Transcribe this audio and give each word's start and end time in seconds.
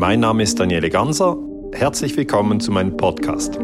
Mein 0.00 0.20
Name 0.20 0.42
ist 0.42 0.58
Daniele 0.58 0.88
Ganser. 0.88 1.36
Herzlich 1.74 2.16
willkommen 2.16 2.58
zu 2.58 2.72
meinem 2.72 2.96
Podcast. 2.96 3.58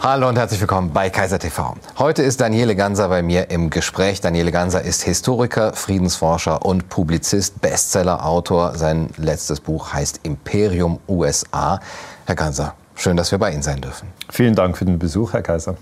Hallo 0.00 0.26
und 0.26 0.38
herzlich 0.38 0.58
willkommen 0.58 0.90
bei 0.94 1.10
Kaiser 1.10 1.38
TV. 1.38 1.76
Heute 1.98 2.22
ist 2.22 2.40
Daniele 2.40 2.76
Ganser 2.76 3.10
bei 3.10 3.22
mir 3.22 3.50
im 3.50 3.68
Gespräch. 3.68 4.22
Daniele 4.22 4.52
Ganser 4.52 4.80
ist 4.80 5.02
Historiker, 5.02 5.74
Friedensforscher 5.74 6.64
und 6.64 6.88
Publizist, 6.88 7.60
Bestsellerautor. 7.60 8.74
Sein 8.74 9.10
letztes 9.18 9.60
Buch 9.60 9.92
heißt 9.92 10.20
Imperium 10.22 10.98
USA. 11.06 11.78
Herr 12.24 12.36
Ganser, 12.36 12.76
schön, 12.94 13.18
dass 13.18 13.32
wir 13.32 13.38
bei 13.38 13.52
Ihnen 13.52 13.62
sein 13.62 13.82
dürfen. 13.82 14.08
Vielen 14.30 14.54
Dank 14.54 14.78
für 14.78 14.86
den 14.86 14.98
Besuch, 14.98 15.34
Herr 15.34 15.42
Kaiser. 15.42 15.76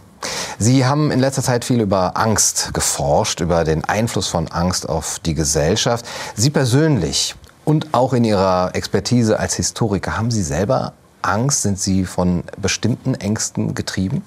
Sie 0.58 0.84
haben 0.84 1.12
in 1.12 1.20
letzter 1.20 1.42
Zeit 1.42 1.64
viel 1.64 1.80
über 1.80 2.16
Angst 2.16 2.74
geforscht, 2.74 3.40
über 3.40 3.62
den 3.62 3.84
Einfluss 3.84 4.26
von 4.26 4.48
Angst 4.48 4.88
auf 4.88 5.20
die 5.20 5.34
Gesellschaft. 5.34 6.04
Sie 6.34 6.50
persönlich 6.50 7.36
und 7.64 7.94
auch 7.94 8.12
in 8.12 8.24
Ihrer 8.24 8.70
Expertise 8.74 9.38
als 9.38 9.54
Historiker, 9.54 10.16
haben 10.16 10.30
Sie 10.30 10.42
selber 10.42 10.92
Angst? 11.22 11.62
Sind 11.62 11.78
Sie 11.78 12.04
von 12.04 12.42
bestimmten 12.60 13.14
Ängsten 13.14 13.74
getrieben? 13.74 14.22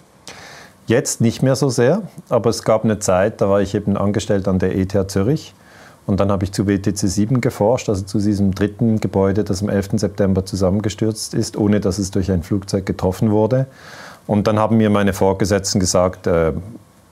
Jetzt 0.87 1.19
nicht 1.19 1.41
mehr 1.41 1.55
so 1.55 1.69
sehr, 1.69 2.03
aber 2.29 2.49
es 2.49 2.63
gab 2.63 2.83
eine 2.83 2.99
Zeit, 2.99 3.41
da 3.41 3.49
war 3.49 3.61
ich 3.61 3.73
eben 3.73 3.97
angestellt 3.97 4.47
an 4.47 4.59
der 4.59 4.77
ETH 4.77 5.11
Zürich. 5.11 5.53
Und 6.05 6.19
dann 6.19 6.31
habe 6.31 6.43
ich 6.43 6.51
zu 6.51 6.67
WTC 6.67 6.97
7 6.97 7.41
geforscht, 7.41 7.89
also 7.89 8.03
zu 8.03 8.19
diesem 8.19 8.53
dritten 8.53 8.99
Gebäude, 8.99 9.43
das 9.43 9.63
am 9.63 9.69
11. 9.69 9.93
September 9.95 10.45
zusammengestürzt 10.45 11.33
ist, 11.33 11.57
ohne 11.57 11.79
dass 11.79 11.97
es 11.97 12.11
durch 12.11 12.31
ein 12.31 12.43
Flugzeug 12.43 12.85
getroffen 12.85 13.31
wurde. 13.31 13.65
Und 14.27 14.45
dann 14.45 14.59
haben 14.59 14.77
mir 14.77 14.91
meine 14.91 15.13
Vorgesetzten 15.13 15.79
gesagt, 15.79 16.27
äh, 16.27 16.53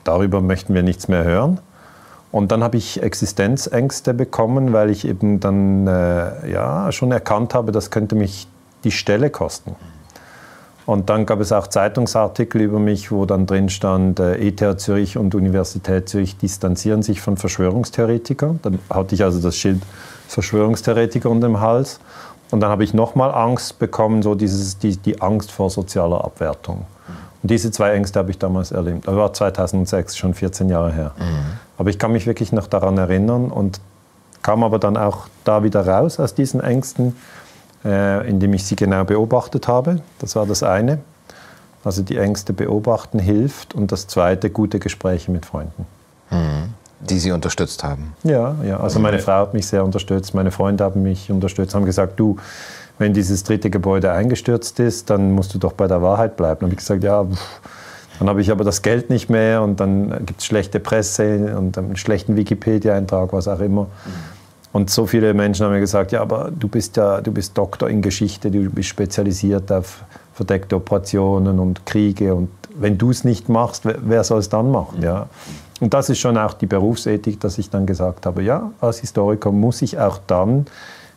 darüber 0.04 0.42
möchten 0.42 0.76
wir 0.76 0.84
nichts 0.84 1.08
mehr 1.08 1.24
hören. 1.24 1.60
Und 2.34 2.52
dann 2.52 2.64
habe 2.64 2.78
ich 2.78 3.04
Existenzängste 3.04 4.16
bekommen, 4.16 4.74
weil 4.74 4.90
ich 4.90 5.08
eben 5.08 5.40
dann 5.40 5.86
äh, 5.86 6.52
ja, 6.52 6.92
schon 6.92 7.12
erkannt 7.12 7.54
habe, 7.54 7.72
das 7.72 7.92
könnte 7.92 8.16
mich 8.16 8.48
die 8.84 8.90
Stelle 8.90 9.30
kosten. 9.30 9.76
Und 10.88 11.12
dann 11.12 11.28
gab 11.28 11.40
es 11.42 11.52
auch 11.52 11.68
Zeitungsartikel 11.68 12.60
über 12.62 12.80
mich, 12.80 13.12
wo 13.12 13.28
dann 13.28 13.46
drin 13.46 13.70
stand, 13.70 14.20
äh, 14.20 14.48
ETH 14.48 14.80
Zürich 14.82 15.16
und 15.16 15.36
Universität 15.36 16.10
Zürich 16.10 16.36
distanzieren 16.36 17.04
sich 17.04 17.22
von 17.22 17.38
Verschwörungstheoretikern. 17.38 18.60
Dann 18.64 18.80
hatte 18.90 19.14
ich 19.14 19.24
also 19.24 19.40
das 19.40 19.56
Schild 19.56 19.84
Verschwörungstheoretiker 20.28 21.30
unter 21.30 21.48
dem 21.48 21.62
Hals. 21.62 22.00
Und 22.50 22.62
dann 22.62 22.72
habe 22.72 22.84
ich 22.84 22.96
nochmal 22.96 23.32
Angst 23.32 23.78
bekommen, 23.78 24.24
so 24.24 24.34
dieses, 24.34 24.80
die, 24.80 24.98
die 24.98 25.22
Angst 25.22 25.52
vor 25.52 25.70
sozialer 25.70 26.26
Abwertung. 26.26 26.88
Und 27.44 27.52
diese 27.52 27.72
zwei 27.72 27.92
Ängste 27.92 28.20
habe 28.20 28.32
ich 28.32 28.40
damals 28.40 28.72
erlebt. 28.72 29.06
Das 29.06 29.16
war 29.16 29.34
2006, 29.34 30.16
schon 30.18 30.34
14 30.34 30.70
Jahre 30.70 30.94
her. 30.94 31.12
Mhm. 31.18 31.24
Aber 31.78 31.90
ich 31.90 32.00
kann 32.00 32.14
mich 32.14 32.26
wirklich 32.26 32.54
noch 32.54 32.68
daran 32.68 32.98
erinnern 32.98 33.52
und 33.52 33.82
kam 34.42 34.64
aber 34.64 34.80
dann 34.80 34.96
auch 34.96 35.28
da 35.44 35.64
wieder 35.64 35.86
raus 35.86 36.20
aus 36.20 36.34
diesen 36.34 36.62
Ängsten, 36.62 37.16
äh, 37.84 38.28
indem 38.30 38.54
ich 38.54 38.66
sie 38.66 38.78
genau 38.78 39.04
beobachtet 39.04 39.68
habe. 39.68 40.02
Das 40.20 40.36
war 40.38 40.46
das 40.46 40.64
eine. 40.64 41.00
Also 41.84 42.02
die 42.02 42.16
Ängste 42.16 42.54
beobachten 42.54 43.20
hilft. 43.20 43.74
Und 43.74 43.92
das 43.92 44.08
zweite, 44.08 44.50
gute 44.50 44.80
Gespräche 44.80 45.30
mit 45.30 45.46
Freunden. 45.46 45.86
Mhm. 46.32 46.74
Die 47.02 47.20
Sie 47.20 47.34
unterstützt 47.34 47.84
haben? 47.84 48.14
Ja, 48.24 48.56
ja. 48.64 48.80
Also 48.80 49.02
meine 49.02 49.20
Frau 49.20 49.34
hat 49.42 49.54
mich 49.54 49.68
sehr 49.68 49.84
unterstützt, 49.84 50.34
meine 50.34 50.52
Freunde 50.52 50.86
haben 50.86 51.04
mich 51.04 51.30
unterstützt, 51.30 51.76
haben 51.76 51.84
gesagt, 51.84 52.18
du, 52.18 52.38
wenn 53.00 53.14
dieses 53.14 53.44
dritte 53.44 53.70
Gebäude 53.70 54.12
eingestürzt 54.12 54.80
ist, 54.80 55.10
dann 55.10 55.32
musst 55.32 55.54
du 55.54 55.58
doch 55.58 55.74
bei 55.74 55.88
der 55.88 56.02
Wahrheit 56.02 56.38
bleiben. 56.38 56.62
Dann 56.62 56.68
habe 56.68 56.74
ich 56.74 56.80
gesagt, 56.80 57.04
ja, 57.04 57.24
pff. 57.24 57.62
dann 58.20 58.30
habe 58.30 58.42
ich 58.42 58.52
aber 58.52 58.64
das 58.64 58.82
Geld 58.82 59.10
nicht 59.10 59.30
mehr 59.30 59.62
und 59.62 59.80
dann 59.80 60.26
gibt 60.26 60.42
es 60.42 60.46
schlechte 60.46 60.80
Presse 60.80 61.58
und 61.58 61.78
einen 61.78 61.96
schlechten 61.98 62.36
Wikipedia-Eintrag, 62.36 63.34
was 63.34 63.48
auch 63.48 63.60
immer. 63.60 63.88
Und 64.72 64.90
so 64.90 65.06
viele 65.06 65.34
Menschen 65.34 65.66
haben 65.66 65.74
mir 65.74 65.80
gesagt, 65.80 66.12
ja, 66.12 66.22
aber 66.22 66.50
du 66.52 66.68
bist 66.68 66.98
ja, 66.98 67.22
du 67.22 67.32
bist 67.32 67.58
Doktor 67.58 67.90
in 67.90 68.02
Geschichte, 68.02 68.50
du 68.50 68.70
bist 68.72 68.90
spezialisiert 68.90 69.72
auf 69.72 70.04
verdeckte 70.34 70.76
Operationen 70.76 71.60
und 71.60 71.86
Kriege 71.86 72.34
und 72.34 72.50
wenn 72.76 72.98
du 72.98 73.12
es 73.12 73.24
nicht 73.24 73.50
machst, 73.50 73.84
wer 73.86 74.24
soll 74.24 74.40
es 74.40 74.50
dann 74.50 74.72
machen? 74.72 75.04
Ja. 75.04 75.28
Und 75.80 75.94
das 75.94 76.10
ist 76.10 76.20
schon 76.20 76.38
auch 76.38 76.54
die 76.54 76.66
Berufsethik, 76.66 77.40
dass 77.40 77.58
ich 77.58 77.70
dann 77.70 77.86
gesagt 77.86 78.26
habe, 78.26 78.42
ja, 78.42 78.72
als 78.82 79.00
Historiker 79.00 79.52
muss 79.52 79.82
ich 79.82 80.00
auch 80.00 80.20
dann 80.26 80.66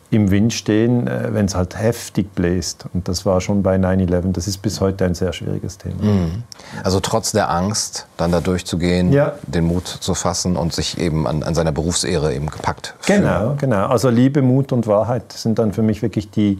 im 0.09 0.31
Wind 0.31 0.53
stehen, 0.53 1.07
äh, 1.07 1.33
wenn 1.33 1.45
es 1.45 1.55
halt 1.55 1.77
heftig 1.77 2.33
bläst. 2.33 2.85
Und 2.93 3.07
das 3.07 3.25
war 3.25 3.41
schon 3.41 3.61
bei 3.61 3.75
9-11. 3.75 4.31
Das 4.31 4.47
ist 4.47 4.59
bis 4.59 4.79
heute 4.79 5.05
ein 5.05 5.15
sehr 5.15 5.33
schwieriges 5.33 5.77
Thema. 5.77 6.01
Mhm. 6.01 6.43
Also 6.83 6.99
trotz 7.01 7.33
der 7.33 7.49
Angst, 7.49 8.07
dann 8.15 8.31
da 8.31 8.39
durchzugehen, 8.39 9.11
ja. 9.11 9.33
den 9.43 9.65
Mut 9.65 9.87
zu 9.87 10.13
fassen 10.13 10.55
und 10.55 10.73
sich 10.73 10.97
eben 10.97 11.27
an, 11.27 11.43
an 11.43 11.55
seiner 11.55 11.73
Berufsehre 11.73 12.33
eben 12.33 12.49
gepackt 12.49 12.95
fühlen. 12.99 13.23
Genau, 13.23 13.55
genau. 13.57 13.87
Also 13.87 14.09
Liebe, 14.09 14.41
Mut 14.41 14.71
und 14.71 14.87
Wahrheit 14.87 15.33
sind 15.33 15.59
dann 15.59 15.73
für 15.73 15.81
mich 15.81 16.01
wirklich 16.01 16.31
die, 16.31 16.59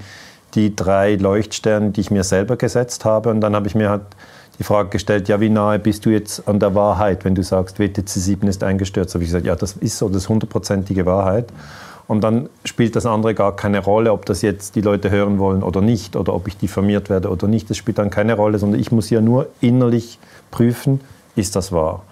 die 0.54 0.76
drei 0.76 1.16
Leuchtsterne, 1.16 1.92
die 1.92 2.02
ich 2.02 2.12
mir 2.12 2.26
selber 2.26 2.58
gesetzt 2.58 3.06
habe. 3.06 3.30
Und 3.30 3.40
dann 3.40 3.56
habe 3.56 3.68
ich 3.68 3.76
mir 3.76 3.90
halt 3.90 4.04
die 4.60 4.64
Frage 4.64 4.90
gestellt, 4.90 5.30
ja, 5.30 5.40
wie 5.40 5.50
nahe 5.50 5.80
bist 5.80 6.06
du 6.06 6.10
jetzt 6.10 6.48
an 6.48 6.60
der 6.60 6.76
Wahrheit, 6.76 7.24
wenn 7.24 7.36
du 7.36 7.44
sagst, 7.44 7.80
WTC 7.80 8.10
7 8.10 8.48
ist 8.48 8.64
eingestürzt? 8.64 9.14
habe 9.14 9.24
ich 9.24 9.30
gesagt, 9.30 9.46
ja, 9.46 9.56
das 9.56 9.74
ist 9.74 9.98
so, 9.98 10.10
das 10.10 10.24
ist 10.24 10.30
hundertprozentige 10.30 11.06
Wahrheit. 11.06 11.48
Und 12.08 12.22
dann 12.22 12.50
spielt 12.64 12.96
das 12.96 13.06
andere 13.06 13.34
gar 13.36 13.56
keine 13.56 13.80
Rolle, 13.80 14.14
ob 14.14 14.26
das 14.26 14.42
jetzt 14.42 14.76
die 14.76 14.82
Leute 14.82 15.10
hören 15.10 15.40
wollen 15.40 15.62
oder 15.62 15.82
nicht, 15.82 16.16
oder 16.16 16.34
ob 16.34 16.48
ich 16.48 16.58
diffamiert 16.58 17.10
werde 17.10 17.30
oder 17.30 17.48
nicht. 17.48 17.70
Das 17.70 17.78
spielt 17.78 17.98
dann 17.98 18.10
keine 18.10 18.36
Rolle, 18.36 18.60
sondern 18.60 18.80
ich 18.80 18.92
muss 18.92 19.10
ja 19.10 19.20
nur 19.20 19.48
innerlich 19.60 20.18
prüfen, 20.50 21.02
ist 21.36 21.56
das 21.56 21.72
wahr. 21.72 22.04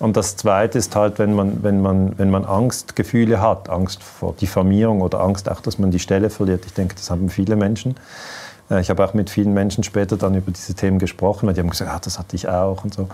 Und 0.00 0.16
das 0.16 0.36
Zweite 0.36 0.78
ist 0.78 0.96
halt, 0.96 1.18
wenn 1.18 1.34
man, 1.34 1.62
wenn 1.62 1.80
man, 1.80 2.18
wenn 2.18 2.30
man 2.30 2.44
Angstgefühle 2.44 3.40
hat, 3.40 3.68
Angst 3.68 4.02
vor 4.02 4.34
Diffamierung 4.34 5.02
oder 5.02 5.20
Angst 5.20 5.48
auch, 5.48 5.60
dass 5.60 5.78
man 5.78 5.90
die 5.90 6.00
Stelle 6.00 6.30
verliert. 6.30 6.64
Ich 6.66 6.72
denke, 6.72 6.94
das 6.96 7.10
haben 7.10 7.28
viele 7.28 7.54
Menschen. 7.54 7.94
Äh, 8.70 8.80
ich 8.80 8.90
habe 8.90 9.04
auch 9.04 9.14
mit 9.14 9.30
vielen 9.30 9.52
Menschen 9.52 9.84
später 9.84 10.16
dann 10.16 10.34
über 10.34 10.50
diese 10.50 10.74
Themen 10.74 10.98
gesprochen, 10.98 11.46
weil 11.46 11.54
die 11.54 11.60
haben 11.60 11.70
gesagt, 11.70 11.90
ah, 11.92 12.00
das 12.02 12.18
hatte 12.18 12.34
ich 12.34 12.48
auch 12.48 12.82
und 12.82 12.94
so. 12.94 13.08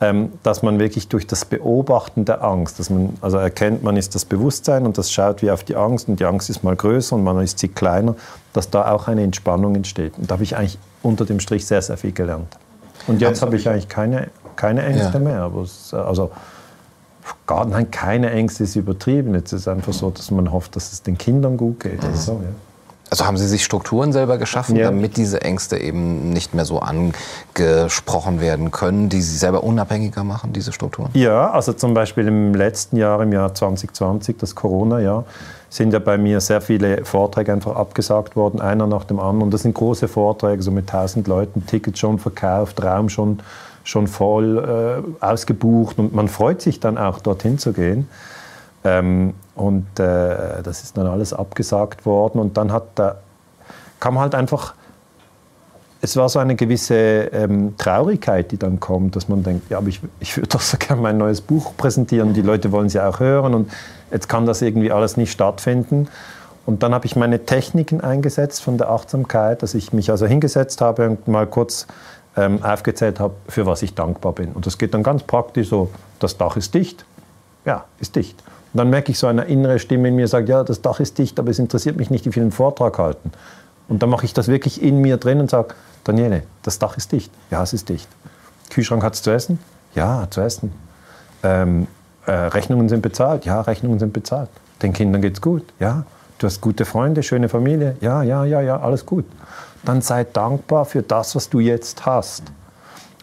Ähm, 0.00 0.32
dass 0.44 0.62
man 0.62 0.78
wirklich 0.78 1.08
durch 1.08 1.26
das 1.26 1.44
Beobachten 1.44 2.24
der 2.24 2.44
Angst, 2.44 2.78
dass 2.78 2.88
man 2.88 3.14
also 3.20 3.36
erkennt, 3.36 3.82
man 3.82 3.96
ist 3.96 4.14
das 4.14 4.24
Bewusstsein 4.24 4.86
und 4.86 4.96
das 4.96 5.10
schaut 5.10 5.42
wie 5.42 5.50
auf 5.50 5.64
die 5.64 5.74
Angst 5.74 6.08
und 6.08 6.20
die 6.20 6.24
Angst 6.24 6.50
ist 6.50 6.62
mal 6.62 6.76
größer 6.76 7.16
und 7.16 7.24
man 7.24 7.40
ist 7.42 7.58
sie 7.58 7.66
kleiner, 7.66 8.14
dass 8.52 8.70
da 8.70 8.92
auch 8.92 9.08
eine 9.08 9.24
Entspannung 9.24 9.74
entsteht. 9.74 10.16
Und 10.16 10.30
da 10.30 10.34
habe 10.34 10.44
ich 10.44 10.56
eigentlich 10.56 10.78
unter 11.02 11.24
dem 11.24 11.40
Strich 11.40 11.66
sehr, 11.66 11.82
sehr 11.82 11.96
viel 11.96 12.12
gelernt. 12.12 12.56
Und 13.08 13.20
jetzt 13.20 13.42
habe 13.42 13.56
ich 13.56 13.68
eigentlich 13.68 13.88
keine, 13.88 14.28
keine 14.54 14.84
Ängste 14.84 15.14
ja. 15.14 15.18
mehr. 15.18 15.50
Es, 15.64 15.92
also 15.92 16.30
gar, 17.46 17.64
nein, 17.64 17.90
keine 17.90 18.30
Ängste 18.30 18.64
ist 18.64 18.76
übertrieben. 18.76 19.34
Jetzt 19.34 19.52
ist 19.52 19.62
es 19.62 19.68
einfach 19.68 19.92
so, 19.92 20.10
dass 20.10 20.30
man 20.30 20.52
hofft, 20.52 20.76
dass 20.76 20.92
es 20.92 21.02
den 21.02 21.18
Kindern 21.18 21.56
gut 21.56 21.80
geht. 21.80 22.02
Mhm. 22.02 22.14
So, 22.14 22.32
ja. 22.34 22.48
Also 23.10 23.26
haben 23.26 23.36
Sie 23.38 23.48
sich 23.48 23.64
Strukturen 23.64 24.12
selber 24.12 24.36
geschaffen, 24.36 24.76
ja. 24.76 24.84
damit 24.84 25.16
diese 25.16 25.40
Ängste 25.40 25.78
eben 25.78 26.30
nicht 26.30 26.54
mehr 26.54 26.64
so 26.64 26.80
angesprochen 26.80 28.40
werden 28.40 28.70
können, 28.70 29.08
die 29.08 29.22
Sie 29.22 29.36
selber 29.36 29.64
unabhängiger 29.64 30.24
machen, 30.24 30.52
diese 30.52 30.72
Strukturen? 30.72 31.10
Ja, 31.14 31.50
also 31.50 31.72
zum 31.72 31.94
Beispiel 31.94 32.28
im 32.28 32.54
letzten 32.54 32.96
Jahr, 32.96 33.22
im 33.22 33.32
Jahr 33.32 33.54
2020, 33.54 34.36
das 34.38 34.54
Corona-Jahr, 34.54 35.24
sind 35.70 35.92
ja 35.92 35.98
bei 35.98 36.18
mir 36.18 36.40
sehr 36.40 36.60
viele 36.60 37.04
Vorträge 37.04 37.52
einfach 37.52 37.76
abgesagt 37.76 38.36
worden, 38.36 38.60
einer 38.60 38.86
nach 38.86 39.04
dem 39.04 39.20
anderen. 39.20 39.50
Das 39.50 39.62
sind 39.62 39.74
große 39.74 40.08
Vorträge, 40.08 40.62
so 40.62 40.70
mit 40.70 40.92
1000 40.92 41.26
Leuten, 41.28 41.66
Tickets 41.66 41.98
schon 41.98 42.18
verkauft, 42.18 42.82
Raum 42.82 43.08
schon, 43.08 43.40
schon 43.84 44.06
voll 44.06 45.02
äh, 45.20 45.24
ausgebucht 45.24 45.98
und 45.98 46.14
man 46.14 46.28
freut 46.28 46.62
sich 46.62 46.80
dann 46.80 46.98
auch, 46.98 47.20
dorthin 47.20 47.58
zu 47.58 47.72
gehen. 47.72 48.08
Ähm, 48.88 49.34
und 49.54 49.86
äh, 49.98 50.62
das 50.62 50.82
ist 50.82 50.96
dann 50.96 51.06
alles 51.06 51.32
abgesagt 51.32 52.06
worden. 52.06 52.38
Und 52.38 52.56
dann 52.56 52.72
hat 52.72 52.84
da, 52.94 53.16
kam 54.00 54.18
halt 54.18 54.34
einfach, 54.34 54.74
es 56.00 56.16
war 56.16 56.28
so 56.28 56.38
eine 56.38 56.54
gewisse 56.54 56.94
ähm, 56.94 57.74
Traurigkeit, 57.76 58.52
die 58.52 58.56
dann 58.56 58.78
kommt, 58.78 59.16
dass 59.16 59.28
man 59.28 59.42
denkt, 59.42 59.68
ja, 59.68 59.78
aber 59.78 59.88
ich, 59.88 60.00
ich 60.20 60.36
würde 60.36 60.48
doch 60.48 60.60
so 60.60 60.76
gerne 60.78 61.02
mein 61.02 61.18
neues 61.18 61.40
Buch 61.40 61.76
präsentieren. 61.76 62.34
Die 62.34 62.42
Leute 62.42 62.70
wollen 62.70 62.86
es 62.86 62.94
ja 62.94 63.08
auch 63.08 63.20
hören 63.20 63.54
und 63.54 63.70
jetzt 64.10 64.28
kann 64.28 64.46
das 64.46 64.62
irgendwie 64.62 64.92
alles 64.92 65.16
nicht 65.16 65.32
stattfinden. 65.32 66.08
Und 66.66 66.82
dann 66.82 66.94
habe 66.94 67.06
ich 67.06 67.16
meine 67.16 67.44
Techniken 67.46 68.00
eingesetzt 68.00 68.62
von 68.62 68.78
der 68.78 68.90
Achtsamkeit, 68.90 69.62
dass 69.62 69.74
ich 69.74 69.92
mich 69.92 70.10
also 70.10 70.26
hingesetzt 70.26 70.80
habe 70.80 71.08
und 71.08 71.26
mal 71.26 71.46
kurz 71.46 71.86
ähm, 72.36 72.62
aufgezählt 72.62 73.18
habe, 73.18 73.34
für 73.48 73.66
was 73.66 73.82
ich 73.82 73.94
dankbar 73.94 74.32
bin. 74.32 74.52
Und 74.52 74.66
das 74.66 74.78
geht 74.78 74.94
dann 74.94 75.02
ganz 75.02 75.22
praktisch 75.24 75.68
so, 75.68 75.90
das 76.20 76.36
Dach 76.36 76.56
ist 76.56 76.74
dicht. 76.74 77.04
Ja, 77.64 77.86
ist 77.98 78.14
dicht. 78.14 78.42
Dann 78.72 78.90
merke 78.90 79.12
ich 79.12 79.18
so 79.18 79.26
eine 79.26 79.44
innere 79.44 79.78
Stimme 79.78 80.08
in 80.08 80.16
mir, 80.16 80.28
sagt, 80.28 80.48
ja, 80.48 80.62
das 80.62 80.82
Dach 80.82 81.00
ist 81.00 81.18
dicht, 81.18 81.38
aber 81.38 81.50
es 81.50 81.58
interessiert 81.58 81.96
mich 81.96 82.10
nicht, 82.10 82.26
wie 82.26 82.32
viel 82.32 82.42
einen 82.42 82.52
Vortrag 82.52 82.98
halten. 82.98 83.32
Und 83.88 84.02
dann 84.02 84.10
mache 84.10 84.26
ich 84.26 84.34
das 84.34 84.48
wirklich 84.48 84.82
in 84.82 85.00
mir 85.00 85.16
drin 85.16 85.40
und 85.40 85.50
sage, 85.50 85.74
Daniele, 86.04 86.42
das 86.62 86.78
Dach 86.78 86.96
ist 86.96 87.12
dicht. 87.12 87.32
Ja, 87.50 87.62
es 87.62 87.72
ist 87.72 87.88
dicht. 87.88 88.08
Kühlschrank 88.70 89.02
hat 89.02 89.14
es 89.14 89.22
zu 89.22 89.30
essen? 89.30 89.58
Ja, 89.94 90.26
zu 90.30 90.42
essen. 90.42 90.72
Ähm, 91.42 91.86
äh, 92.26 92.32
Rechnungen 92.32 92.88
sind 92.88 93.00
bezahlt? 93.00 93.46
Ja, 93.46 93.62
Rechnungen 93.62 93.98
sind 93.98 94.12
bezahlt. 94.12 94.50
Den 94.82 94.92
Kindern 94.92 95.22
geht's 95.22 95.40
gut? 95.40 95.64
Ja. 95.80 96.04
Du 96.38 96.46
hast 96.46 96.60
gute 96.60 96.84
Freunde, 96.84 97.22
schöne 97.22 97.48
Familie? 97.48 97.96
Ja, 98.00 98.22
ja, 98.22 98.44
ja, 98.44 98.60
ja, 98.60 98.78
alles 98.78 99.04
gut. 99.04 99.24
Dann 99.84 100.02
sei 100.02 100.24
dankbar 100.24 100.84
für 100.84 101.02
das, 101.02 101.34
was 101.34 101.48
du 101.48 101.58
jetzt 101.58 102.06
hast. 102.06 102.44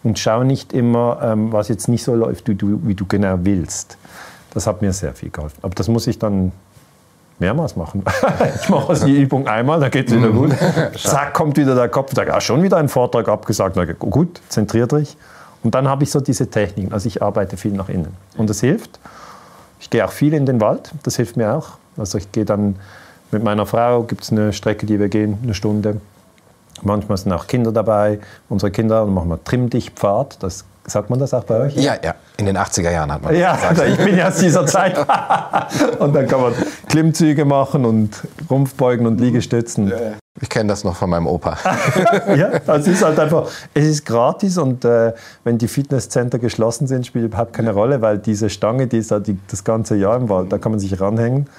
Und 0.03 0.19
schau 0.19 0.43
nicht 0.43 0.73
immer, 0.73 1.19
ähm, 1.21 1.51
was 1.51 1.69
jetzt 1.69 1.87
nicht 1.87 2.03
so 2.03 2.13
läuft, 2.13 2.47
wie 2.49 2.55
du, 2.55 2.81
wie 2.83 2.93
du 2.93 3.05
genau 3.05 3.37
willst. 3.41 3.97
Das 4.55 4.65
hat 4.65 4.81
mir 4.81 4.93
sehr 4.93 5.13
viel 5.13 5.29
geholfen. 5.29 5.59
Aber 5.61 5.75
das 5.75 5.89
muss 5.89 6.07
ich 6.07 6.17
dann 6.17 6.53
mehrmals 7.39 7.75
machen. 7.75 8.03
ich 8.61 8.69
mache 8.69 8.89
also 8.89 9.05
die 9.05 9.21
Übung 9.21 9.47
einmal, 9.47 9.81
dann 9.81 9.91
geht 9.91 10.07
es 10.07 10.15
wieder 10.15 10.29
gut. 10.29 10.51
Zack, 10.97 11.33
kommt 11.33 11.57
wieder 11.57 11.75
der 11.75 11.89
Kopf, 11.89 12.13
sagt, 12.15 12.31
ah, 12.31 12.39
schon 12.39 12.63
wieder 12.63 12.77
ein 12.77 12.87
Vortrag 12.87 13.27
abgesagt. 13.27 13.75
Na, 13.75 13.83
gut, 13.85 14.41
zentriert 14.47 14.93
dich. 14.93 15.17
Und 15.61 15.75
dann 15.75 15.89
habe 15.89 16.03
ich 16.03 16.11
so 16.11 16.21
diese 16.21 16.49
Techniken. 16.49 16.93
Also 16.93 17.07
ich 17.07 17.21
arbeite 17.21 17.57
viel 17.57 17.73
nach 17.73 17.89
innen. 17.89 18.15
Und 18.37 18.49
das 18.49 18.61
hilft. 18.61 18.97
Ich 19.81 19.89
gehe 19.89 20.05
auch 20.05 20.11
viel 20.11 20.33
in 20.33 20.45
den 20.45 20.61
Wald, 20.61 20.91
das 21.03 21.17
hilft 21.17 21.35
mir 21.35 21.53
auch. 21.53 21.71
Also 21.97 22.17
ich 22.17 22.31
gehe 22.31 22.45
dann 22.45 22.77
mit 23.31 23.43
meiner 23.43 23.65
Frau, 23.65 24.03
gibt 24.03 24.23
es 24.23 24.31
eine 24.31 24.53
Strecke, 24.53 24.85
die 24.85 24.99
wir 24.99 25.09
gehen, 25.09 25.37
eine 25.43 25.53
Stunde. 25.53 25.99
Manchmal 26.81 27.17
sind 27.17 27.33
auch 27.33 27.47
Kinder 27.47 27.73
dabei, 27.73 28.19
unsere 28.47 28.71
Kinder, 28.71 29.03
dann 29.03 29.13
machen 29.13 29.29
wir 29.29 29.43
Trimm-Dich-Pfad, 29.43 30.41
das 30.41 30.63
Sagt 30.87 31.09
man 31.09 31.17
das 31.17 31.33
auch 31.33 31.43
bei 31.43 31.61
euch? 31.61 31.75
Ja, 31.75 31.95
ja. 32.03 32.13
In 32.37 32.45
den 32.45 32.57
80er 32.57 32.91
Jahren 32.91 33.11
hat 33.11 33.23
man 33.23 33.33
das 33.33 33.41
ja, 33.41 33.55
gesagt. 33.55 33.89
ich 33.99 34.05
bin 34.05 34.17
ja 34.17 34.27
aus 34.27 34.37
dieser 34.37 34.65
Zeit. 34.67 34.97
und 35.99 36.13
dann 36.13 36.27
kann 36.27 36.41
man 36.41 36.53
Klimmzüge 36.87 37.43
machen 37.43 37.85
und 37.85 38.21
Rumpfbeugen 38.49 39.07
und 39.07 39.19
Liegestützen. 39.19 39.91
Ich 40.41 40.49
kenne 40.49 40.69
das 40.69 40.83
noch 40.83 40.95
von 40.95 41.09
meinem 41.09 41.27
Opa. 41.27 41.57
ja, 42.35 42.49
es 42.75 42.87
ist 42.87 43.03
halt 43.03 43.17
einfach, 43.17 43.49
es 43.73 43.85
ist 43.85 44.05
gratis 44.05 44.57
und 44.57 44.83
äh, 44.85 45.13
wenn 45.43 45.57
die 45.57 45.67
Fitnesscenter 45.67 46.39
geschlossen 46.39 46.87
sind, 46.87 47.05
spielt 47.05 47.25
überhaupt 47.25 47.53
keine 47.53 47.71
Rolle, 47.71 48.01
weil 48.01 48.17
diese 48.19 48.49
Stange, 48.49 48.87
die 48.87 48.97
ist 48.97 49.11
halt 49.11 49.27
die, 49.27 49.37
das 49.49 49.63
ganze 49.63 49.95
Jahr 49.95 50.17
im 50.17 50.29
Wald, 50.29 50.51
da 50.51 50.57
kann 50.57 50.73
man 50.73 50.79
sich 50.79 50.99
ranhängen. 50.99 51.49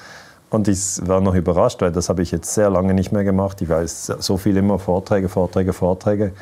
Und 0.50 0.68
ich 0.68 0.78
war 1.02 1.20
noch 1.20 1.34
überrascht, 1.34 1.80
weil 1.80 1.90
das 1.90 2.08
habe 2.08 2.22
ich 2.22 2.30
jetzt 2.30 2.54
sehr 2.54 2.70
lange 2.70 2.94
nicht 2.94 3.10
mehr 3.12 3.24
gemacht. 3.24 3.60
Ich 3.62 3.68
weiß 3.68 4.12
so 4.18 4.36
viel 4.36 4.56
immer 4.56 4.78
Vorträge, 4.78 5.28
Vorträge, 5.28 5.72
Vorträge 5.72 6.32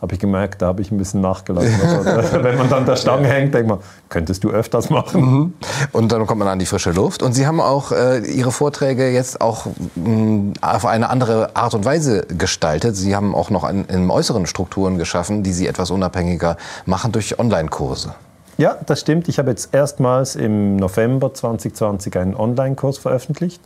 habe 0.00 0.14
ich 0.14 0.20
gemerkt, 0.20 0.62
da 0.62 0.68
habe 0.68 0.80
ich 0.80 0.90
ein 0.90 0.98
bisschen 0.98 1.20
nachgelassen. 1.20 1.74
Also, 1.82 2.42
wenn 2.42 2.56
man 2.56 2.70
dann 2.70 2.86
der 2.86 2.96
Stange 2.96 3.28
hängt, 3.28 3.54
denkt 3.54 3.68
man, 3.68 3.78
könntest 4.08 4.42
du 4.44 4.50
öfters 4.50 4.88
machen. 4.88 5.20
Mhm. 5.20 5.54
Und 5.92 6.10
dann 6.10 6.26
kommt 6.26 6.38
man 6.38 6.48
an 6.48 6.58
die 6.58 6.66
frische 6.66 6.92
Luft. 6.92 7.22
Und 7.22 7.34
Sie 7.34 7.46
haben 7.46 7.60
auch 7.60 7.92
äh, 7.92 8.18
Ihre 8.20 8.50
Vorträge 8.50 9.10
jetzt 9.10 9.40
auch 9.40 9.66
mh, 9.94 10.08
mm, 10.08 10.52
auf 10.62 10.86
eine 10.86 11.10
andere 11.10 11.54
Art 11.54 11.74
und 11.74 11.84
Weise 11.84 12.26
gestaltet. 12.26 12.96
Sie 12.96 13.14
haben 13.14 13.34
auch 13.34 13.50
noch 13.50 13.68
in, 13.68 13.84
in 13.86 14.10
äußeren 14.10 14.46
Strukturen 14.46 14.96
geschaffen, 14.96 15.42
die 15.42 15.52
Sie 15.52 15.66
etwas 15.66 15.90
unabhängiger 15.90 16.56
machen 16.86 17.12
durch 17.12 17.38
Online-Kurse. 17.38 18.14
Ja, 18.56 18.76
das 18.86 19.00
stimmt. 19.00 19.28
Ich 19.28 19.38
habe 19.38 19.50
jetzt 19.50 19.74
erstmals 19.74 20.34
im 20.36 20.76
November 20.76 21.32
2020 21.32 22.16
einen 22.18 22.34
Online-Kurs 22.34 22.98
veröffentlicht 22.98 23.60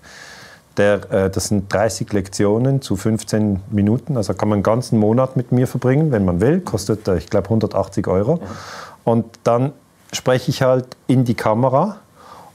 der, 0.77 1.11
äh, 1.11 1.31
das 1.31 1.49
sind 1.49 1.73
30 1.73 2.13
Lektionen 2.13 2.83
zu 2.83 2.97
15 2.97 3.61
Minuten. 3.71 4.17
Also 4.17 4.35
kann 4.35 4.49
man 4.49 4.57
einen 4.57 4.63
ganzen 4.63 4.99
Monat 4.99 5.37
mit 5.37 5.53
mir 5.53 5.67
verbringen, 5.67 6.11
wenn 6.11 6.25
man 6.25 6.41
will. 6.41 6.61
Kostet, 6.61 7.07
äh, 7.09 7.17
ich 7.17 7.31
glaube, 7.31 7.47
180 7.47 8.07
Euro. 8.09 8.41
Und 9.05 9.27
dann 9.45 9.73
spreche 10.13 10.51
ich 10.51 10.63
halt 10.63 10.87
in 11.07 11.25
die 11.25 11.35
Kamera 11.35 11.99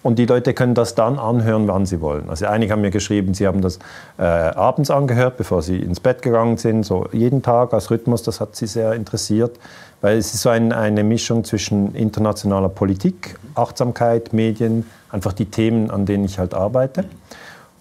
und 0.02 0.18
die 0.18 0.26
Leute 0.26 0.54
können 0.54 0.76
das 0.76 0.96
dann 0.96 1.20
anhören, 1.20 1.68
wann 1.68 1.86
sie 1.86 2.00
wollen. 2.00 2.30
Also 2.30 2.46
einige 2.46 2.72
haben 2.72 2.82
mir 2.82 2.92
geschrieben, 2.92 3.34
sie 3.34 3.46
haben 3.46 3.62
das 3.62 3.80
äh, 4.18 4.24
abends 4.24 4.90
angehört, 4.90 5.36
bevor 5.36 5.62
sie 5.62 5.78
ins 5.78 6.00
Bett 6.00 6.22
gegangen 6.22 6.58
sind, 6.58 6.84
so 6.84 7.08
jeden 7.12 7.42
Tag 7.42 7.74
als 7.74 7.92
Rhythmus. 7.92 8.24
Das 8.24 8.40
hat 8.40 8.56
sie 8.56 8.66
sehr 8.66 8.94
interessiert, 8.94 9.60
weil 10.00 10.18
es 10.18 10.34
ist 10.34 10.42
so 10.42 10.50
ein, 10.50 10.72
eine 10.72 11.04
Mischung 11.04 11.44
zwischen 11.44 11.94
internationaler 11.96 12.70
Politik, 12.70 13.36
Achtsamkeit, 13.56 14.32
Medien, 14.32 14.86
einfach 15.12 15.34
die 15.34 15.46
Themen, 15.46 15.92
an 15.92 16.06
denen 16.06 16.24
ich 16.24 16.40
halt 16.40 16.54
arbeite. 16.54 17.04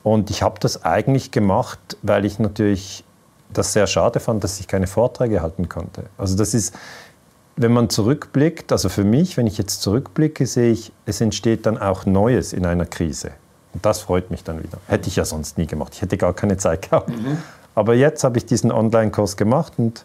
Und 0.03 0.31
ich 0.31 0.43
habe 0.43 0.59
das 0.61 0.85
eigentlich 0.85 1.31
gemacht, 1.31 1.97
weil 2.03 2.25
ich 2.25 2.39
natürlich 2.39 3.05
das 3.53 3.73
sehr 3.73 3.87
schade 3.87 4.21
fand, 4.21 4.45
dass 4.45 4.61
ich 4.61 4.69
keine 4.69 4.87
Vorträge 4.87 5.43
halten 5.43 5.69
konnte. 5.69 6.05
Also 6.17 6.37
das 6.37 6.55
ist, 6.55 6.75
wenn 7.57 7.73
man 7.73 7.91
zurückblickt, 7.91 8.73
also 8.73 8.89
für 8.89 9.05
mich, 9.05 9.37
wenn 9.37 9.47
ich 9.47 9.59
jetzt 9.59 9.83
zurückblicke, 9.83 10.47
sehe 10.47 10.73
ich, 10.73 10.93
es 11.07 11.21
entsteht 11.21 11.67
dann 11.67 11.79
auch 11.79 12.07
Neues 12.07 12.53
in 12.53 12.67
einer 12.67 12.87
Krise. 12.87 13.33
Und 13.75 13.85
das 13.85 14.01
freut 14.01 14.31
mich 14.31 14.45
dann 14.45 14.63
wieder. 14.63 14.79
Hätte 14.87 15.09
ich 15.09 15.17
ja 15.17 15.25
sonst 15.25 15.59
nie 15.59 15.67
gemacht. 15.67 15.93
Ich 15.95 16.03
hätte 16.03 16.17
gar 16.17 16.35
keine 16.35 16.57
Zeit 16.57 16.83
gehabt. 16.83 17.11
Mhm. 17.11 17.39
Aber 17.75 17.95
jetzt 17.95 18.25
habe 18.25 18.39
ich 18.39 18.47
diesen 18.47 18.73
Online-Kurs 18.73 19.37
gemacht 19.37 19.75
und 19.77 20.05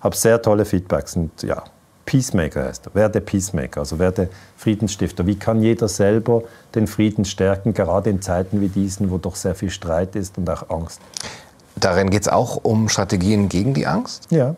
habe 0.00 0.16
sehr 0.16 0.40
tolle 0.42 0.64
Feedbacks. 0.64 1.16
Und 1.16 1.42
ja, 1.42 1.62
Peacemaker 2.04 2.64
heißt 2.64 2.86
er. 2.86 2.94
Werde 2.94 3.20
Peacemaker, 3.20 3.80
also 3.80 3.98
werde 3.98 4.28
Friedensstifter. 4.56 5.26
Wie 5.26 5.36
kann 5.36 5.62
jeder 5.62 5.88
selber 5.88 6.42
den 6.74 6.86
Frieden 6.86 7.24
stärken, 7.24 7.74
gerade 7.74 8.10
in 8.10 8.20
Zeiten 8.22 8.60
wie 8.60 8.68
diesen, 8.68 9.10
wo 9.10 9.18
doch 9.18 9.36
sehr 9.36 9.54
viel 9.54 9.70
Streit 9.70 10.16
ist 10.16 10.38
und 10.38 10.48
auch 10.50 10.68
Angst? 10.70 11.00
Darin 11.76 12.10
geht 12.10 12.22
es 12.22 12.28
auch 12.28 12.56
um 12.62 12.88
Strategien 12.88 13.48
gegen 13.48 13.74
die 13.74 13.86
Angst? 13.86 14.26
Ja. 14.30 14.56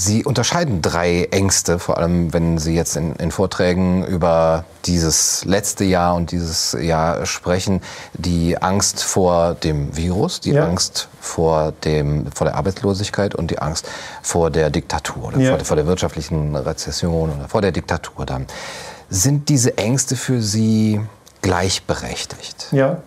Sie 0.00 0.24
unterscheiden 0.24 0.80
drei 0.80 1.24
Ängste, 1.32 1.80
vor 1.80 1.98
allem 1.98 2.32
wenn 2.32 2.58
Sie 2.58 2.72
jetzt 2.72 2.96
in, 2.96 3.16
in, 3.16 3.32
Vorträgen 3.32 4.06
über 4.06 4.64
dieses 4.84 5.44
letzte 5.44 5.82
Jahr 5.82 6.14
und 6.14 6.30
dieses 6.30 6.76
Jahr 6.80 7.26
sprechen. 7.26 7.80
Die 8.14 8.56
Angst 8.62 9.02
vor 9.02 9.54
dem 9.54 9.96
Virus, 9.96 10.38
die 10.38 10.52
ja. 10.52 10.64
Angst 10.64 11.08
vor, 11.20 11.72
dem, 11.82 12.30
vor 12.30 12.44
der 12.44 12.54
Arbeitslosigkeit 12.54 13.34
und 13.34 13.50
die 13.50 13.58
Angst 13.58 13.88
vor 14.22 14.52
der 14.52 14.70
Diktatur 14.70 15.24
oder 15.24 15.38
ja. 15.40 15.56
vor, 15.56 15.64
vor, 15.64 15.76
der 15.76 15.88
wirtschaftlichen 15.88 16.54
Rezession 16.54 17.32
oder 17.36 17.48
vor 17.48 17.60
der 17.60 17.72
Diktatur 17.72 18.24
dann. 18.24 18.46
Sind 19.10 19.48
diese 19.48 19.78
Ängste 19.78 20.14
für 20.14 20.40
Sie 20.40 21.00
gleichberechtigt? 21.42 22.68
Ja, 22.70 22.98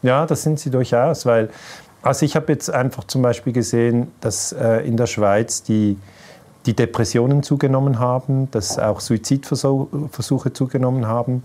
ja 0.00 0.24
das 0.24 0.42
sind 0.42 0.58
sie 0.58 0.70
durchaus, 0.70 1.26
weil 1.26 1.50
also 2.02 2.24
ich 2.24 2.36
habe 2.36 2.52
jetzt 2.52 2.70
einfach 2.70 3.04
zum 3.04 3.22
Beispiel 3.22 3.52
gesehen, 3.52 4.12
dass 4.20 4.52
äh, 4.52 4.86
in 4.86 4.96
der 4.96 5.06
Schweiz 5.06 5.62
die, 5.62 5.98
die 6.66 6.74
Depressionen 6.74 7.42
zugenommen 7.42 7.98
haben, 7.98 8.50
dass 8.50 8.78
auch 8.78 9.00
Suizidversuche 9.00 10.52
zugenommen 10.52 11.06
haben. 11.06 11.42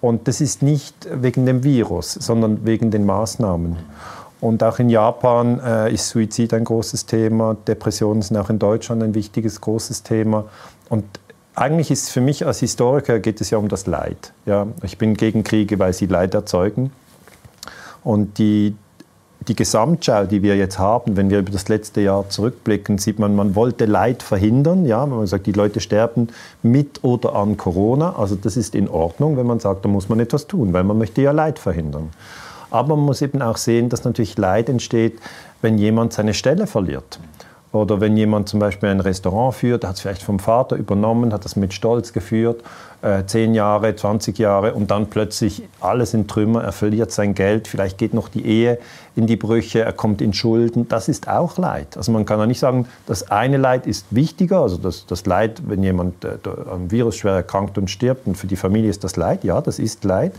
Und 0.00 0.28
das 0.28 0.40
ist 0.40 0.62
nicht 0.62 0.94
wegen 1.10 1.46
dem 1.46 1.64
Virus, 1.64 2.12
sondern 2.12 2.66
wegen 2.66 2.90
den 2.90 3.06
Maßnahmen. 3.06 3.76
Und 4.40 4.62
auch 4.62 4.78
in 4.78 4.90
Japan 4.90 5.58
äh, 5.60 5.94
ist 5.94 6.10
Suizid 6.10 6.52
ein 6.52 6.64
großes 6.64 7.06
Thema, 7.06 7.56
Depressionen 7.66 8.20
sind 8.20 8.36
auch 8.36 8.50
in 8.50 8.58
Deutschland 8.58 9.02
ein 9.02 9.14
wichtiges, 9.14 9.62
großes 9.62 10.02
Thema. 10.02 10.44
Und 10.90 11.04
eigentlich 11.54 11.90
ist 11.90 12.10
für 12.10 12.20
mich 12.20 12.46
als 12.46 12.60
Historiker 12.60 13.20
geht 13.20 13.40
es 13.40 13.48
ja 13.50 13.58
um 13.58 13.68
das 13.68 13.86
Leid. 13.86 14.34
Ja, 14.44 14.66
ich 14.82 14.98
bin 14.98 15.14
gegen 15.14 15.44
Kriege, 15.44 15.78
weil 15.78 15.94
sie 15.94 16.04
Leid 16.06 16.34
erzeugen. 16.34 16.92
Und 18.02 18.36
die, 18.36 18.76
die 19.48 19.56
Gesamtschau, 19.56 20.24
die 20.24 20.42
wir 20.42 20.56
jetzt 20.56 20.78
haben, 20.78 21.16
wenn 21.16 21.30
wir 21.30 21.38
über 21.38 21.52
das 21.52 21.68
letzte 21.68 22.00
Jahr 22.00 22.28
zurückblicken, 22.28 22.98
sieht 22.98 23.18
man, 23.18 23.36
man 23.36 23.54
wollte 23.54 23.84
Leid 23.84 24.22
verhindern. 24.22 24.86
Ja, 24.86 25.04
man 25.04 25.26
sagt, 25.26 25.46
die 25.46 25.52
Leute 25.52 25.80
sterben 25.80 26.28
mit 26.62 27.04
oder 27.04 27.34
an 27.34 27.56
Corona. 27.56 28.16
Also 28.16 28.36
das 28.36 28.56
ist 28.56 28.74
in 28.74 28.88
Ordnung, 28.88 29.36
wenn 29.36 29.46
man 29.46 29.60
sagt, 29.60 29.84
da 29.84 29.88
muss 29.88 30.08
man 30.08 30.20
etwas 30.20 30.46
tun, 30.46 30.72
weil 30.72 30.84
man 30.84 30.98
möchte 30.98 31.20
ja 31.20 31.32
Leid 31.32 31.58
verhindern. 31.58 32.10
Aber 32.70 32.96
man 32.96 33.04
muss 33.04 33.22
eben 33.22 33.42
auch 33.42 33.56
sehen, 33.56 33.88
dass 33.88 34.04
natürlich 34.04 34.36
Leid 34.38 34.68
entsteht, 34.68 35.18
wenn 35.62 35.78
jemand 35.78 36.12
seine 36.12 36.34
Stelle 36.34 36.66
verliert. 36.66 37.20
Oder 37.74 38.00
wenn 38.00 38.16
jemand 38.16 38.48
zum 38.48 38.60
Beispiel 38.60 38.88
ein 38.88 39.00
Restaurant 39.00 39.54
führt, 39.54 39.84
hat 39.84 39.96
es 39.96 40.00
vielleicht 40.00 40.22
vom 40.22 40.38
Vater 40.38 40.76
übernommen, 40.76 41.32
hat 41.32 41.44
das 41.44 41.56
mit 41.56 41.74
Stolz 41.74 42.12
geführt, 42.12 42.62
äh, 43.04 43.26
10 43.26 43.54
Jahre, 43.54 43.94
20 43.94 44.38
Jahre 44.38 44.74
und 44.74 44.90
dann 44.90 45.08
plötzlich 45.08 45.62
alles 45.80 46.14
in 46.14 46.26
Trümmer, 46.26 46.64
er 46.64 46.72
verliert 46.72 47.12
sein 47.12 47.34
Geld, 47.34 47.68
vielleicht 47.68 47.98
geht 47.98 48.14
noch 48.14 48.28
die 48.28 48.46
Ehe 48.46 48.78
in 49.14 49.26
die 49.26 49.36
Brüche, 49.36 49.80
er 49.82 49.92
kommt 49.92 50.22
in 50.22 50.32
Schulden. 50.32 50.88
Das 50.88 51.08
ist 51.08 51.28
auch 51.28 51.58
Leid. 51.58 51.96
Also 51.96 52.10
man 52.12 52.24
kann 52.24 52.38
ja 52.40 52.46
nicht 52.46 52.58
sagen, 52.58 52.86
das 53.06 53.30
eine 53.30 53.58
Leid 53.58 53.86
ist 53.86 54.06
wichtiger, 54.10 54.60
also 54.60 54.78
das, 54.78 55.04
das 55.06 55.26
Leid, 55.26 55.62
wenn 55.66 55.82
jemand 55.82 56.24
äh, 56.24 56.38
am 56.70 56.90
Virus 56.90 57.16
schwer 57.16 57.34
erkrankt 57.34 57.76
und 57.76 57.90
stirbt 57.90 58.26
und 58.26 58.36
für 58.36 58.46
die 58.46 58.56
Familie 58.56 58.88
ist 58.88 59.04
das 59.04 59.16
Leid, 59.16 59.44
ja, 59.44 59.60
das 59.60 59.78
ist 59.78 60.04
Leid. 60.04 60.32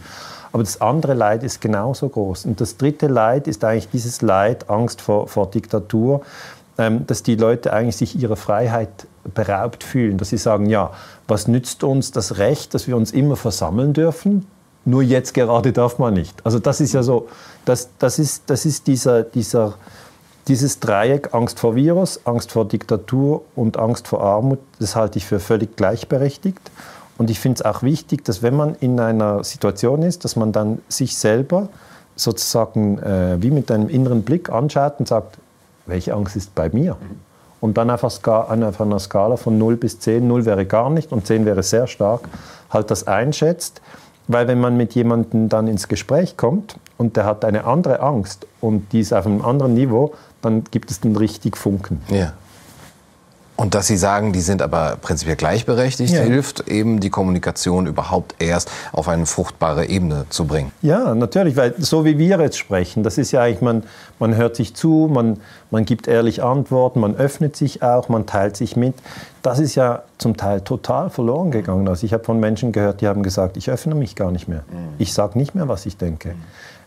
Aber 0.55 0.63
das 0.63 0.79
andere 0.79 1.15
Leid 1.15 1.43
ist 1.43 1.59
genauso 1.59 2.07
groß. 2.07 2.45
Und 2.45 2.61
das 2.61 2.77
dritte 2.77 3.07
Leid 3.07 3.45
ist 3.45 3.65
eigentlich 3.65 3.89
dieses 3.89 4.21
Leid, 4.21 4.69
Angst 4.69 5.01
vor, 5.01 5.27
vor 5.27 5.51
Diktatur, 5.51 6.21
dass 6.77 7.23
die 7.23 7.35
Leute 7.35 7.71
eigentlich 7.71 7.97
sich 7.97 8.19
ihrer 8.19 8.35
Freiheit 8.35 9.07
beraubt 9.33 9.83
fühlen, 9.83 10.17
dass 10.17 10.29
sie 10.29 10.37
sagen, 10.37 10.65
ja, 10.67 10.91
was 11.27 11.47
nützt 11.47 11.83
uns 11.83 12.11
das 12.11 12.37
Recht, 12.37 12.73
dass 12.73 12.87
wir 12.87 12.97
uns 12.97 13.11
immer 13.11 13.35
versammeln 13.35 13.93
dürfen, 13.93 14.45
nur 14.83 15.01
jetzt 15.01 15.33
gerade 15.33 15.73
darf 15.73 15.97
man 15.97 16.13
nicht. 16.13 16.45
Also 16.45 16.59
das 16.59 16.79
ist 16.79 16.93
ja 16.93 17.01
so, 17.01 17.27
das, 17.65 17.89
das 17.97 18.19
ist, 18.19 18.43
das 18.47 18.65
ist 18.65 18.87
dieser, 18.87 19.23
dieser, 19.23 19.75
dieses 20.47 20.79
Dreieck 20.79 21.33
Angst 21.33 21.59
vor 21.59 21.75
Virus, 21.75 22.21
Angst 22.25 22.51
vor 22.51 22.65
Diktatur 22.65 23.43
und 23.55 23.77
Angst 23.77 24.07
vor 24.07 24.21
Armut, 24.21 24.59
das 24.79 24.95
halte 24.95 25.17
ich 25.17 25.25
für 25.25 25.39
völlig 25.39 25.75
gleichberechtigt. 25.75 26.59
Und 27.17 27.29
ich 27.29 27.39
finde 27.39 27.55
es 27.55 27.65
auch 27.65 27.81
wichtig, 27.81 28.25
dass 28.25 28.43
wenn 28.43 28.55
man 28.55 28.75
in 28.75 28.99
einer 28.99 29.43
Situation 29.43 30.03
ist, 30.03 30.25
dass 30.25 30.35
man 30.35 30.51
dann 30.51 30.81
sich 30.89 31.17
selber 31.17 31.69
sozusagen 32.15 32.99
äh, 32.99 33.37
wie 33.41 33.51
mit 33.51 33.71
einem 33.71 33.89
inneren 33.89 34.23
Blick 34.23 34.49
anschaut 34.49 34.99
und 34.99 35.07
sagt, 35.07 35.37
welche 35.85 36.13
Angst 36.13 36.35
ist 36.35 36.55
bei 36.55 36.69
mir? 36.69 36.97
Und 37.61 37.77
dann 37.77 37.89
einfach 37.89 38.11
auf 38.27 38.81
einer 38.81 38.99
Skala 38.99 39.37
von 39.37 39.57
0 39.57 39.77
bis 39.77 39.99
10, 39.99 40.27
0 40.27 40.45
wäre 40.45 40.65
gar 40.65 40.89
nicht 40.89 41.11
und 41.11 41.25
10 41.25 41.45
wäre 41.45 41.63
sehr 41.63 41.87
stark, 41.87 42.27
halt 42.69 42.91
das 42.91 43.07
einschätzt. 43.07 43.81
Weil 44.27 44.47
wenn 44.47 44.59
man 44.59 44.75
mit 44.75 44.95
jemandem 44.95 45.49
dann 45.49 45.67
ins 45.67 45.87
Gespräch 45.87 46.35
kommt 46.35 46.77
und 46.97 47.15
der 47.15 47.25
hat 47.25 47.45
eine 47.45 47.65
andere 47.65 47.99
Angst 47.99 48.47
und 48.59 48.91
die 48.91 48.99
ist 49.01 49.13
auf 49.13 49.25
einem 49.25 49.43
anderen 49.43 49.75
Niveau, 49.75 50.13
dann 50.41 50.63
gibt 50.71 50.89
es 50.89 50.99
den 50.99 51.15
richtig 51.15 51.57
Funken. 51.57 52.01
Ja. 52.09 52.33
Und 53.57 53.73
dass 53.73 53.87
Sie 53.87 53.95
sagen, 53.95 54.33
die 54.33 54.41
sind 54.41 54.61
aber 54.61 54.97
prinzipiell 55.01 55.37
gleichberechtigt, 55.37 56.13
ja. 56.13 56.21
hilft 56.21 56.67
eben 56.67 56.99
die 56.99 57.09
Kommunikation 57.09 57.87
überhaupt 57.87 58.35
erst 58.39 58.69
auf 58.91 59.07
eine 59.07 59.25
fruchtbare 59.25 59.85
Ebene 59.85 60.25
zu 60.29 60.45
bringen. 60.45 60.73
Ja, 60.81 61.15
natürlich, 61.15 61.55
weil 61.55 61.73
so 61.77 62.03
wie 62.03 62.17
wir 62.17 62.37
jetzt 62.41 62.57
sprechen, 62.57 63.03
das 63.03 63.17
ist 63.17 63.31
ja 63.31 63.41
eigentlich, 63.41 63.61
man, 63.61 63.83
man 64.19 64.35
hört 64.35 64.57
sich 64.57 64.75
zu, 64.75 65.09
man, 65.11 65.39
man 65.71 65.85
gibt 65.85 66.09
ehrlich 66.09 66.43
Antworten, 66.43 66.99
man 66.99 67.15
öffnet 67.15 67.55
sich 67.55 67.81
auch, 67.81 68.09
man 68.09 68.25
teilt 68.25 68.57
sich 68.57 68.75
mit. 68.75 68.95
Das 69.41 69.59
ist 69.59 69.75
ja 69.75 70.03
zum 70.17 70.35
Teil 70.35 70.59
total 70.59 71.09
verloren 71.09 71.51
gegangen. 71.51 71.87
Also 71.87 72.05
ich 72.05 72.11
habe 72.11 72.25
von 72.25 72.39
Menschen 72.41 72.73
gehört, 72.73 72.99
die 72.99 73.07
haben 73.07 73.23
gesagt, 73.23 73.55
ich 73.55 73.69
öffne 73.69 73.95
mich 73.95 74.17
gar 74.17 74.31
nicht 74.31 74.49
mehr. 74.49 74.63
Mhm. 74.69 74.95
Ich 74.97 75.13
sage 75.13 75.37
nicht 75.37 75.55
mehr, 75.55 75.69
was 75.69 75.85
ich 75.85 75.95
denke. 75.95 76.35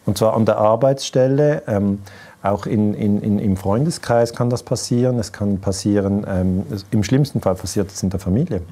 Und 0.05 0.19
zwar 0.19 0.35
an 0.35 0.45
der 0.45 0.59
Arbeitsstelle. 0.59 1.63
Ähm, 1.67 2.01
auch 2.42 2.66
in, 2.66 2.95
in, 2.95 3.38
im 3.38 3.57
Freundeskreis 3.57 4.33
kann 4.33 4.49
das 4.49 4.62
passieren. 4.62 5.18
Es 5.18 5.33
kann 5.33 5.59
passieren, 5.59 6.25
ähm, 6.28 6.62
im 6.90 7.02
schlimmsten 7.02 7.40
Fall 7.40 7.57
passiert 7.57 7.90
es 7.90 8.02
in 8.02 8.11
der 8.11 8.21
Familie. 8.21 8.62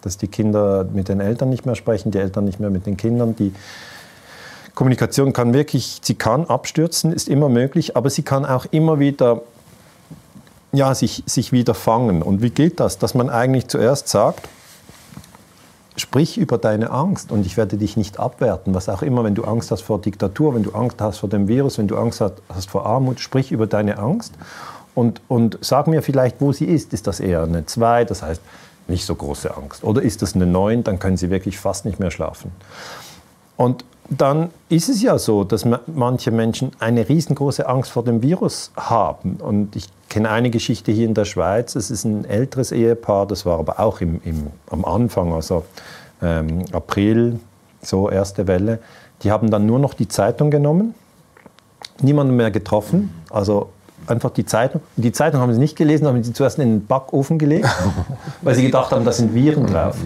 Dass 0.00 0.16
die 0.16 0.28
Kinder 0.28 0.84
mit 0.90 1.08
den 1.08 1.20
Eltern 1.20 1.50
nicht 1.50 1.66
mehr 1.66 1.74
sprechen, 1.74 2.10
die 2.10 2.18
Eltern 2.18 2.44
nicht 2.44 2.60
mehr 2.60 2.70
mit 2.70 2.86
den 2.86 2.96
Kindern. 2.96 3.36
Die 3.36 3.52
Kommunikation 4.74 5.34
kann 5.34 5.52
wirklich, 5.52 6.00
sie 6.02 6.14
kann 6.14 6.46
abstürzen, 6.46 7.12
ist 7.12 7.28
immer 7.28 7.50
möglich, 7.50 7.96
aber 7.96 8.08
sie 8.08 8.22
kann 8.22 8.46
auch 8.46 8.66
immer 8.70 8.98
wieder 8.98 9.42
ja, 10.72 10.94
sich, 10.94 11.22
sich 11.26 11.52
wieder 11.52 11.74
fangen. 11.74 12.22
Und 12.22 12.40
wie 12.40 12.50
gilt 12.50 12.80
das? 12.80 12.96
Dass 12.96 13.14
man 13.14 13.28
eigentlich 13.28 13.68
zuerst 13.68 14.08
sagt, 14.08 14.48
Sprich 16.00 16.38
über 16.38 16.56
deine 16.56 16.92
Angst 16.92 17.30
und 17.30 17.44
ich 17.44 17.58
werde 17.58 17.76
dich 17.76 17.94
nicht 17.94 18.18
abwerten. 18.18 18.74
Was 18.74 18.88
auch 18.88 19.02
immer, 19.02 19.22
wenn 19.22 19.34
du 19.34 19.44
Angst 19.44 19.70
hast 19.70 19.82
vor 19.82 20.00
Diktatur, 20.00 20.54
wenn 20.54 20.62
du 20.62 20.72
Angst 20.72 20.98
hast 20.98 21.18
vor 21.18 21.28
dem 21.28 21.46
Virus, 21.46 21.76
wenn 21.76 21.88
du 21.88 21.98
Angst 21.98 22.22
hast 22.22 22.70
vor 22.70 22.86
Armut, 22.86 23.20
sprich 23.20 23.52
über 23.52 23.66
deine 23.66 23.98
Angst 23.98 24.32
und, 24.94 25.20
und 25.28 25.58
sag 25.60 25.88
mir 25.88 26.00
vielleicht, 26.00 26.40
wo 26.40 26.52
sie 26.52 26.64
ist. 26.64 26.94
Ist 26.94 27.06
das 27.06 27.20
eher 27.20 27.42
eine 27.42 27.66
2, 27.66 28.06
das 28.06 28.22
heißt 28.22 28.40
nicht 28.88 29.04
so 29.04 29.14
große 29.14 29.54
Angst? 29.54 29.84
Oder 29.84 30.00
ist 30.00 30.22
das 30.22 30.34
eine 30.34 30.46
9, 30.46 30.84
dann 30.84 30.98
können 30.98 31.18
sie 31.18 31.28
wirklich 31.28 31.58
fast 31.58 31.84
nicht 31.84 32.00
mehr 32.00 32.10
schlafen. 32.10 32.50
Und 33.58 33.84
dann 34.10 34.50
ist 34.68 34.88
es 34.88 35.02
ja 35.02 35.18
so, 35.18 35.44
dass 35.44 35.64
manche 35.86 36.32
Menschen 36.32 36.72
eine 36.80 37.08
riesengroße 37.08 37.68
Angst 37.68 37.92
vor 37.92 38.04
dem 38.04 38.22
Virus 38.22 38.72
haben. 38.76 39.36
Und 39.36 39.76
ich 39.76 39.86
kenne 40.08 40.30
eine 40.30 40.50
Geschichte 40.50 40.90
hier 40.90 41.06
in 41.06 41.14
der 41.14 41.24
Schweiz. 41.24 41.76
Es 41.76 41.90
ist 41.90 42.04
ein 42.04 42.24
älteres 42.24 42.72
Ehepaar, 42.72 43.26
das 43.26 43.46
war 43.46 43.58
aber 43.60 43.78
auch 43.78 44.00
im, 44.00 44.20
im, 44.24 44.48
am 44.68 44.84
Anfang, 44.84 45.32
also 45.32 45.64
ähm, 46.20 46.64
April, 46.72 47.38
so 47.82 48.10
erste 48.10 48.48
Welle. 48.48 48.80
Die 49.22 49.30
haben 49.30 49.48
dann 49.50 49.66
nur 49.66 49.78
noch 49.78 49.94
die 49.94 50.08
Zeitung 50.08 50.50
genommen, 50.50 50.94
niemanden 52.00 52.34
mehr 52.34 52.50
getroffen. 52.50 53.14
Also 53.30 53.68
einfach 54.08 54.30
die 54.30 54.44
Zeitung. 54.44 54.80
Die 54.96 55.12
Zeitung 55.12 55.40
haben 55.40 55.52
sie 55.54 55.60
nicht 55.60 55.76
gelesen, 55.76 56.08
haben 56.08 56.22
sie 56.24 56.32
zuerst 56.32 56.58
in 56.58 56.68
den 56.68 56.86
Backofen 56.86 57.38
gelegt, 57.38 57.68
weil 58.42 58.56
sie 58.56 58.62
gedacht 58.64 58.90
haben, 58.90 59.04
da 59.04 59.12
sind 59.12 59.34
Viren 59.34 59.66
drauf. 59.66 59.96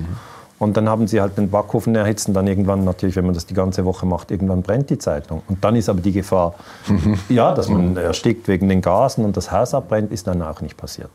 Und 0.65 0.77
dann 0.79 0.89
haben 0.89 1.07
sie 1.07 1.21
halt 1.21 1.37
den 1.37 1.51
Backofen 1.51 1.95
erhitzt 1.95 2.27
und 2.29 2.35
dann 2.35 2.47
irgendwann 2.47 2.85
natürlich, 2.85 3.17
wenn 3.17 3.27
man 3.27 3.35
das 3.35 3.45
die 3.45 3.53
ganze 3.53 3.85
Woche 3.85 4.07
macht, 4.07 4.31
irgendwann 4.31 4.63
brennt 4.63 4.89
die 4.89 4.99
Zeitung. 4.99 5.43
Und 5.47 5.63
dann 5.63 5.77
ist 5.77 5.91
aber 5.91 6.01
die 6.01 6.13
Gefahr, 6.13 6.55
ja, 7.29 7.55
dass 7.55 7.69
man 7.69 7.97
erstickt 7.99 8.49
wegen 8.49 8.71
den 8.71 8.81
Gasen 8.81 9.27
und 9.27 9.37
das 9.37 9.53
Haus 9.53 9.75
abbrennt, 9.75 10.11
ist 10.11 10.27
dann 10.27 10.41
auch 10.41 10.63
nicht 10.63 10.79
passiert. 10.79 11.11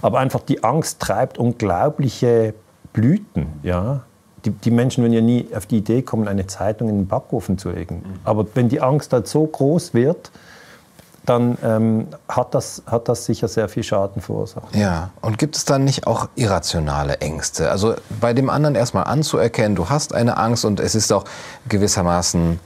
Aber 0.00 0.18
einfach 0.18 0.40
die 0.40 0.64
Angst 0.64 0.98
treibt 1.00 1.36
unglaubliche 1.36 2.54
Blüten, 2.94 3.48
ja. 3.62 4.00
Die, 4.46 4.50
die 4.50 4.70
Menschen 4.70 5.02
würden 5.02 5.12
ja 5.12 5.20
nie 5.20 5.46
auf 5.54 5.66
die 5.66 5.78
Idee 5.78 6.02
kommen, 6.02 6.26
eine 6.26 6.46
Zeitung 6.46 6.88
in 6.88 6.98
den 6.98 7.06
Backofen 7.06 7.58
zu 7.58 7.70
legen. 7.70 8.02
Aber 8.24 8.46
wenn 8.54 8.68
die 8.68 8.80
Angst 8.80 9.12
halt 9.12 9.26
so 9.26 9.44
groß 9.44 9.92
wird, 9.92 10.30
dann 11.26 11.58
ähm, 11.62 12.06
hat, 12.28 12.54
das, 12.54 12.82
hat 12.86 13.08
das 13.08 13.24
sicher 13.24 13.48
sehr 13.48 13.68
viel 13.68 13.82
Schaden 13.82 14.22
verursacht. 14.22 14.74
Ja, 14.74 15.10
und 15.20 15.38
gibt 15.38 15.56
es 15.56 15.64
dann 15.64 15.84
nicht 15.84 16.06
auch 16.06 16.28
irrationale 16.36 17.18
Ängste? 17.18 17.70
Also 17.70 17.94
bei 18.20 18.32
dem 18.32 18.48
anderen 18.48 18.74
erstmal 18.74 19.04
anzuerkennen, 19.04 19.76
du 19.76 19.88
hast 19.88 20.14
eine 20.14 20.36
Angst 20.36 20.64
und 20.64 20.80
es 20.80 20.94
ist 20.94 21.12
auch 21.12 21.24
gewissermaßen, 21.68 22.60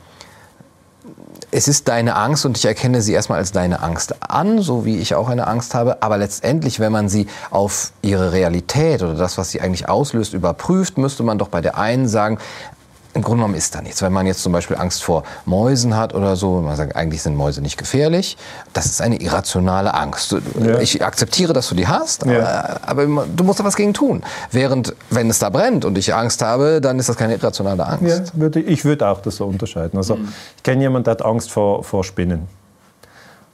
es 1.51 1.67
ist 1.67 1.89
deine 1.89 2.15
Angst 2.15 2.47
und 2.47 2.57
ich 2.57 2.65
erkenne 2.65 3.03
sie 3.03 3.13
erstmal 3.13 3.39
als 3.39 3.51
deine 3.51 3.83
Angst 3.83 4.15
an, 4.21 4.61
so 4.61 4.85
wie 4.85 4.99
ich 4.99 5.15
auch 5.15 5.29
eine 5.29 5.47
Angst 5.47 5.75
habe. 5.75 6.03
Aber 6.03 6.17
letztendlich, 6.17 6.79
wenn 6.79 6.93
man 6.93 7.09
sie 7.09 7.27
auf 7.51 7.93
ihre 8.03 8.33
Realität 8.33 9.03
oder 9.03 9.15
das, 9.15 9.37
was 9.37 9.51
sie 9.51 9.61
eigentlich 9.61 9.89
auslöst, 9.89 10.33
überprüft, 10.33 10.99
müsste 10.99 11.23
man 11.23 11.39
doch 11.39 11.49
bei 11.49 11.61
der 11.61 11.77
einen 11.77 12.07
sagen, 12.07 12.39
im 13.13 13.23
Grunde 13.23 13.39
genommen 13.39 13.55
ist 13.55 13.75
da 13.75 13.83
nichts. 13.83 14.03
Wenn 14.03 14.13
man 14.13 14.27
jetzt 14.27 14.43
zum 14.43 14.53
Beispiel 14.53 14.77
Angst 14.77 15.03
vor 15.03 15.25
Mäusen 15.45 15.97
hat 15.97 16.15
oder 16.15 16.37
so, 16.37 16.61
man 16.61 16.77
sagt, 16.77 16.95
eigentlich 16.95 17.23
sind 17.23 17.35
Mäuse 17.35 17.61
nicht 17.61 17.77
gefährlich, 17.77 18.37
das 18.73 18.87
ist 18.87 19.03
eine 19.03 19.21
irrationale 19.21 19.95
Angst. 19.95 20.37
Ja. 20.63 20.79
Ich 20.79 21.05
akzeptiere, 21.05 21.53
dass 21.53 21.69
du 21.69 21.75
die 21.75 21.89
hast, 21.89 22.25
ja. 22.25 22.79
aber, 22.83 23.07
aber, 23.07 23.27
du 23.27 23.45
musst 23.45 23.59
da 23.59 23.65
was 23.65 23.75
gegen 23.75 23.95
tun. 23.95 24.23
Während, 24.53 24.95
wenn 25.11 25.29
es 25.29 25.41
da 25.41 25.51
brennt 25.51 25.85
und 25.85 25.99
ich 25.99 26.15
Angst 26.15 26.43
habe, 26.43 26.81
dann 26.81 26.99
ist 26.99 27.09
das 27.09 27.17
keine 27.17 27.35
irrationale 27.35 27.85
Angst. 27.85 28.33
Ja, 28.35 28.41
würde, 28.41 28.61
ich 28.61 28.85
würde 28.85 29.09
auch 29.09 29.21
das 29.21 29.37
so 29.37 29.47
unterscheiden. 29.47 29.97
Also, 29.97 30.17
mhm. 30.17 30.29
Ich 30.57 30.63
kenne 30.63 30.83
jemanden, 30.83 31.05
der 31.05 31.13
hat 31.13 31.23
Angst 31.23 31.51
vor, 31.51 31.83
vor 31.83 32.05
Spinnen. 32.05 32.47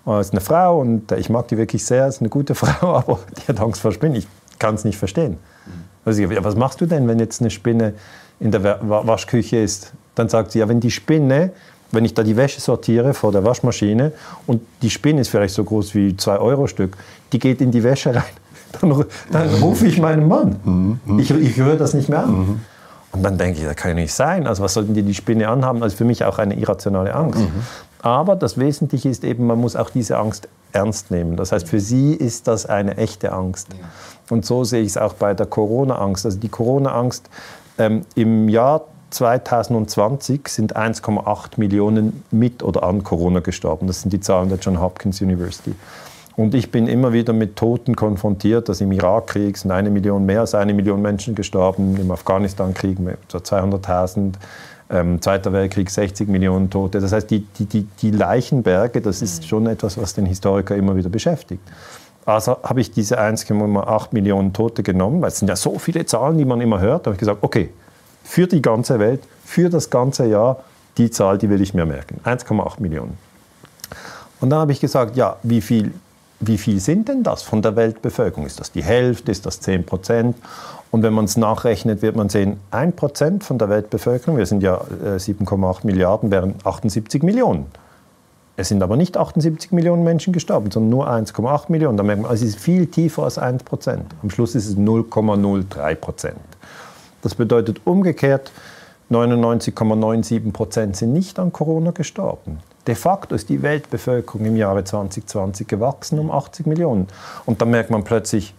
Das 0.05 0.27
ist 0.27 0.33
eine 0.33 0.41
Frau 0.41 0.81
und 0.81 1.11
ich 1.13 1.31
mag 1.31 1.49
die 1.49 1.57
wirklich 1.57 1.85
sehr, 1.85 2.07
ist 2.07 2.21
eine 2.21 2.29
gute 2.29 2.55
Frau, 2.55 2.97
aber 2.97 3.19
die 3.39 3.49
hat 3.49 3.59
Angst 3.61 3.81
vor 3.81 3.93
Spinnen. 3.93 4.17
Ich 4.17 4.29
kann 4.59 4.75
es 4.75 4.85
nicht 4.85 4.99
verstehen. 4.99 5.39
Mhm. 5.67 5.73
Also, 6.05 6.23
was 6.45 6.55
machst 6.57 6.81
du 6.81 6.87
denn, 6.87 7.09
wenn 7.09 7.19
jetzt 7.19 7.41
eine 7.41 7.51
Spinne 7.51 7.95
in 8.41 8.51
der 8.51 8.79
Waschküche 8.81 9.59
ist. 9.59 9.93
Dann 10.15 10.29
sagt 10.29 10.53
sie, 10.53 10.61
ja, 10.61 10.69
wenn 10.69 10.81
die 10.81 10.91
Spinne, 10.91 11.53
wenn 11.93 12.05
ich 12.05 12.15
da 12.15 12.23
die 12.23 12.37
Wäsche 12.37 12.61
sortiere 12.61 13.15
vor 13.15 13.33
der 13.33 13.45
Waschmaschine 13.45 14.13
und 14.47 14.63
die 14.83 14.91
Spinne 14.91 15.21
ist 15.21 15.29
vielleicht 15.29 15.55
so 15.55 15.65
groß 15.65 15.95
wie 15.95 16.17
zwei 16.17 16.39
Euro 16.39 16.67
Stück, 16.67 16.97
die 17.33 17.39
geht 17.39 17.61
in 17.61 17.71
die 17.71 17.83
Wäsche 17.83 18.15
rein, 18.15 18.25
dann, 18.81 19.05
dann 19.31 19.49
rufe 19.63 19.87
ich 19.87 20.01
meinen 20.01 20.27
Mann. 20.29 20.57
Mhm. 21.05 21.19
Ich, 21.19 21.31
ich 21.31 21.57
höre 21.57 21.77
das 21.77 21.95
nicht 21.95 22.09
mehr 22.09 22.25
an. 22.25 22.39
Mhm. 22.39 22.61
Und 23.13 23.23
dann 23.23 23.39
denke 23.39 23.61
ich, 23.61 23.65
das 23.65 23.77
kann 23.77 23.93
ja 23.93 23.95
nicht 23.95 24.13
sein. 24.13 24.47
Also 24.47 24.63
was 24.63 24.75
sollten 24.75 24.93
die 24.93 25.03
die 25.03 25.15
Spinne 25.15 25.49
anhaben? 25.49 25.83
Also 25.83 25.97
für 25.97 26.05
mich 26.05 26.25
auch 26.25 26.39
eine 26.39 26.55
irrationale 26.55 27.15
Angst. 27.15 27.41
Mhm. 27.41 27.63
Aber 28.03 28.37
das 28.37 28.59
Wesentliche 28.59 29.09
ist 29.09 29.25
eben, 29.25 29.47
man 29.47 29.59
muss 29.59 29.75
auch 29.75 29.91
diese 29.91 30.19
Angst 30.19 30.49
ernst 30.73 31.11
nehmen. 31.11 31.37
Das 31.37 31.53
heißt, 31.53 31.67
für 31.69 31.81
sie 31.81 32.13
ist 32.13 32.47
das 32.47 32.67
eine 32.67 32.99
echte 32.99 33.33
Angst. 33.33 33.69
Und 34.29 34.45
so 34.45 34.65
sehe 34.65 34.83
ich 34.83 34.89
es 34.89 34.97
auch 34.99 35.15
bei 35.15 35.33
der 35.33 35.47
Corona-Angst. 35.47 36.27
Also 36.27 36.39
die 36.39 36.49
Corona-Angst 36.49 37.31
ähm, 37.79 38.03
Im 38.15 38.49
Jahr 38.49 38.87
2020 39.11 40.49
sind 40.49 40.77
1,8 40.77 41.53
Millionen 41.57 42.25
mit 42.31 42.63
oder 42.63 42.83
an 42.83 43.05
Corona 43.05 43.41
gestorben. 43.41 43.87
Das 43.87 44.03
sind 44.03 44.13
die 44.13 44.21
Zahlen 44.21 44.49
der 44.49 44.59
John 44.59 44.81
Hopkins 44.81 45.21
University. 45.21 45.75
Und 46.37 46.55
ich 46.55 46.71
bin 46.71 46.87
immer 46.87 47.15
wieder 47.15 47.33
mit 47.33 47.57
Toten 47.57 47.97
konfrontiert, 47.97 48.69
dass 48.69 48.83
im 48.83 48.93
Irakkrieg 48.93 49.57
sind 49.57 49.71
eine 49.71 49.89
Million, 49.91 50.27
mehr 50.27 50.41
als 50.41 50.55
eine 50.55 50.75
Million 50.75 51.01
Menschen 51.01 51.35
gestorben, 51.35 51.97
im 51.97 52.11
Afghanistan-Krieg 52.11 52.99
so 53.29 53.39
200.000, 53.39 54.35
ähm, 54.91 55.21
Zweiter 55.21 55.53
Weltkrieg 55.53 55.91
60 55.91 56.29
Millionen 56.29 56.69
Tote. 56.69 57.01
Das 57.01 57.13
heißt, 57.13 57.31
die, 57.31 57.41
die, 57.41 57.65
die, 57.65 57.89
die 58.01 58.11
Leichenberge, 58.11 59.01
das 59.01 59.23
ist 59.23 59.43
mhm. 59.43 59.47
schon 59.47 59.67
etwas, 59.67 59.99
was 59.99 60.15
den 60.15 60.27
Historiker 60.27 60.77
immer 60.77 60.95
wieder 60.95 61.09
beschäftigt. 61.09 61.63
Also 62.27 62.57
habe 62.65 62.81
ich 62.81 62.91
diese 62.91 63.21
1,8 63.21 64.09
Millionen 64.11 64.53
Tote 64.53 64.83
genommen, 64.83 65.23
weil 65.23 65.29
es 65.29 65.39
sind 65.39 65.49
ja 65.49 65.55
so 65.55 65.79
viele 65.79 66.05
Zahlen, 66.07 66.37
die 66.37 66.45
man 66.45 66.61
immer 66.61 66.81
hört. 66.81 67.07
Da 67.07 67.11
habe 67.11 67.15
ich 67.15 67.21
gesagt, 67.21 67.39
okay, 67.43 67.71
für 68.25 68.49
die 68.49 68.61
ganze 68.61 68.99
Welt, 68.99 69.23
für 69.45 69.71
das 69.71 69.91
ganze 69.91 70.27
Jahr, 70.27 70.65
die 70.99 71.11
Zahl, 71.11 71.39
die 71.39 71.49
will 71.49 71.61
ich 71.61 71.73
mir 71.73 71.87
merken. 71.87 72.21
1,8 72.25 72.81
Millionen. 72.81 73.17
Und 74.41 74.51
dann 74.51 74.59
habe 74.59 74.73
ich 74.73 74.81
gesagt, 74.81 75.17
ja, 75.17 75.37
wie 75.45 75.61
viel, 75.61 75.95
wie 76.41 76.59
viel 76.59 76.81
sind 76.81 77.09
denn 77.09 77.23
das 77.23 77.43
von 77.43 77.63
der 77.63 77.77
Weltbevölkerung? 77.77 78.45
Ist 78.45 78.59
das 78.59 78.73
die 78.73 78.83
Hälfte? 78.83 79.31
Ist 79.31 79.47
das 79.47 79.61
10 79.61 79.87
Prozent? 79.87 80.37
Und 80.91 81.05
wenn 81.05 81.13
man 81.13 81.27
es 81.27 81.37
nachrechnet, 81.37 82.03
wird 82.03 82.17
man 82.17 82.29
sehen, 82.29 82.59
1 82.73 82.97
Prozent 82.97 83.45
von 83.45 83.59
der 83.59 83.69
Weltbevölkerung, 83.69 84.37
wir 84.37 84.47
sind 84.47 84.65
ja 84.65 84.81
7,8 85.05 85.85
äh, 85.85 85.87
Milliarden, 85.87 86.31
wären 86.33 86.57
78 86.65 87.23
Millionen. 87.23 87.67
Es 88.57 88.69
sind 88.69 88.83
aber 88.83 88.97
nicht 88.97 89.17
78 89.17 89.73
Millionen 89.73 90.03
Menschen 90.03 90.33
gestorben, 90.33 90.71
sondern 90.71 90.91
nur 90.91 91.11
1,8 91.11 91.71
Millionen. 91.71 91.99
Da 91.99 92.03
merkt 92.03 92.23
man, 92.23 92.31
also 92.31 92.45
es 92.45 92.53
ist 92.55 92.61
viel 92.61 92.87
tiefer 92.87 93.25
als 93.25 93.37
1 93.37 93.65
Prozent. 93.65 94.07
Am 94.23 94.31
Schluss 94.31 94.55
ist 94.55 94.67
es 94.67 94.77
0,03 94.77 95.95
Prozent. 95.97 96.37
Das 97.23 97.35
bedeutet 97.35 97.83
umgekehrt, 97.85 98.51
99,97 99.11 100.53
Prozent 100.53 100.97
sind 100.97 101.13
nicht 101.13 101.39
an 101.39 101.53
Corona 101.53 101.91
gestorben. 101.91 102.61
De 102.87 102.95
facto 102.95 103.35
ist 103.35 103.49
die 103.49 103.63
Weltbevölkerung 103.63 104.47
im 104.47 104.57
Jahre 104.57 104.85
2020 104.85 105.67
gewachsen 105.67 106.19
um 106.19 106.31
80 106.31 106.67
Millionen. 106.67 107.09
Und 107.45 107.61
dann 107.61 107.71
merkt 107.71 107.91
man 107.91 108.05
plötzlich, 108.05 108.55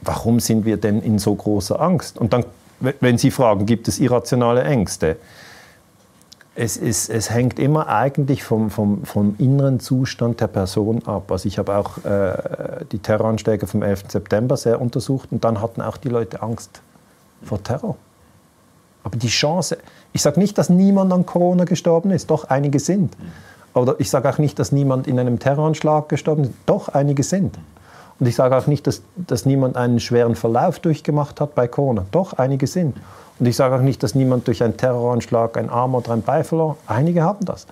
warum 0.00 0.40
sind 0.40 0.64
wir 0.64 0.76
denn 0.76 1.02
in 1.02 1.18
so 1.18 1.34
großer 1.34 1.80
Angst? 1.80 2.18
Und 2.18 2.32
dann, 2.32 2.44
wenn 2.80 3.18
Sie 3.18 3.30
fragen, 3.30 3.66
gibt 3.66 3.88
es 3.88 3.98
irrationale 3.98 4.62
Ängste? 4.62 5.16
Es, 6.60 6.76
ist, 6.76 7.08
es 7.08 7.30
hängt 7.30 7.60
immer 7.60 7.86
eigentlich 7.86 8.42
vom, 8.42 8.70
vom, 8.70 9.04
vom 9.04 9.36
inneren 9.38 9.78
Zustand 9.78 10.40
der 10.40 10.48
Person 10.48 11.06
ab. 11.06 11.30
Also 11.30 11.46
ich 11.46 11.56
habe 11.56 11.76
auch 11.76 12.04
äh, 12.04 12.84
die 12.90 12.98
Terroranschläge 12.98 13.68
vom 13.68 13.82
11. 13.82 14.06
September 14.08 14.56
sehr 14.56 14.80
untersucht 14.80 15.28
und 15.30 15.44
dann 15.44 15.62
hatten 15.62 15.80
auch 15.80 15.96
die 15.96 16.08
Leute 16.08 16.42
Angst 16.42 16.82
vor 17.44 17.62
Terror. 17.62 17.96
Aber 19.04 19.16
die 19.16 19.28
Chance, 19.28 19.78
ich 20.12 20.20
sage 20.20 20.40
nicht, 20.40 20.58
dass 20.58 20.68
niemand 20.68 21.12
an 21.12 21.24
Corona 21.26 21.62
gestorben 21.62 22.10
ist, 22.10 22.28
doch 22.28 22.44
einige 22.44 22.80
sind. 22.80 23.16
Oder 23.72 23.94
ich 23.98 24.10
sage 24.10 24.28
auch 24.28 24.38
nicht, 24.38 24.58
dass 24.58 24.72
niemand 24.72 25.06
in 25.06 25.20
einem 25.20 25.38
Terroranschlag 25.38 26.08
gestorben 26.08 26.42
ist, 26.42 26.52
doch 26.66 26.88
einige 26.88 27.22
sind. 27.22 27.56
Und 28.18 28.26
ich 28.26 28.34
sage 28.34 28.56
auch 28.56 28.66
nicht, 28.66 28.84
dass, 28.88 29.02
dass 29.16 29.46
niemand 29.46 29.76
einen 29.76 30.00
schweren 30.00 30.34
Verlauf 30.34 30.80
durchgemacht 30.80 31.40
hat 31.40 31.54
bei 31.54 31.68
Corona. 31.68 32.04
Doch, 32.10 32.32
einige 32.32 32.66
sind. 32.66 32.96
Und 33.38 33.46
ich 33.46 33.56
sage 33.56 33.76
auch 33.76 33.80
nicht, 33.80 34.02
dass 34.02 34.14
niemand 34.14 34.46
durch 34.48 34.62
einen 34.62 34.76
Terroranschlag 34.76 35.56
ein 35.56 35.70
Arm 35.70 35.94
oder 35.94 36.12
ein 36.12 36.22
Bein 36.22 36.44
verloren 36.44 36.76
Einige 36.86 37.22
haben 37.22 37.44
das. 37.44 37.66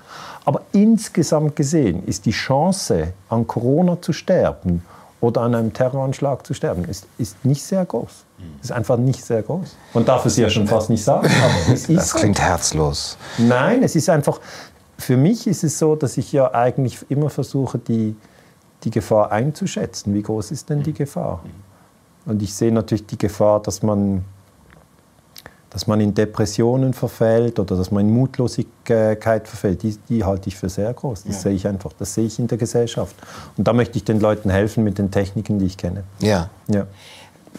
Aber 0.44 0.62
insgesamt 0.72 1.56
gesehen 1.56 2.04
ist 2.06 2.26
die 2.26 2.30
Chance, 2.30 3.12
an 3.28 3.46
Corona 3.46 4.00
zu 4.00 4.12
sterben 4.12 4.82
oder 5.20 5.40
an 5.40 5.54
einem 5.54 5.72
Terroranschlag 5.72 6.46
zu 6.46 6.54
sterben, 6.54 6.84
ist, 6.84 7.06
ist 7.18 7.44
nicht 7.44 7.62
sehr 7.62 7.84
groß. 7.84 8.24
Ist 8.62 8.70
einfach 8.70 8.96
nicht 8.96 9.24
sehr 9.24 9.42
groß. 9.42 9.76
Man 9.94 10.04
darf 10.04 10.26
es 10.26 10.36
ja 10.36 10.48
schon 10.50 10.66
fast 10.66 10.90
nicht 10.90 11.02
sagen, 11.02 11.28
Das 11.88 12.14
klingt 12.14 12.40
herzlos. 12.40 13.16
Nein, 13.38 13.82
es 13.82 13.96
ist 13.96 14.08
einfach, 14.10 14.40
für 14.98 15.16
mich 15.16 15.46
ist 15.46 15.64
es 15.64 15.78
so, 15.78 15.96
dass 15.96 16.16
ich 16.16 16.32
ja 16.32 16.52
eigentlich 16.52 16.98
immer 17.08 17.30
versuche, 17.30 17.78
die, 17.78 18.14
die 18.84 18.90
Gefahr 18.90 19.32
einzuschätzen. 19.32 20.14
Wie 20.14 20.22
groß 20.22 20.50
ist 20.50 20.68
denn 20.70 20.82
die 20.82 20.92
Gefahr? 20.92 21.42
Und 22.26 22.42
ich 22.42 22.54
sehe 22.54 22.72
natürlich 22.72 23.06
die 23.06 23.18
Gefahr, 23.18 23.60
dass 23.60 23.82
man 23.82 24.24
dass 25.76 25.86
man 25.86 26.00
in 26.00 26.14
Depressionen 26.14 26.94
verfällt 26.94 27.58
oder 27.58 27.76
dass 27.76 27.90
man 27.90 28.08
in 28.08 28.14
Mutlosigkeit 28.14 29.46
verfällt, 29.46 29.82
die, 29.82 29.94
die 30.08 30.24
halte 30.24 30.48
ich 30.48 30.56
für 30.56 30.70
sehr 30.70 30.90
groß. 30.94 31.24
Das 31.24 31.34
ja. 31.34 31.42
sehe 31.42 31.52
ich 31.52 31.68
einfach, 31.68 31.92
das 31.98 32.14
sehe 32.14 32.24
ich 32.24 32.38
in 32.38 32.46
der 32.46 32.56
Gesellschaft. 32.56 33.14
Und 33.58 33.68
da 33.68 33.74
möchte 33.74 33.98
ich 33.98 34.04
den 34.04 34.18
Leuten 34.18 34.48
helfen 34.48 34.84
mit 34.84 34.96
den 34.96 35.10
Techniken, 35.10 35.58
die 35.58 35.66
ich 35.66 35.76
kenne. 35.76 36.04
Ja. 36.20 36.48
ja. 36.68 36.86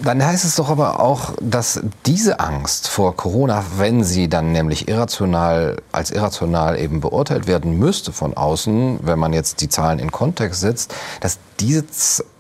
Dann 0.04 0.24
heißt 0.24 0.46
es 0.46 0.56
doch 0.56 0.70
aber 0.70 1.00
auch, 1.00 1.32
dass 1.42 1.82
diese 2.06 2.40
Angst 2.40 2.88
vor 2.88 3.16
Corona, 3.16 3.64
wenn 3.78 4.04
sie 4.04 4.28
dann 4.28 4.52
nämlich 4.52 4.88
irrational 4.88 5.78
als 5.92 6.12
irrational 6.12 6.78
eben 6.80 7.00
beurteilt 7.00 7.48
werden 7.48 7.78
müsste 7.80 8.12
von 8.12 8.36
außen, 8.36 9.00
wenn 9.02 9.18
man 9.18 9.34
jetzt 9.34 9.62
die 9.62 9.70
Zahlen 9.70 10.00
in 10.00 10.12
Kontext 10.12 10.62
setzt, 10.62 10.94
dass 11.22 11.40
diese, 11.60 11.84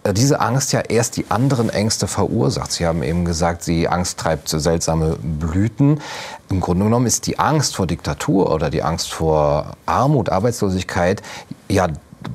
äh, 0.03 0.13
diese 0.13 0.39
Angst 0.39 0.71
ja 0.73 0.81
erst 0.81 1.17
die 1.17 1.25
anderen 1.29 1.69
Ängste 1.69 2.07
verursacht. 2.07 2.71
Sie 2.71 2.85
haben 2.85 3.01
eben 3.01 3.25
gesagt, 3.25 3.65
die 3.65 3.87
Angst 3.87 4.19
treibt 4.19 4.49
seltsame 4.49 5.17
Blüten. 5.21 6.01
Im 6.49 6.59
Grunde 6.59 6.85
genommen 6.85 7.07
ist 7.07 7.25
die 7.27 7.39
Angst 7.39 7.75
vor 7.75 7.87
Diktatur 7.87 8.53
oder 8.53 8.69
die 8.69 8.83
Angst 8.83 9.11
vor 9.11 9.77
Armut, 9.85 10.29
Arbeitslosigkeit 10.29 11.21
ja 11.69 11.87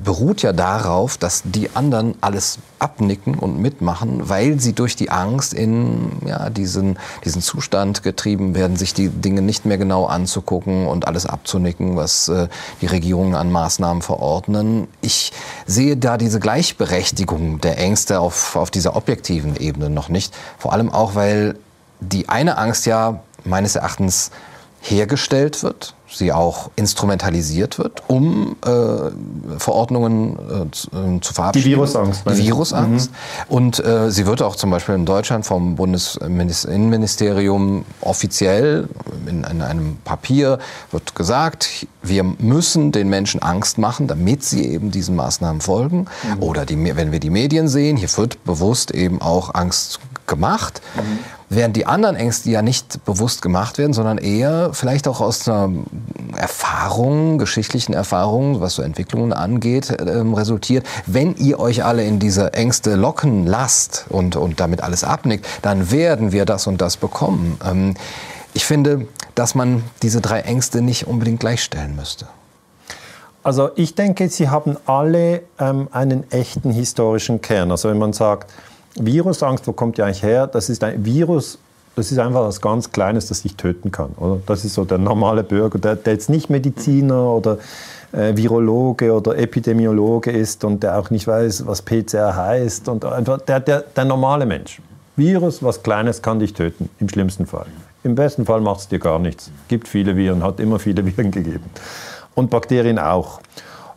beruht 0.03 0.41
ja 0.41 0.53
darauf, 0.53 1.17
dass 1.17 1.41
die 1.43 1.69
anderen 1.75 2.15
alles 2.21 2.59
abnicken 2.79 3.35
und 3.35 3.59
mitmachen, 3.59 4.29
weil 4.29 4.59
sie 4.59 4.73
durch 4.73 4.95
die 4.95 5.09
Angst 5.09 5.53
in 5.53 6.11
ja, 6.25 6.49
diesen, 6.49 6.97
diesen 7.25 7.41
Zustand 7.41 8.01
getrieben 8.01 8.55
werden, 8.55 8.77
sich 8.77 8.93
die 8.93 9.09
Dinge 9.09 9.41
nicht 9.41 9.65
mehr 9.65 9.77
genau 9.77 10.05
anzugucken 10.05 10.87
und 10.87 11.07
alles 11.07 11.25
abzunicken, 11.25 11.95
was 11.97 12.29
äh, 12.29 12.47
die 12.81 12.85
Regierungen 12.85 13.35
an 13.35 13.51
Maßnahmen 13.51 14.01
verordnen. 14.01 14.87
Ich 15.01 15.33
sehe 15.65 15.97
da 15.97 16.17
diese 16.17 16.39
Gleichberechtigung 16.39 17.59
der 17.59 17.77
Ängste 17.77 18.19
auf, 18.19 18.55
auf 18.55 18.71
dieser 18.71 18.95
objektiven 18.95 19.57
Ebene 19.57 19.89
noch 19.89 20.07
nicht. 20.09 20.33
Vor 20.57 20.71
allem 20.73 20.91
auch, 20.91 21.15
weil 21.15 21.55
die 21.99 22.29
eine 22.29 22.57
Angst 22.57 22.85
ja 22.85 23.21
meines 23.45 23.75
Erachtens 23.75 24.31
hergestellt 24.83 25.63
wird, 25.63 25.95
sie 26.07 26.31
auch 26.33 26.69
instrumentalisiert 26.75 27.79
wird, 27.79 28.03
um 28.07 28.57
äh, 28.65 29.11
Verordnungen 29.57 30.35
äh, 30.35 30.69
zu, 30.71 30.89
äh, 30.89 31.21
zu, 31.21 31.33
verabschieden. 31.33 31.69
Die 31.69 31.75
Virusangst. 31.75 32.23
Die 32.29 32.37
Virusangst. 32.37 33.11
Mhm. 33.11 33.15
Und 33.55 33.81
äh, 33.83 34.11
sie 34.11 34.25
wird 34.25 34.41
auch 34.41 34.57
zum 34.57 34.71
Beispiel 34.71 34.95
in 34.95 35.05
Deutschland 35.05 35.45
vom 35.45 35.75
Bundesinnenministerium 35.75 37.85
offiziell 38.01 38.89
in, 39.25 39.45
in, 39.45 39.61
einem 39.61 39.99
Papier 40.03 40.59
wird 40.91 41.15
gesagt, 41.15 41.87
wir 42.01 42.23
müssen 42.23 42.91
den 42.91 43.07
Menschen 43.09 43.41
Angst 43.41 43.77
machen, 43.77 44.07
damit 44.07 44.43
sie 44.43 44.65
eben 44.65 44.91
diesen 44.91 45.15
Maßnahmen 45.15 45.61
folgen. 45.61 46.07
Mhm. 46.35 46.43
Oder 46.43 46.65
die, 46.65 46.93
wenn 46.95 47.13
wir 47.13 47.19
die 47.19 47.29
Medien 47.29 47.69
sehen, 47.69 47.95
hier 47.95 48.09
wird 48.17 48.43
bewusst 48.43 48.91
eben 48.91 49.21
auch 49.21 49.55
Angst 49.55 50.01
gemacht. 50.27 50.81
Mhm. 50.95 51.19
Während 51.55 51.75
die 51.75 51.85
anderen 51.85 52.15
Ängste 52.15 52.49
ja 52.49 52.61
nicht 52.61 53.05
bewusst 53.05 53.41
gemacht 53.41 53.77
werden, 53.77 53.93
sondern 53.93 54.17
eher 54.17 54.71
vielleicht 54.73 55.07
auch 55.07 55.21
aus 55.21 55.47
einer 55.47 55.71
Erfahrung, 56.35 57.37
geschichtlichen 57.37 57.93
Erfahrungen, 57.93 58.59
was 58.61 58.75
so 58.75 58.81
Entwicklungen 58.81 59.33
angeht, 59.33 59.89
äh, 59.89 60.01
resultiert. 60.01 60.85
Wenn 61.05 61.35
ihr 61.35 61.59
euch 61.59 61.83
alle 61.83 62.03
in 62.05 62.19
diese 62.19 62.53
Ängste 62.53 62.95
locken 62.95 63.45
lasst 63.45 64.05
und, 64.09 64.35
und 64.35 64.59
damit 64.59 64.81
alles 64.81 65.03
abnickt, 65.03 65.45
dann 65.61 65.91
werden 65.91 66.31
wir 66.31 66.45
das 66.45 66.67
und 66.67 66.81
das 66.81 66.97
bekommen. 66.97 67.59
Ähm, 67.63 67.95
ich 68.53 68.65
finde, 68.65 69.07
dass 69.35 69.55
man 69.55 69.83
diese 70.01 70.21
drei 70.21 70.41
Ängste 70.41 70.81
nicht 70.81 71.07
unbedingt 71.07 71.39
gleichstellen 71.39 71.95
müsste. 71.95 72.27
Also 73.43 73.71
ich 73.75 73.93
denke, 73.95 74.29
sie 74.29 74.49
haben 74.49 74.77
alle 74.85 75.41
ähm, 75.59 75.89
einen 75.91 76.31
echten 76.31 76.71
historischen 76.71 77.41
Kern. 77.41 77.71
Also 77.71 77.89
wenn 77.89 77.97
man 77.97 78.13
sagt, 78.13 78.49
Virusangst, 78.99 79.67
wo 79.67 79.73
kommt 79.73 79.97
die 79.97 80.03
eigentlich 80.03 80.23
her? 80.23 80.47
Das 80.47 80.69
ist 80.69 80.83
ein 80.83 81.03
Virus, 81.03 81.57
das 81.95 82.11
ist 82.11 82.19
einfach 82.19 82.41
was 82.41 82.61
ganz 82.61 82.91
Kleines, 82.91 83.27
das 83.27 83.43
dich 83.43 83.55
töten 83.55 83.91
kann. 83.91 84.11
Oder? 84.17 84.39
Das 84.45 84.65
ist 84.65 84.73
so 84.73 84.85
der 84.85 84.97
normale 84.97 85.43
Bürger, 85.43 85.79
der, 85.79 85.95
der 85.95 86.13
jetzt 86.13 86.29
nicht 86.29 86.49
Mediziner 86.49 87.29
oder 87.31 87.57
äh, 88.11 88.35
Virologe 88.35 89.13
oder 89.13 89.37
Epidemiologe 89.37 90.31
ist 90.31 90.63
und 90.63 90.83
der 90.83 90.97
auch 90.97 91.09
nicht 91.09 91.27
weiß, 91.27 91.65
was 91.65 91.81
PCR 91.81 92.35
heißt. 92.35 92.87
Und 92.89 93.05
einfach 93.05 93.41
der, 93.41 93.59
der, 93.59 93.81
der 93.81 94.05
normale 94.05 94.45
Mensch. 94.45 94.81
Virus, 95.15 95.61
was 95.61 95.83
Kleines, 95.83 96.21
kann 96.21 96.39
dich 96.39 96.53
töten, 96.53 96.89
im 96.99 97.07
schlimmsten 97.07 97.45
Fall. 97.45 97.67
Im 98.03 98.15
besten 98.15 98.45
Fall 98.45 98.61
macht 98.61 98.81
es 98.81 98.87
dir 98.87 98.99
gar 98.99 99.19
nichts. 99.19 99.51
Gibt 99.67 99.87
viele 99.87 100.17
Viren, 100.17 100.43
hat 100.43 100.59
immer 100.59 100.79
viele 100.79 101.05
Viren 101.17 101.31
gegeben. 101.31 101.69
Und 102.33 102.49
Bakterien 102.49 102.97
auch. 102.97 103.39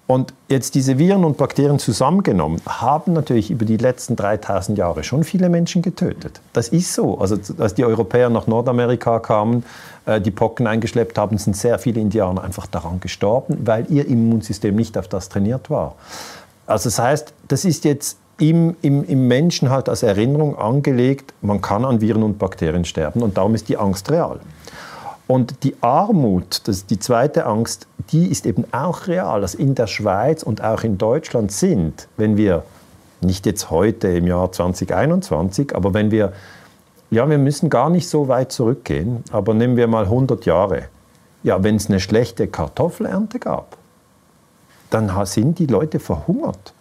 Und 0.06 0.32
jetzt 0.48 0.76
diese 0.76 0.98
Viren 0.98 1.24
und 1.24 1.36
Bakterien 1.36 1.80
zusammengenommen 1.80 2.60
haben 2.68 3.12
natürlich 3.12 3.50
über 3.50 3.64
die 3.64 3.76
letzten 3.76 4.14
3000 4.14 4.78
Jahre 4.78 5.02
schon 5.02 5.24
viele 5.24 5.48
Menschen 5.48 5.82
getötet. 5.82 6.40
Das 6.52 6.68
ist 6.68 6.94
so. 6.94 7.18
Also 7.18 7.36
als 7.58 7.74
die 7.74 7.84
Europäer 7.84 8.30
nach 8.30 8.46
Nordamerika 8.46 9.18
kamen, 9.18 9.64
äh, 10.04 10.20
die 10.20 10.30
Pocken 10.30 10.68
eingeschleppt 10.68 11.18
haben, 11.18 11.38
sind 11.38 11.56
sehr 11.56 11.80
viele 11.80 12.00
Indianer 12.00 12.44
einfach 12.44 12.66
daran 12.66 13.00
gestorben, 13.00 13.58
weil 13.64 13.90
ihr 13.90 14.06
Immunsystem 14.06 14.76
nicht 14.76 14.96
auf 14.96 15.08
das 15.08 15.28
trainiert 15.28 15.70
war. 15.70 15.96
Also 16.68 16.84
das 16.84 17.00
heißt, 17.00 17.32
das 17.48 17.64
ist 17.64 17.84
jetzt 17.84 18.18
im, 18.38 18.76
im, 18.82 19.02
im 19.04 19.26
Menschen 19.26 19.70
halt 19.70 19.88
als 19.88 20.02
Erinnerung 20.02 20.56
angelegt, 20.56 21.32
man 21.40 21.60
kann 21.60 21.84
an 21.84 22.00
Viren 22.00 22.22
und 22.22 22.38
Bakterien 22.38 22.84
sterben 22.84 23.22
und 23.22 23.36
darum 23.36 23.54
ist 23.54 23.68
die 23.68 23.76
Angst 23.76 24.10
real. 24.10 24.38
Und 25.26 25.64
die 25.64 25.74
Armut, 25.80 26.62
das 26.68 26.76
ist 26.78 26.90
die 26.90 27.00
zweite 27.00 27.46
Angst, 27.46 27.88
die 28.10 28.26
ist 28.26 28.46
eben 28.46 28.64
auch 28.72 29.08
real. 29.08 29.42
Also 29.42 29.58
in 29.58 29.74
der 29.74 29.88
Schweiz 29.88 30.42
und 30.42 30.62
auch 30.62 30.84
in 30.84 30.98
Deutschland 30.98 31.50
sind, 31.50 32.08
wenn 32.16 32.36
wir, 32.36 32.62
nicht 33.20 33.46
jetzt 33.46 33.70
heute 33.70 34.08
im 34.08 34.26
Jahr 34.26 34.52
2021, 34.52 35.74
aber 35.74 35.94
wenn 35.94 36.10
wir, 36.10 36.32
ja, 37.10 37.28
wir 37.28 37.38
müssen 37.38 37.70
gar 37.70 37.90
nicht 37.90 38.08
so 38.08 38.28
weit 38.28 38.52
zurückgehen, 38.52 39.24
aber 39.32 39.54
nehmen 39.54 39.76
wir 39.76 39.88
mal 39.88 40.04
100 40.04 40.44
Jahre. 40.46 40.84
Ja, 41.42 41.62
wenn 41.62 41.76
es 41.76 41.88
eine 41.88 41.98
schlechte 41.98 42.46
Kartoffelernte 42.46 43.38
gab, 43.38 43.76
dann 44.90 45.10
sind 45.26 45.58
die 45.58 45.66
Leute 45.66 45.98
verhungert. 45.98 46.74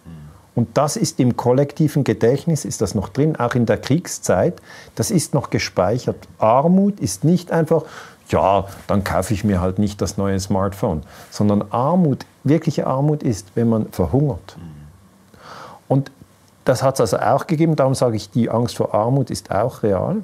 Und 0.54 0.78
das 0.78 0.96
ist 0.96 1.20
im 1.20 1.36
kollektiven 1.36 2.02
Gedächtnis, 2.02 2.64
ist 2.64 2.80
das 2.80 2.94
noch 2.94 3.10
drin, 3.10 3.36
auch 3.36 3.54
in 3.54 3.66
der 3.66 3.76
Kriegszeit, 3.76 4.60
das 4.94 5.10
ist 5.10 5.34
noch 5.34 5.50
gespeichert. 5.50 6.16
Armut 6.38 6.98
ist 6.98 7.24
nicht 7.24 7.52
einfach, 7.52 7.84
ja, 8.28 8.66
dann 8.86 9.04
kaufe 9.04 9.32
ich 9.34 9.44
mir 9.44 9.60
halt 9.60 9.78
nicht 9.78 10.00
das 10.00 10.16
neue 10.16 10.38
Smartphone. 10.40 11.02
Sondern 11.30 11.64
Armut, 11.70 12.26
wirkliche 12.44 12.86
Armut 12.86 13.22
ist, 13.22 13.48
wenn 13.54 13.68
man 13.68 13.86
verhungert. 13.92 14.56
Und 15.88 16.10
das 16.64 16.82
hat 16.82 16.94
es 16.94 17.00
also 17.00 17.18
auch 17.18 17.46
gegeben, 17.46 17.76
darum 17.76 17.94
sage 17.94 18.16
ich, 18.16 18.30
die 18.30 18.50
Angst 18.50 18.76
vor 18.76 18.92
Armut 18.92 19.30
ist 19.30 19.52
auch 19.52 19.82
real 19.82 20.22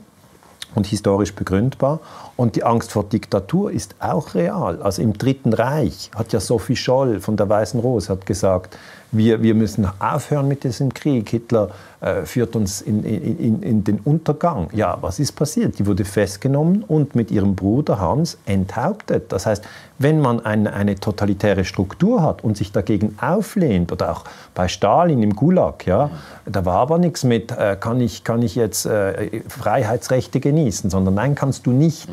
und 0.75 0.87
historisch 0.87 1.35
begründbar. 1.35 2.01
Und 2.37 2.57
die 2.57 2.65
Angst 2.65 2.93
vor 2.93 3.05
Diktatur 3.05 3.71
ist 3.71 3.95
auch 4.01 4.35
real. 4.35 4.83
Also 4.83 5.03
im 5.03 5.17
Dritten 5.17 5.53
Reich 5.53 6.11
hat 6.15 6.33
ja 6.33 6.41
Sophie 6.41 6.77
Scholl 6.77 7.21
von 7.21 7.37
der 7.37 7.49
Weißen 7.49 7.79
Rose 7.79 8.09
hat 8.09 8.27
gesagt, 8.27 8.77
wir, 9.13 9.43
wir 9.43 9.55
müssen 9.55 9.89
aufhören 9.99 10.49
mit 10.49 10.65
diesem 10.65 10.93
Krieg. 10.93 11.29
Hitler 11.29 11.71
äh, 12.01 12.25
führt 12.25 12.57
uns 12.57 12.81
in, 12.81 13.05
in, 13.05 13.63
in, 13.63 13.85
den 13.85 14.01
Untergang. 14.01 14.69
Ja, 14.73 14.99
was 15.03 15.21
ist 15.21 15.33
passiert? 15.33 15.79
Die 15.79 15.87
wurde 15.87 16.05
festgenommen 16.05 16.83
und 16.83 17.15
mit 17.15 17.31
ihrem 17.31 17.55
Bruder 17.55 18.01
Hans 18.01 18.39
enthauptet. 18.47 19.31
Das 19.31 19.47
heißt, 19.47 19.65
wenn 19.99 20.21
man 20.21 20.45
eine, 20.45 20.73
eine 20.73 20.97
totalitäre 20.97 21.65
Struktur 21.65 22.23
hat 22.23 22.43
und 22.43 22.57
sich 22.57 22.73
dagegen 22.73 23.17
auflehnt, 23.21 23.93
oder 23.93 24.13
auch 24.13 24.25
bei 24.55 24.67
Stalin 24.67 25.23
im 25.23 25.37
Gulag, 25.37 25.87
ja, 25.87 26.11
da 26.47 26.65
war 26.65 26.79
aber 26.79 26.99
nichts 26.99 27.23
mit, 27.23 27.53
äh, 27.53 27.77
kann, 27.79 28.01
ich, 28.01 28.25
kann 28.25 28.43
ich 28.43 28.55
jetzt 28.55 28.87
äh, 28.87 29.43
Freiheitsrechte 29.47 30.41
genießen, 30.41 30.89
sondern 30.89 31.15
nein, 31.15 31.35
kannst 31.35 31.67
du 31.67 31.71
nicht 31.71 32.09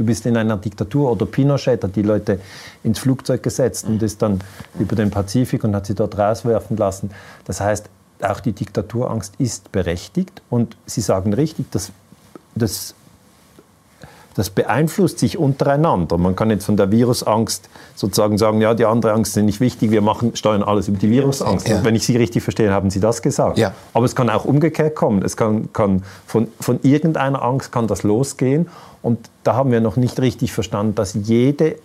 du 0.00 0.06
bist 0.06 0.24
in 0.24 0.36
einer 0.36 0.56
Diktatur 0.56 1.12
oder 1.12 1.26
Pinochet 1.26 1.84
hat 1.84 1.94
die 1.94 2.02
Leute 2.02 2.40
ins 2.82 2.98
Flugzeug 2.98 3.42
gesetzt 3.42 3.86
und 3.86 4.02
ist 4.02 4.22
dann 4.22 4.40
über 4.78 4.96
den 4.96 5.10
Pazifik 5.10 5.62
und 5.62 5.76
hat 5.76 5.86
sie 5.86 5.94
dort 5.94 6.16
rauswerfen 6.16 6.78
lassen. 6.78 7.10
Das 7.44 7.60
heißt, 7.60 7.90
auch 8.22 8.40
die 8.40 8.52
Diktaturangst 8.52 9.34
ist 9.38 9.70
berechtigt 9.72 10.42
und 10.48 10.76
Sie 10.86 11.02
sagen 11.02 11.34
richtig, 11.34 11.70
dass 11.70 11.92
das, 12.54 12.94
das 14.40 14.48
beeinflusst 14.48 15.18
sich 15.18 15.36
untereinander. 15.36 16.16
Man 16.16 16.34
kann 16.34 16.48
jetzt 16.48 16.64
von 16.64 16.78
der 16.78 16.90
Virusangst 16.90 17.68
sozusagen 17.94 18.38
sagen, 18.38 18.62
ja, 18.62 18.72
die 18.72 18.86
andere 18.86 19.12
Angst 19.12 19.36
ist 19.36 19.42
nicht 19.42 19.60
wichtig, 19.60 19.90
wir 19.90 20.00
machen, 20.00 20.34
steuern 20.34 20.62
alles 20.62 20.88
über 20.88 20.96
die 20.96 21.10
Virusangst. 21.10 21.68
Ja. 21.68 21.84
wenn 21.84 21.94
ich 21.94 22.06
Sie 22.06 22.16
richtig 22.16 22.42
verstehe, 22.42 22.72
haben 22.72 22.88
Sie 22.88 23.00
das 23.00 23.20
gesagt. 23.20 23.58
Ja. 23.58 23.74
Aber 23.92 24.06
es 24.06 24.16
kann 24.16 24.30
auch 24.30 24.46
umgekehrt 24.46 24.96
kommen. 24.96 25.22
Es 25.22 25.36
kann, 25.36 25.70
kann 25.74 26.04
von, 26.24 26.48
von 26.58 26.80
irgendeiner 26.82 27.42
Angst 27.42 27.70
kann 27.70 27.86
das 27.86 28.02
losgehen. 28.02 28.70
Und 29.02 29.28
da 29.44 29.56
haben 29.56 29.72
wir 29.72 29.82
noch 29.82 29.96
nicht 29.96 30.18
richtig 30.18 30.54
verstanden, 30.54 30.94
dass 30.94 31.12
jede, 31.12 31.76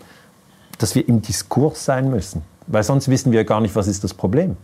dass 0.78 0.96
wir 0.96 1.06
im 1.10 1.22
Diskurs 1.22 1.84
sein 1.84 2.10
müssen. 2.10 2.42
Weil 2.68 2.84
sonst 2.84 3.10
wissen 3.10 3.34
wir 3.34 3.44
gar 3.44 3.60
nicht, 3.60 3.76
was 3.76 3.88
ist 3.88 4.06
das 4.06 4.14
Problem. 4.14 4.56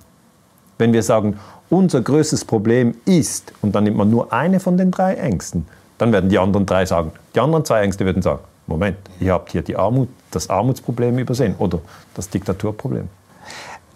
Wenn 0.78 0.94
wir 0.94 1.04
sagen, 1.04 1.38
unser 1.70 2.00
größtes 2.00 2.46
Problem 2.46 2.96
ist, 3.04 3.52
und 3.62 3.76
dann 3.76 3.84
nimmt 3.84 3.98
man 3.98 4.10
nur 4.10 4.32
eine 4.32 4.62
von 4.62 4.78
den 4.78 4.92
drei 4.92 5.16
Ängsten, 5.16 5.66
dann 6.02 6.12
werden 6.12 6.30
die 6.30 6.40
anderen 6.40 6.66
drei 6.66 6.86
sagen, 6.86 7.12
die 7.36 7.40
anderen 7.40 7.64
zwei 7.64 7.82
Ängste 7.82 8.06
würden 8.06 8.22
sagen, 8.22 8.40
Moment, 8.68 8.98
ihr 9.20 9.34
habt 9.34 9.52
hier 9.52 9.62
die 9.62 9.76
Armut, 9.76 10.10
das 10.32 10.50
Armutsproblem 10.50 11.18
übersehen 11.20 11.56
oder 11.58 11.80
das 12.16 12.30
Diktaturproblem. 12.30 13.08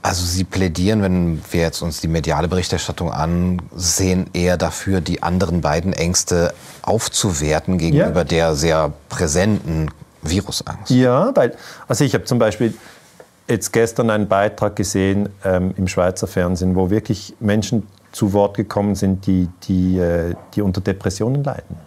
Also 0.01 0.23
Sie 0.23 0.43
plädieren, 0.43 1.01
wenn 1.01 1.41
wir 1.49 1.61
jetzt 1.61 1.81
uns 1.81 1.99
die 1.99 2.07
mediale 2.07 2.47
Berichterstattung 2.47 3.11
ansehen, 3.11 4.29
eher 4.33 4.55
dafür, 4.55 5.01
die 5.01 5.23
anderen 5.23 5.61
beiden 5.61 5.93
Ängste 5.93 6.53
aufzuwerten 6.83 7.79
gegenüber 7.79 8.19
ja. 8.19 8.23
der 8.23 8.55
sehr 8.55 8.93
präsenten 9.09 9.89
Virusangst. 10.21 10.91
Ja, 10.91 11.31
weil, 11.35 11.55
also 11.87 12.03
ich 12.03 12.13
habe 12.13 12.25
zum 12.25 12.37
Beispiel 12.37 12.75
jetzt 13.47 13.73
gestern 13.73 14.11
einen 14.11 14.27
Beitrag 14.27 14.75
gesehen 14.75 15.29
ähm, 15.43 15.73
im 15.75 15.87
Schweizer 15.87 16.27
Fernsehen, 16.27 16.75
wo 16.75 16.91
wirklich 16.91 17.35
Menschen 17.39 17.87
zu 18.11 18.31
Wort 18.33 18.55
gekommen 18.57 18.93
sind, 18.93 19.25
die, 19.25 19.49
die, 19.63 19.97
äh, 19.97 20.35
die 20.53 20.61
unter 20.61 20.81
Depressionen 20.81 21.43
leiden. 21.43 21.77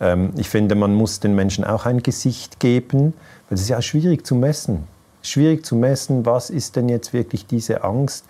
Ähm, 0.00 0.30
ich 0.36 0.48
finde, 0.48 0.74
man 0.74 0.94
muss 0.94 1.20
den 1.20 1.34
Menschen 1.34 1.64
auch 1.64 1.86
ein 1.86 2.02
Gesicht 2.02 2.60
geben, 2.60 3.14
weil 3.48 3.56
es 3.56 3.62
ist 3.62 3.68
ja 3.68 3.82
schwierig 3.82 4.26
zu 4.26 4.34
messen. 4.34 4.84
Schwierig 5.22 5.64
zu 5.64 5.76
messen, 5.76 6.24
was 6.24 6.50
ist 6.50 6.76
denn 6.76 6.88
jetzt 6.88 7.12
wirklich 7.12 7.46
diese 7.46 7.82
Angst, 7.82 8.24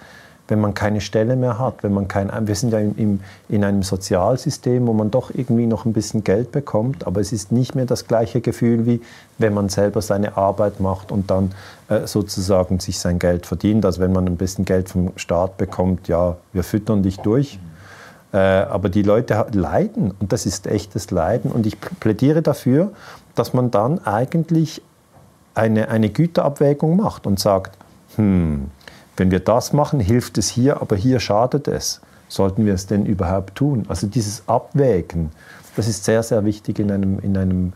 wenn 0.48 0.61
man 0.61 0.74
keine 0.74 1.00
Stelle 1.00 1.37
mehr 1.37 1.59
hat, 1.59 1.83
wenn 1.83 1.92
man 1.92 2.09
kein, 2.09 2.31
wir 2.46 2.55
sind 2.55 2.72
ja 2.72 2.79
im, 2.79 3.20
in 3.48 3.64
einem 3.64 3.83
Sozialsystem, 3.83 4.87
wo 4.87 4.92
man 4.92 5.11
doch 5.11 5.31
irgendwie 5.35 5.66
noch 5.66 5.85
ein 5.85 5.92
bisschen 5.92 6.24
Geld 6.24 6.52
bekommt, 6.52 7.07
aber 7.07 7.20
es 7.20 7.33
ist 7.33 7.50
nicht 7.50 7.74
mehr 7.74 7.87
das 7.87 8.07
gleiche 8.07 8.40
Gefühl, 8.40 8.87
wie 8.87 9.00
wenn 9.38 9.55
man 9.55 9.68
selber 9.68 10.02
seine 10.02 10.37
Arbeit 10.37 10.81
macht 10.81 11.11
und 11.11 11.31
dann 11.31 11.52
äh, 11.88 12.07
sozusagen 12.07 12.79
sich 12.79 12.98
sein 12.98 13.18
Geld 13.18 13.46
verdient. 13.46 13.85
Also 13.85 14.00
wenn 14.00 14.12
man 14.12 14.26
ein 14.26 14.37
bisschen 14.37 14.64
Geld 14.64 14.88
vom 14.88 15.12
Staat 15.16 15.57
bekommt, 15.57 16.09
ja, 16.09 16.37
wir 16.52 16.62
füttern 16.62 17.02
dich 17.02 17.18
durch. 17.18 17.59
Äh, 18.37 18.68
aber 18.68 18.90
die 18.90 19.01
Leute 19.01 19.46
leiden 19.53 20.12
und 20.20 20.31
das 20.31 20.44
ist 20.44 20.66
echtes 20.66 21.11
Leiden. 21.11 21.51
Und 21.51 21.64
ich 21.64 21.81
plädiere 21.81 22.42
dafür, 22.42 22.92
dass 23.35 23.55
man 23.55 23.70
dann 23.70 24.05
eigentlich 24.05 24.83
eine, 25.55 25.88
eine 25.88 26.11
Güterabwägung 26.11 26.96
macht 26.96 27.27
und 27.27 27.40
sagt, 27.40 27.79
hm, 28.16 28.70
wenn 29.16 29.31
wir 29.31 29.40
das 29.40 29.72
machen, 29.72 30.01
hilft 30.01 30.37
es 30.37 30.51
hier, 30.51 30.83
aber 30.83 30.96
hier 30.96 31.18
schadet 31.18 31.66
es. 31.66 32.03
Sollten 32.29 32.66
wir 32.66 32.75
es 32.75 32.87
denn 32.87 33.07
überhaupt 33.07 33.55
tun? 33.55 33.87
Also 33.88 34.07
dieses 34.07 34.42
Abwägen, 34.46 35.31
das 35.75 35.88
ist 35.88 36.05
sehr, 36.05 36.22
sehr 36.22 36.44
wichtig 36.44 36.79
in, 36.79 36.90
einem, 36.90 37.18
in, 37.20 37.38
einem, 37.38 37.72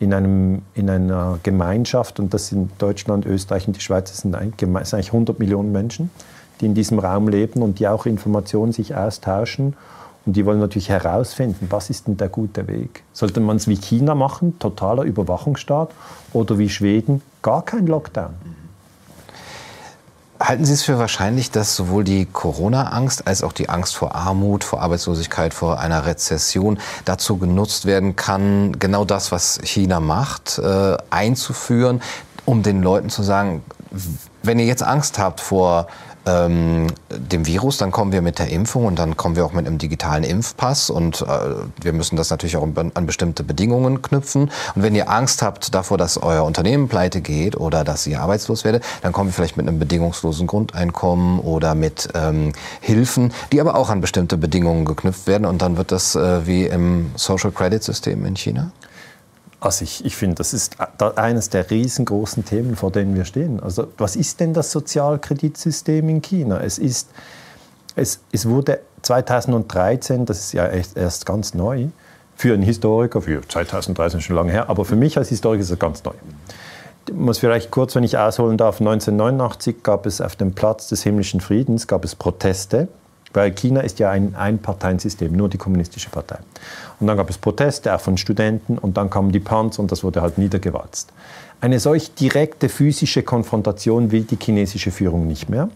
in, 0.00 0.12
einem, 0.12 0.62
in 0.74 0.90
einer 0.90 1.38
Gemeinschaft. 1.44 2.18
Und 2.18 2.34
das 2.34 2.48
sind 2.48 2.72
Deutschland, 2.78 3.24
Österreich 3.24 3.68
und 3.68 3.76
die 3.76 3.80
Schweiz, 3.80 4.10
das 4.10 4.22
sind 4.22 4.34
eigentlich 4.34 5.12
100 5.12 5.38
Millionen 5.38 5.70
Menschen 5.70 6.10
die 6.62 6.66
in 6.66 6.74
diesem 6.74 6.98
Raum 6.98 7.28
leben 7.28 7.60
und 7.60 7.78
die 7.80 7.88
auch 7.88 8.06
Informationen 8.06 8.72
sich 8.72 8.94
austauschen. 8.94 9.76
Und 10.24 10.36
die 10.36 10.46
wollen 10.46 10.60
natürlich 10.60 10.88
herausfinden, 10.88 11.66
was 11.68 11.90
ist 11.90 12.06
denn 12.06 12.16
der 12.16 12.28
gute 12.28 12.68
Weg? 12.68 13.02
Sollte 13.12 13.40
man 13.40 13.56
es 13.56 13.66
wie 13.66 13.76
China 13.76 14.14
machen, 14.14 14.58
totaler 14.60 15.02
Überwachungsstaat, 15.02 15.90
oder 16.32 16.58
wie 16.58 16.68
Schweden, 16.68 17.22
gar 17.42 17.64
kein 17.64 17.86
Lockdown? 17.88 18.34
Halten 20.40 20.64
Sie 20.64 20.72
es 20.72 20.82
für 20.82 20.98
wahrscheinlich, 20.98 21.50
dass 21.50 21.76
sowohl 21.76 22.02
die 22.02 22.26
Corona-Angst 22.26 23.26
als 23.28 23.44
auch 23.44 23.52
die 23.52 23.68
Angst 23.68 23.94
vor 23.94 24.14
Armut, 24.14 24.64
vor 24.64 24.80
Arbeitslosigkeit, 24.80 25.54
vor 25.54 25.78
einer 25.78 26.06
Rezession 26.06 26.78
dazu 27.04 27.36
genutzt 27.36 27.86
werden 27.86 28.16
kann, 28.16 28.78
genau 28.78 29.04
das, 29.04 29.30
was 29.30 29.60
China 29.62 30.00
macht, 30.00 30.58
äh, 30.58 30.96
einzuführen, 31.10 32.00
um 32.44 32.62
den 32.62 32.82
Leuten 32.82 33.08
zu 33.08 33.22
sagen, 33.22 33.62
wenn 34.42 34.58
ihr 34.58 34.66
jetzt 34.66 34.82
Angst 34.82 35.18
habt 35.18 35.40
vor 35.40 35.86
ähm, 36.26 36.88
dem 37.10 37.46
Virus, 37.46 37.78
dann 37.78 37.90
kommen 37.90 38.12
wir 38.12 38.22
mit 38.22 38.38
der 38.38 38.48
Impfung 38.48 38.86
und 38.86 38.98
dann 38.98 39.16
kommen 39.16 39.36
wir 39.36 39.44
auch 39.44 39.52
mit 39.52 39.66
einem 39.66 39.78
digitalen 39.78 40.24
Impfpass 40.24 40.90
und 40.90 41.22
äh, 41.22 41.26
wir 41.80 41.92
müssen 41.92 42.16
das 42.16 42.30
natürlich 42.30 42.56
auch 42.56 42.62
an 42.62 43.06
bestimmte 43.06 43.42
Bedingungen 43.44 44.02
knüpfen. 44.02 44.50
Und 44.74 44.82
wenn 44.82 44.94
ihr 44.94 45.10
Angst 45.10 45.42
habt 45.42 45.74
davor, 45.74 45.98
dass 45.98 46.22
euer 46.22 46.44
Unternehmen 46.44 46.88
pleite 46.88 47.20
geht 47.20 47.56
oder 47.56 47.84
dass 47.84 48.06
ihr 48.06 48.20
arbeitslos 48.20 48.64
werdet, 48.64 48.84
dann 49.02 49.12
kommen 49.12 49.30
wir 49.30 49.34
vielleicht 49.34 49.56
mit 49.56 49.66
einem 49.66 49.78
bedingungslosen 49.78 50.46
Grundeinkommen 50.46 51.40
oder 51.40 51.74
mit 51.74 52.08
ähm, 52.14 52.52
Hilfen, 52.80 53.32
die 53.50 53.60
aber 53.60 53.74
auch 53.74 53.90
an 53.90 54.00
bestimmte 54.00 54.36
Bedingungen 54.36 54.84
geknüpft 54.84 55.26
werden 55.26 55.46
und 55.46 55.62
dann 55.62 55.76
wird 55.76 55.92
das 55.92 56.14
äh, 56.14 56.46
wie 56.46 56.66
im 56.66 57.10
Social 57.16 57.52
Credit 57.52 57.82
System 57.82 58.24
in 58.24 58.36
China? 58.36 58.72
Also 59.62 59.84
ich, 59.84 60.04
ich 60.04 60.16
finde, 60.16 60.34
das 60.34 60.52
ist 60.54 60.76
eines 60.98 61.48
der 61.48 61.70
riesengroßen 61.70 62.44
Themen, 62.44 62.74
vor 62.74 62.90
denen 62.90 63.14
wir 63.14 63.24
stehen. 63.24 63.60
Also 63.60 63.86
was 63.96 64.16
ist 64.16 64.40
denn 64.40 64.52
das 64.54 64.72
Sozialkreditsystem 64.72 66.08
in 66.08 66.20
China? 66.20 66.60
Es, 66.60 66.78
ist, 66.78 67.10
es, 67.94 68.18
es 68.32 68.48
wurde 68.48 68.80
2013, 69.02 70.26
das 70.26 70.40
ist 70.40 70.52
ja 70.52 70.66
echt 70.66 70.96
erst 70.96 71.26
ganz 71.26 71.54
neu, 71.54 71.86
für 72.34 72.54
einen 72.54 72.64
Historiker, 72.64 73.22
für 73.22 73.46
2013 73.46 74.20
schon 74.20 74.34
lange 74.34 74.50
her, 74.50 74.68
aber 74.68 74.84
für 74.84 74.96
mich 74.96 75.16
als 75.16 75.28
Historiker 75.28 75.62
ist 75.62 75.70
es 75.70 75.78
ganz 75.78 76.02
neu. 76.02 76.14
Ich 77.06 77.14
muss 77.14 77.38
vielleicht 77.38 77.70
kurz, 77.70 77.94
wenn 77.94 78.02
ich 78.02 78.18
ausholen 78.18 78.58
darf, 78.58 78.80
1989 78.80 79.84
gab 79.84 80.06
es 80.06 80.20
auf 80.20 80.34
dem 80.34 80.54
Platz 80.54 80.88
des 80.88 81.04
himmlischen 81.04 81.40
Friedens 81.40 81.86
gab 81.86 82.04
es 82.04 82.16
Proteste 82.16 82.88
weil 83.32 83.52
China 83.52 83.80
ist 83.80 83.98
ja 83.98 84.10
ein 84.10 84.34
Einparteiensystem, 84.34 85.32
nur 85.32 85.48
die 85.48 85.58
kommunistische 85.58 86.10
Partei. 86.10 86.38
Und 87.00 87.06
dann 87.06 87.16
gab 87.16 87.30
es 87.30 87.38
Proteste, 87.38 87.94
auch 87.94 88.00
von 88.00 88.16
Studenten, 88.16 88.78
und 88.78 88.96
dann 88.96 89.10
kamen 89.10 89.32
die 89.32 89.40
Panzer 89.40 89.80
und 89.80 89.90
das 89.90 90.04
wurde 90.04 90.22
halt 90.22 90.38
niedergewalzt. 90.38 91.12
Eine 91.60 91.78
solch 91.78 92.14
direkte 92.14 92.68
physische 92.68 93.22
Konfrontation 93.22 94.10
will 94.10 94.22
die 94.22 94.38
chinesische 94.40 94.90
Führung 94.90 95.28
nicht 95.28 95.48
mehr. 95.48 95.68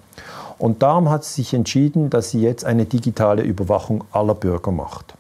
Und 0.59 0.83
darum 0.83 1.11
hat 1.11 1.25
sie 1.25 1.43
sich 1.43 1.55
entschieden, 1.55 2.11
dass 2.11 2.31
sie 2.31 2.41
jetzt 2.41 2.65
eine 2.65 2.87
digitale 2.87 3.43
Überwachung 3.43 4.05
aller 4.11 4.35
Bürger 4.35 4.73
macht. 4.73 5.15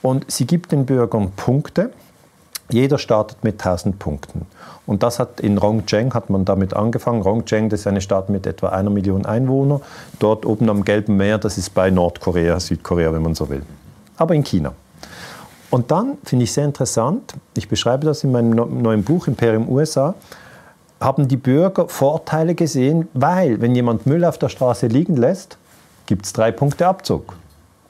Und 0.00 0.30
sie 0.30 0.46
gibt 0.46 0.72
den 0.72 0.86
Bürgern 0.86 1.32
Punkte. 1.32 1.90
Jeder 2.70 2.98
startet 2.98 3.44
mit 3.44 3.54
1000 3.54 3.98
Punkten. 3.98 4.46
Und 4.86 5.02
das 5.02 5.18
hat 5.18 5.40
in 5.40 5.58
Rongcheng 5.58 6.14
hat 6.14 6.30
man 6.30 6.44
damit 6.44 6.74
angefangen. 6.74 7.22
Rongcheng, 7.22 7.68
das 7.68 7.80
ist 7.80 7.86
eine 7.86 8.00
Stadt 8.00 8.28
mit 8.28 8.46
etwa 8.46 8.68
einer 8.68 8.90
Million 8.90 9.26
Einwohnern. 9.26 9.80
Dort 10.18 10.46
oben 10.46 10.68
am 10.68 10.84
Gelben 10.84 11.16
Meer, 11.16 11.38
das 11.38 11.58
ist 11.58 11.74
bei 11.74 11.90
Nordkorea, 11.90 12.58
Südkorea, 12.60 13.12
wenn 13.12 13.22
man 13.22 13.34
so 13.34 13.48
will. 13.48 13.62
Aber 14.16 14.34
in 14.34 14.44
China. 14.44 14.72
Und 15.70 15.90
dann 15.90 16.16
finde 16.24 16.44
ich 16.44 16.52
sehr 16.52 16.64
interessant, 16.64 17.34
ich 17.54 17.68
beschreibe 17.68 18.06
das 18.06 18.24
in 18.24 18.32
meinem 18.32 18.50
neuen 18.50 19.04
Buch 19.04 19.26
Imperium 19.26 19.68
USA, 19.68 20.14
haben 21.00 21.28
die 21.28 21.36
Bürger 21.36 21.88
Vorteile 21.88 22.54
gesehen, 22.54 23.08
weil 23.14 23.60
wenn 23.60 23.74
jemand 23.74 24.06
Müll 24.06 24.24
auf 24.24 24.38
der 24.38 24.48
Straße 24.48 24.86
liegen 24.86 25.16
lässt, 25.16 25.58
gibt 26.06 26.24
es 26.24 26.32
drei 26.32 26.50
Punkte 26.50 26.86
Abzug. 26.86 27.34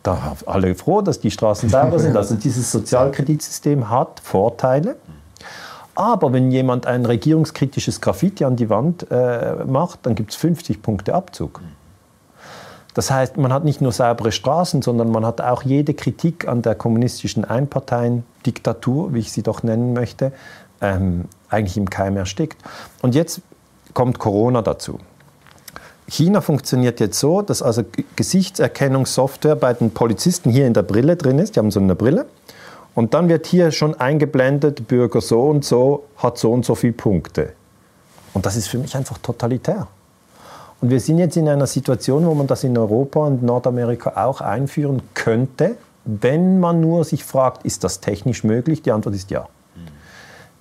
Da 0.08 0.36
alle 0.46 0.74
froh, 0.74 1.02
dass 1.02 1.20
die 1.20 1.30
Straßen 1.30 1.68
sauber 1.68 1.98
sind. 1.98 2.16
Also 2.16 2.34
dieses 2.34 2.72
Sozialkreditsystem 2.72 3.90
hat 3.90 4.20
Vorteile. 4.20 4.96
Aber 5.94 6.32
wenn 6.32 6.50
jemand 6.50 6.86
ein 6.86 7.04
regierungskritisches 7.04 8.00
Graffiti 8.00 8.44
an 8.44 8.56
die 8.56 8.70
Wand 8.70 9.06
äh, 9.10 9.56
macht, 9.66 10.06
dann 10.06 10.14
gibt 10.14 10.30
es 10.30 10.36
50 10.36 10.80
Punkte 10.80 11.14
Abzug. 11.14 11.60
Das 12.94 13.10
heißt, 13.10 13.36
man 13.36 13.52
hat 13.52 13.64
nicht 13.64 13.82
nur 13.82 13.92
saubere 13.92 14.32
Straßen, 14.32 14.80
sondern 14.80 15.10
man 15.10 15.26
hat 15.26 15.42
auch 15.42 15.62
jede 15.62 15.92
Kritik 15.92 16.48
an 16.48 16.62
der 16.62 16.74
kommunistischen 16.74 17.44
Einparteien-Diktatur, 17.44 19.12
wie 19.12 19.18
ich 19.18 19.30
sie 19.30 19.42
doch 19.42 19.62
nennen 19.62 19.92
möchte, 19.92 20.32
ähm, 20.80 21.26
eigentlich 21.50 21.76
im 21.76 21.90
Keim 21.90 22.16
erstickt. 22.16 22.56
Und 23.02 23.14
jetzt 23.14 23.42
kommt 23.92 24.18
Corona 24.18 24.62
dazu. 24.62 25.00
China 26.08 26.40
funktioniert 26.40 27.00
jetzt 27.00 27.20
so, 27.20 27.42
dass 27.42 27.62
also 27.62 27.84
Gesichtserkennungssoftware 28.16 29.56
bei 29.56 29.74
den 29.74 29.90
Polizisten 29.90 30.50
hier 30.50 30.66
in 30.66 30.72
der 30.72 30.82
Brille 30.82 31.16
drin 31.16 31.38
ist. 31.38 31.54
Die 31.54 31.60
haben 31.60 31.70
so 31.70 31.80
eine 31.80 31.94
Brille. 31.94 32.26
Und 32.94 33.14
dann 33.14 33.28
wird 33.28 33.46
hier 33.46 33.70
schon 33.70 33.94
eingeblendet, 33.94 34.88
Bürger 34.88 35.20
so 35.20 35.42
und 35.42 35.64
so 35.64 36.04
hat 36.16 36.38
so 36.38 36.52
und 36.52 36.64
so 36.64 36.74
viele 36.74 36.94
Punkte. 36.94 37.52
Und 38.32 38.46
das 38.46 38.56
ist 38.56 38.68
für 38.68 38.78
mich 38.78 38.96
einfach 38.96 39.18
totalitär. 39.18 39.86
Und 40.80 40.90
wir 40.90 41.00
sind 41.00 41.18
jetzt 41.18 41.36
in 41.36 41.48
einer 41.48 41.66
Situation, 41.66 42.26
wo 42.26 42.34
man 42.34 42.46
das 42.46 42.64
in 42.64 42.76
Europa 42.76 43.20
und 43.20 43.42
Nordamerika 43.42 44.24
auch 44.24 44.40
einführen 44.40 45.02
könnte, 45.14 45.76
wenn 46.04 46.58
man 46.58 46.80
nur 46.80 47.04
sich 47.04 47.22
fragt, 47.22 47.64
ist 47.66 47.84
das 47.84 48.00
technisch 48.00 48.44
möglich? 48.44 48.80
Die 48.80 48.92
Antwort 48.92 49.14
ist 49.14 49.30
ja. 49.30 49.42
Mhm. 49.42 49.80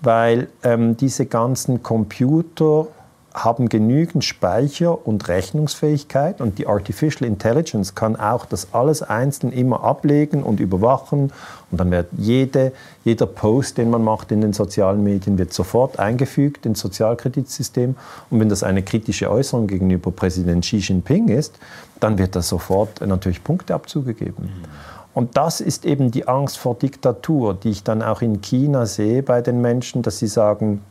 Weil 0.02 0.48
ähm, 0.64 0.98
diese 0.98 1.26
ganzen 1.26 1.82
Computer, 1.84 2.88
haben 3.34 3.70
genügend 3.70 4.24
Speicher 4.24 5.06
und 5.06 5.28
Rechnungsfähigkeit 5.28 6.42
und 6.42 6.58
die 6.58 6.68
Artificial 6.68 7.28
Intelligence 7.28 7.94
kann 7.94 8.16
auch 8.16 8.46
das 8.46 8.74
alles 8.74 9.04
einzeln 9.04 9.54
immer 9.54 9.84
ablegen 9.84 10.44
und 10.44 10.60
überwachen 10.60 11.32
und 11.70 11.80
dann 11.80 11.92
wird 11.92 12.08
jede, 12.18 12.72
jeder 13.04 13.28
Post, 13.28 13.78
den 13.78 13.90
man 13.90 14.04
macht 14.04 14.32
in 14.32 14.42
den 14.42 14.54
sozialen 14.54 15.04
Medien, 15.04 15.38
wird 15.38 15.54
sofort 15.54 16.00
eingefügt 16.00 16.66
ins 16.66 16.80
Sozialkreditsystem 16.80 17.96
und 18.30 18.40
wenn 18.40 18.50
das 18.50 18.64
eine 18.64 18.82
kritische 18.82 19.30
Äußerung 19.30 19.68
gegenüber 19.68 20.12
Präsident 20.12 20.64
Xi 20.64 20.78
Jinping 20.78 21.28
ist, 21.28 21.60
dann 22.00 22.18
wird 22.18 22.36
das 22.36 22.50
sofort 22.50 23.02
natürlich 23.02 23.44
Punkteabzug 23.44 24.06
gegeben. 24.06 24.44
Mhm. 24.44 24.98
Und 25.18 25.36
das 25.36 25.62
ist 25.62 25.84
eben 25.84 26.12
die 26.12 26.28
Angst 26.28 26.60
vor 26.60 26.76
Diktatur, 26.76 27.56
die 27.56 27.70
ich 27.70 27.84
dann 27.84 28.04
auch 28.04 28.22
in 28.22 28.42
China 28.42 28.86
sehe 28.86 29.24
bei 29.24 29.42
den 29.42 29.62
Menschen, 29.62 30.04
dass 30.04 30.20
sie 30.20 30.28
sagen, 30.28 30.82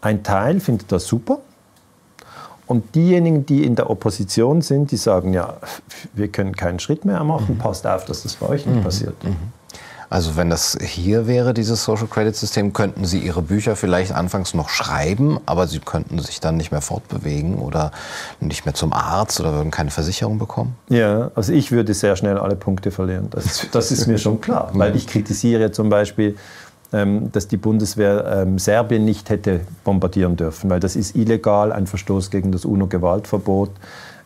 ein 0.00 0.22
Teil 0.22 0.60
findet 0.60 0.90
das 0.92 1.06
super. 1.06 1.38
Und 2.66 2.94
diejenigen, 2.94 3.46
die 3.46 3.64
in 3.64 3.74
der 3.74 3.90
Opposition 3.90 4.62
sind, 4.62 4.92
die 4.92 4.96
sagen, 4.96 5.32
ja, 5.32 5.56
wir 6.14 6.28
können 6.28 6.54
keinen 6.54 6.78
Schritt 6.78 7.04
mehr 7.04 7.24
machen, 7.24 7.54
mhm. 7.54 7.58
passt 7.58 7.84
auf, 7.84 8.04
dass 8.04 8.22
das 8.22 8.36
bei 8.36 8.48
euch 8.48 8.64
nicht 8.64 8.78
mhm. 8.78 8.84
passiert. 8.84 9.24
Mhm. 9.24 9.36
Also 10.10 10.36
wenn 10.36 10.50
das 10.50 10.76
hier 10.80 11.28
wäre, 11.28 11.54
dieses 11.54 11.84
Social 11.84 12.08
Credit 12.08 12.34
System, 12.34 12.72
könnten 12.72 13.04
Sie 13.04 13.20
Ihre 13.20 13.42
Bücher 13.42 13.76
vielleicht 13.76 14.12
anfangs 14.12 14.54
noch 14.54 14.68
schreiben, 14.68 15.38
aber 15.46 15.68
Sie 15.68 15.78
könnten 15.78 16.18
sich 16.18 16.40
dann 16.40 16.56
nicht 16.56 16.72
mehr 16.72 16.80
fortbewegen 16.80 17.58
oder 17.58 17.92
nicht 18.40 18.66
mehr 18.66 18.74
zum 18.74 18.92
Arzt 18.92 19.38
oder 19.38 19.52
würden 19.52 19.70
keine 19.70 19.92
Versicherung 19.92 20.38
bekommen? 20.38 20.74
Ja, 20.88 21.30
also 21.36 21.52
ich 21.52 21.70
würde 21.70 21.94
sehr 21.94 22.16
schnell 22.16 22.38
alle 22.38 22.56
Punkte 22.56 22.90
verlieren. 22.90 23.28
Das, 23.30 23.68
das 23.70 23.92
ist 23.92 24.08
mir 24.08 24.18
schon 24.18 24.40
klar, 24.40 24.70
weil 24.74 24.96
ich 24.96 25.06
kritisiere 25.06 25.70
zum 25.70 25.90
Beispiel 25.90 26.36
dass 26.92 27.46
die 27.46 27.56
Bundeswehr 27.56 28.42
ähm, 28.42 28.58
Serbien 28.58 29.04
nicht 29.04 29.30
hätte 29.30 29.60
bombardieren 29.84 30.34
dürfen, 30.36 30.68
weil 30.70 30.80
das 30.80 30.96
ist 30.96 31.14
illegal, 31.14 31.72
ein 31.72 31.86
Verstoß 31.86 32.30
gegen 32.30 32.50
das 32.50 32.64
UNO-Gewaltverbot. 32.64 33.70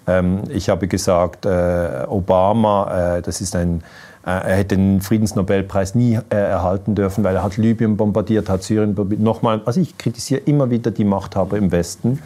Ähm, 0.06 0.42
ich 0.48 0.68
habe 0.68 0.88
gesagt, 0.88 1.46
äh, 1.46 2.04
Obama, 2.08 3.16
äh, 3.16 3.22
das 3.22 3.40
ist 3.40 3.54
ein 3.56 3.82
äh, 4.26 4.30
er 4.30 4.56
hätte 4.56 4.76
den 4.76 5.02
Friedensnobelpreis 5.02 5.94
nie 5.94 6.18
erhalten 6.30 6.94
dürfen, 6.94 7.24
weil 7.24 7.36
er 7.36 7.42
hat 7.42 7.58
Libyen 7.58 7.98
bombardiert, 7.98 8.48
hat 8.48 8.62
Syrien 8.62 8.94
bombardiert. 8.94 9.22
Nochmal, 9.22 9.60
also 9.66 9.80
ich 9.80 9.98
kritisiere 9.98 10.40
immer 10.40 10.70
wieder 10.70 10.90
die 10.90 11.04
Machthaber 11.04 11.58
im 11.58 11.70
Westen. 11.70 12.20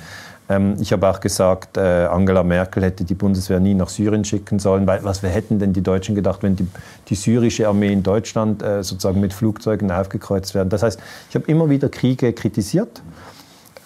Ähm, 0.48 0.76
ich 0.80 0.92
habe 0.92 1.08
auch 1.08 1.20
gesagt, 1.20 1.76
äh, 1.76 2.06
Angela 2.06 2.42
Merkel 2.42 2.82
hätte 2.82 3.04
die 3.04 3.14
Bundeswehr 3.14 3.60
nie 3.60 3.74
nach 3.74 3.88
Syrien 3.88 4.24
schicken 4.24 4.58
sollen, 4.58 4.86
weil 4.86 5.04
was 5.04 5.22
wir 5.22 5.30
hätten 5.30 5.58
denn 5.58 5.72
die 5.72 5.82
Deutschen 5.82 6.14
gedacht, 6.14 6.42
wenn 6.42 6.56
die, 6.56 6.66
die 7.08 7.14
syrische 7.14 7.68
Armee 7.68 7.92
in 7.92 8.02
Deutschland 8.02 8.62
äh, 8.62 8.82
sozusagen 8.82 9.20
mit 9.20 9.32
Flugzeugen 9.32 9.90
aufgekreuzt 9.90 10.54
werden. 10.54 10.70
Das 10.70 10.82
heißt, 10.82 10.98
ich 11.28 11.34
habe 11.34 11.46
immer 11.50 11.68
wieder 11.68 11.88
Kriege 11.88 12.32
kritisiert. 12.32 13.02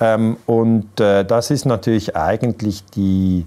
Ähm, 0.00 0.36
und 0.46 1.00
äh, 1.00 1.24
das 1.24 1.50
ist 1.50 1.64
natürlich 1.64 2.16
eigentlich 2.16 2.84
die, 2.86 3.46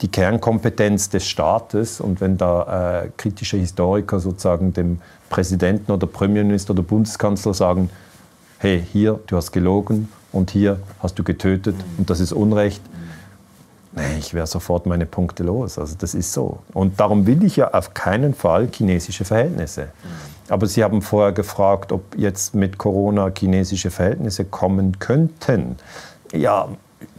die 0.00 0.08
Kernkompetenz 0.08 1.10
des 1.10 1.26
Staates. 1.26 2.00
Und 2.00 2.20
wenn 2.20 2.38
da 2.38 3.04
äh, 3.04 3.08
kritische 3.16 3.58
Historiker 3.58 4.18
sozusagen 4.20 4.72
dem 4.72 5.00
Präsidenten 5.28 5.92
oder 5.92 6.06
Premierminister 6.06 6.72
oder 6.72 6.82
Bundeskanzler 6.82 7.52
sagen, 7.52 7.90
hey, 8.58 8.82
hier, 8.92 9.20
du 9.26 9.36
hast 9.36 9.52
gelogen 9.52 10.08
und 10.36 10.50
hier 10.50 10.78
hast 11.02 11.18
du 11.18 11.24
getötet 11.24 11.74
und 11.98 12.10
das 12.10 12.20
ist 12.20 12.32
Unrecht. 12.32 12.82
Nee, 13.92 14.18
ich 14.18 14.34
wäre 14.34 14.46
sofort 14.46 14.84
meine 14.84 15.06
Punkte 15.06 15.42
los. 15.42 15.78
Also 15.78 15.96
das 15.98 16.14
ist 16.14 16.32
so. 16.32 16.58
Und 16.74 17.00
darum 17.00 17.26
will 17.26 17.42
ich 17.42 17.56
ja 17.56 17.72
auf 17.72 17.94
keinen 17.94 18.34
Fall 18.34 18.68
chinesische 18.70 19.24
Verhältnisse. 19.24 19.88
Aber 20.48 20.66
Sie 20.66 20.84
haben 20.84 21.00
vorher 21.00 21.32
gefragt, 21.32 21.92
ob 21.92 22.16
jetzt 22.16 22.54
mit 22.54 22.76
Corona 22.76 23.32
chinesische 23.36 23.90
Verhältnisse 23.90 24.44
kommen 24.44 24.98
könnten. 24.98 25.76
Ja, 26.32 26.68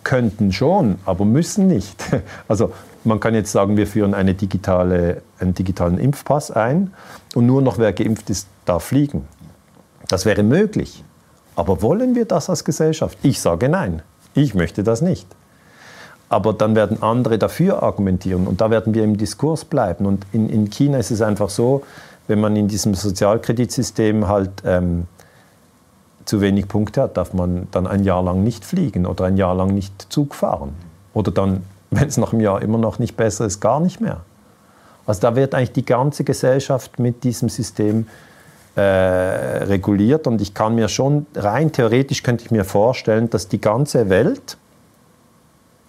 könnten 0.04 0.54
schon, 0.54 1.00
aber 1.06 1.26
müssen 1.26 1.68
nicht. 1.68 2.04
Also 2.48 2.72
man 3.04 3.20
kann 3.20 3.34
jetzt 3.34 3.52
sagen, 3.52 3.76
wir 3.78 3.88
führen 3.88 4.14
eine 4.14 4.34
digitale, 4.34 5.22
einen 5.40 5.54
digitalen 5.54 5.98
Impfpass 5.98 6.52
ein 6.52 6.94
und 7.36 7.46
nur 7.46 7.62
noch 7.62 7.78
wer 7.78 7.92
geimpft 7.94 8.30
ist, 8.30 8.48
darf 8.66 8.84
fliegen. 8.84 9.28
Das 10.08 10.26
wäre 10.26 10.44
möglich. 10.44 11.04
Aber 11.58 11.82
wollen 11.82 12.14
wir 12.14 12.26
das 12.26 12.52
als 12.52 12.64
Gesellschaft? 12.64 13.18
Ich 13.24 13.42
sage 13.42 13.68
nein. 13.68 14.04
Ich 14.36 14.54
möchte 14.54 14.84
das 14.84 15.02
nicht. 15.02 15.28
Aber 16.30 16.54
dann 16.54 16.76
werden 16.76 17.02
andere 17.02 17.40
dafür 17.40 17.82
argumentieren 17.82 18.46
und 18.46 18.62
da 18.62 18.70
werden 18.70 18.94
wir 18.94 19.04
im 19.04 19.18
Diskurs 19.18 19.66
bleiben. 19.66 20.06
Und 20.06 20.26
in, 20.32 20.50
in 20.50 20.70
China 20.70 21.00
ist 21.00 21.10
es 21.10 21.22
einfach 21.22 21.50
so, 21.50 21.82
wenn 22.28 22.40
man 22.40 22.56
in 22.56 22.68
diesem 22.68 22.94
Sozialkreditsystem 22.94 24.28
halt 24.28 24.52
ähm, 24.66 25.08
zu 26.26 26.42
wenig 26.42 26.68
Punkte 26.68 27.02
hat, 27.02 27.18
darf 27.18 27.34
man 27.34 27.68
dann 27.72 27.88
ein 27.88 28.04
Jahr 28.04 28.22
lang 28.22 28.44
nicht 28.44 28.64
fliegen 28.64 29.08
oder 29.08 29.26
ein 29.26 29.38
Jahr 29.38 29.56
lang 29.56 29.74
nicht 29.74 30.14
Zug 30.14 30.36
fahren. 30.36 30.76
Oder 31.16 31.32
dann, 31.32 31.64
wenn 31.90 32.08
es 32.08 32.18
nach 32.18 32.34
einem 32.34 32.42
Jahr 32.42 32.62
immer 32.62 32.78
noch 32.78 33.00
nicht 33.00 33.18
besser 33.18 33.48
ist, 33.48 33.62
gar 33.62 33.80
nicht 33.80 34.00
mehr. 34.00 34.22
Also 35.08 35.22
da 35.22 35.36
wird 35.36 35.56
eigentlich 35.56 35.72
die 35.72 35.86
ganze 35.86 36.24
Gesellschaft 36.24 37.00
mit 37.00 37.24
diesem 37.24 37.50
System 37.50 38.06
äh, 38.78 39.64
reguliert. 39.64 40.28
Und 40.28 40.40
ich 40.40 40.54
kann 40.54 40.76
mir 40.76 40.88
schon, 40.88 41.26
rein 41.36 41.72
theoretisch 41.72 42.22
könnte 42.22 42.46
ich 42.46 42.52
mir 42.52 42.64
vorstellen, 42.64 43.28
dass 43.30 43.48
die 43.48 43.60
ganze 43.60 44.10
Welt, 44.10 44.58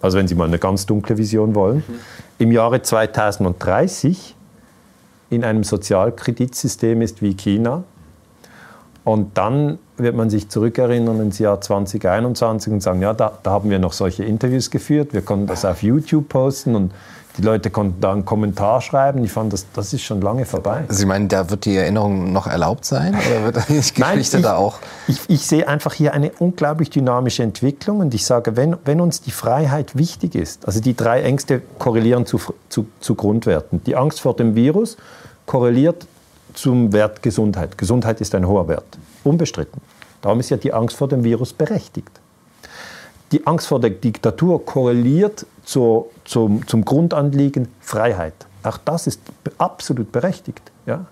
also 0.01 0.17
wenn 0.17 0.27
Sie 0.27 0.33
mal 0.33 0.47
eine 0.47 0.57
ganz 0.57 0.87
dunkle 0.87 1.17
Vision 1.17 1.53
wollen, 1.53 1.83
mhm. 1.87 1.99
im 2.39 2.51
Jahre 2.51 2.81
2030 2.81 4.35
in 5.29 5.43
einem 5.43 5.63
Sozialkreditsystem 5.63 7.03
ist 7.03 7.21
wie 7.21 7.35
China. 7.35 7.83
Und 9.03 9.37
dann 9.37 9.77
wird 9.97 10.15
man 10.15 10.31
sich 10.31 10.49
zurückerinnern 10.49 11.21
ins 11.21 11.37
Jahr 11.37 11.61
2021 11.61 12.73
und 12.73 12.81
sagen, 12.81 13.03
ja, 13.03 13.13
da, 13.13 13.37
da 13.43 13.51
haben 13.51 13.69
wir 13.69 13.77
noch 13.77 13.93
solche 13.93 14.23
Interviews 14.23 14.71
geführt, 14.71 15.13
wir 15.13 15.21
konnten 15.21 15.45
das 15.45 15.63
auf 15.63 15.83
YouTube 15.83 16.27
posten 16.27 16.75
und 16.75 16.91
die 17.39 17.45
Leute 17.45 17.69
konnten 17.69 18.01
da 18.01 18.11
einen 18.11 18.25
Kommentar 18.25 18.81
schreiben. 18.81 19.23
Ich 19.23 19.31
fand, 19.31 19.53
das, 19.53 19.65
das 19.73 19.93
ist 19.93 20.03
schon 20.03 20.19
lange 20.21 20.45
vorbei. 20.45 20.83
Sie 20.89 21.05
meinen, 21.05 21.29
da 21.29 21.49
wird 21.49 21.65
die 21.65 21.75
Erinnerung 21.75 22.33
noch 22.33 22.47
erlaubt 22.47 22.83
sein? 22.85 23.15
Oder 23.15 23.45
wird 23.45 23.55
Geschichte 23.67 24.01
Nein, 24.01 24.19
ich, 24.19 24.29
da 24.29 24.57
auch? 24.57 24.79
Ich, 25.07 25.21
ich, 25.29 25.45
sehe 25.45 25.67
einfach 25.67 25.93
hier 25.93 26.13
eine 26.13 26.31
unglaublich 26.39 26.89
dynamische 26.89 27.43
Entwicklung. 27.43 27.99
Und 27.99 28.13
ich 28.13 28.25
sage, 28.25 28.57
wenn, 28.57 28.75
wenn 28.83 28.99
uns 28.99 29.21
die 29.21 29.31
Freiheit 29.31 29.97
wichtig 29.97 30.35
ist, 30.35 30.67
also 30.67 30.81
die 30.81 30.95
drei 30.95 31.21
Ängste 31.21 31.61
korrelieren 31.77 32.25
zu, 32.25 32.41
zu, 32.67 32.87
zu 32.99 33.15
Grundwerten. 33.15 33.81
Die 33.85 33.95
Angst 33.95 34.19
vor 34.19 34.35
dem 34.35 34.55
Virus 34.55 34.97
korreliert 35.45 36.07
zum 36.53 36.91
Wert 36.91 37.21
Gesundheit. 37.21 37.77
Gesundheit 37.77 38.19
ist 38.21 38.35
ein 38.35 38.45
hoher 38.45 38.67
Wert, 38.67 38.97
unbestritten. 39.23 39.81
Darum 40.21 40.39
ist 40.41 40.49
ja 40.49 40.57
die 40.57 40.73
Angst 40.73 40.97
vor 40.97 41.07
dem 41.07 41.23
Virus 41.23 41.53
berechtigt. 41.53 42.11
Die 43.31 43.45
Angst 43.45 43.67
vor 43.67 43.79
der 43.79 43.91
Diktatur 43.91 44.65
korreliert 44.65 45.45
zur, 45.63 46.07
zum, 46.25 46.65
zum 46.67 46.83
Grundanliegen 46.83 47.67
Freiheit. 47.79 48.33
Auch 48.63 48.77
das 48.77 49.07
ist 49.07 49.21
absolut 49.57 50.11
berechtigt. 50.11 50.71
Ja? 50.85 51.05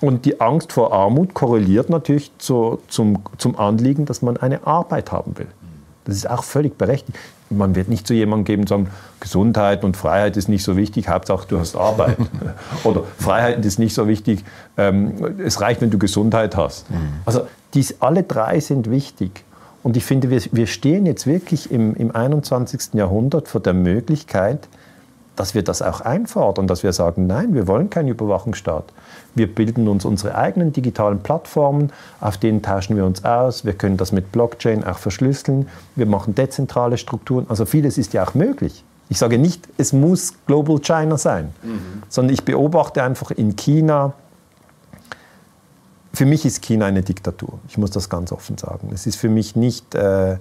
Und 0.00 0.24
die 0.24 0.40
Angst 0.40 0.72
vor 0.72 0.92
Armut 0.92 1.34
korreliert 1.34 1.90
natürlich 1.90 2.32
zu, 2.38 2.80
zum, 2.88 3.20
zum 3.38 3.58
Anliegen, 3.58 4.04
dass 4.04 4.22
man 4.22 4.36
eine 4.36 4.66
Arbeit 4.66 5.12
haben 5.12 5.38
will. 5.38 5.46
Das 6.04 6.16
ist 6.16 6.28
auch 6.28 6.42
völlig 6.42 6.76
berechtigt. 6.76 7.16
Man 7.48 7.74
wird 7.74 7.88
nicht 7.88 8.06
zu 8.06 8.14
jemandem 8.14 8.44
geben 8.44 8.62
und 8.62 8.68
sagen, 8.68 8.88
Gesundheit 9.20 9.84
und 9.84 9.96
Freiheit 9.96 10.36
ist 10.36 10.48
nicht 10.48 10.64
so 10.64 10.76
wichtig, 10.76 11.08
Hauptsache 11.08 11.46
du 11.46 11.60
hast 11.60 11.76
Arbeit. 11.76 12.16
Oder 12.84 13.04
Freiheit 13.18 13.64
ist 13.64 13.78
nicht 13.78 13.94
so 13.94 14.08
wichtig, 14.08 14.44
ähm, 14.76 15.38
es 15.38 15.60
reicht, 15.60 15.80
wenn 15.80 15.90
du 15.90 15.98
Gesundheit 15.98 16.56
hast. 16.56 16.90
Mhm. 16.90 16.96
Also 17.24 17.46
dies, 17.74 18.00
alle 18.00 18.24
drei 18.24 18.58
sind 18.58 18.90
wichtig. 18.90 19.44
Und 19.82 19.96
ich 19.96 20.04
finde, 20.04 20.30
wir, 20.30 20.40
wir 20.52 20.66
stehen 20.66 21.06
jetzt 21.06 21.26
wirklich 21.26 21.70
im, 21.70 21.94
im 21.94 22.14
21. 22.14 22.94
Jahrhundert 22.94 23.48
vor 23.48 23.60
der 23.60 23.74
Möglichkeit, 23.74 24.68
dass 25.34 25.54
wir 25.54 25.62
das 25.64 25.80
auch 25.82 26.02
einfordern, 26.02 26.66
dass 26.66 26.82
wir 26.82 26.92
sagen, 26.92 27.26
nein, 27.26 27.54
wir 27.54 27.66
wollen 27.66 27.88
keinen 27.90 28.08
Überwachungsstaat. 28.08 28.84
Wir 29.34 29.52
bilden 29.52 29.88
uns 29.88 30.04
unsere 30.04 30.34
eigenen 30.34 30.72
digitalen 30.72 31.20
Plattformen, 31.20 31.90
auf 32.20 32.36
denen 32.36 32.60
tauschen 32.60 32.96
wir 32.96 33.06
uns 33.06 33.24
aus. 33.24 33.64
Wir 33.64 33.72
können 33.72 33.96
das 33.96 34.12
mit 34.12 34.30
Blockchain 34.30 34.84
auch 34.84 34.98
verschlüsseln. 34.98 35.68
Wir 35.96 36.06
machen 36.06 36.34
dezentrale 36.34 36.98
Strukturen. 36.98 37.46
Also 37.48 37.64
vieles 37.64 37.96
ist 37.96 38.12
ja 38.12 38.24
auch 38.24 38.34
möglich. 38.34 38.84
Ich 39.08 39.18
sage 39.18 39.38
nicht, 39.38 39.68
es 39.78 39.92
muss 39.92 40.34
Global 40.46 40.78
China 40.80 41.16
sein, 41.16 41.52
mhm. 41.62 42.02
sondern 42.08 42.34
ich 42.34 42.44
beobachte 42.44 43.02
einfach 43.02 43.30
in 43.30 43.56
China 43.56 44.12
für 46.12 46.26
mich 46.26 46.44
ist 46.44 46.62
China 46.62 46.86
eine 46.86 47.02
Diktatur. 47.02 47.58
Ich 47.68 47.78
muss 47.78 47.90
das 47.90 48.08
ganz 48.08 48.32
offen 48.32 48.58
sagen. 48.58 48.90
Es 48.92 49.06
ist 49.06 49.16
für 49.16 49.28
mich 49.28 49.56
nicht, 49.56 49.94
äh, 49.94 50.36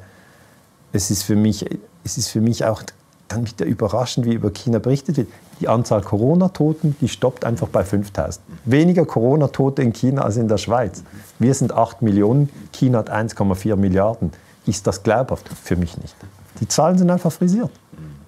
es 0.91 1.11
ist 1.11 1.23
für 1.23 1.35
mich, 1.35 1.65
es 2.03 2.17
ist 2.17 2.27
für 2.27 2.41
mich 2.41 2.65
auch 2.65 2.83
dann 3.29 3.47
wieder 3.47 3.65
überraschend, 3.65 4.25
wie 4.25 4.33
über 4.33 4.51
China 4.51 4.79
berichtet 4.79 5.15
wird. 5.15 5.29
Die 5.61 5.69
Anzahl 5.69 6.01
Corona-Toten, 6.01 6.97
die 6.99 7.07
stoppt 7.07 7.45
einfach 7.45 7.69
bei 7.69 7.85
5000. 7.85 8.43
Weniger 8.65 9.05
Corona-Tote 9.05 9.81
in 9.81 9.93
China 9.93 10.23
als 10.23 10.35
in 10.35 10.49
der 10.49 10.57
Schweiz. 10.57 11.03
Wir 11.39 11.53
sind 11.53 11.71
8 11.71 12.01
Millionen, 12.01 12.49
China 12.73 12.99
hat 12.99 13.09
1,4 13.09 13.77
Milliarden. 13.77 14.31
Ist 14.65 14.85
das 14.85 15.03
glaubhaft? 15.03 15.47
Für 15.63 15.77
mich 15.77 15.97
nicht. 15.97 16.15
Die 16.59 16.67
Zahlen 16.67 16.97
sind 16.97 17.09
einfach 17.09 17.31
frisiert. 17.31 17.71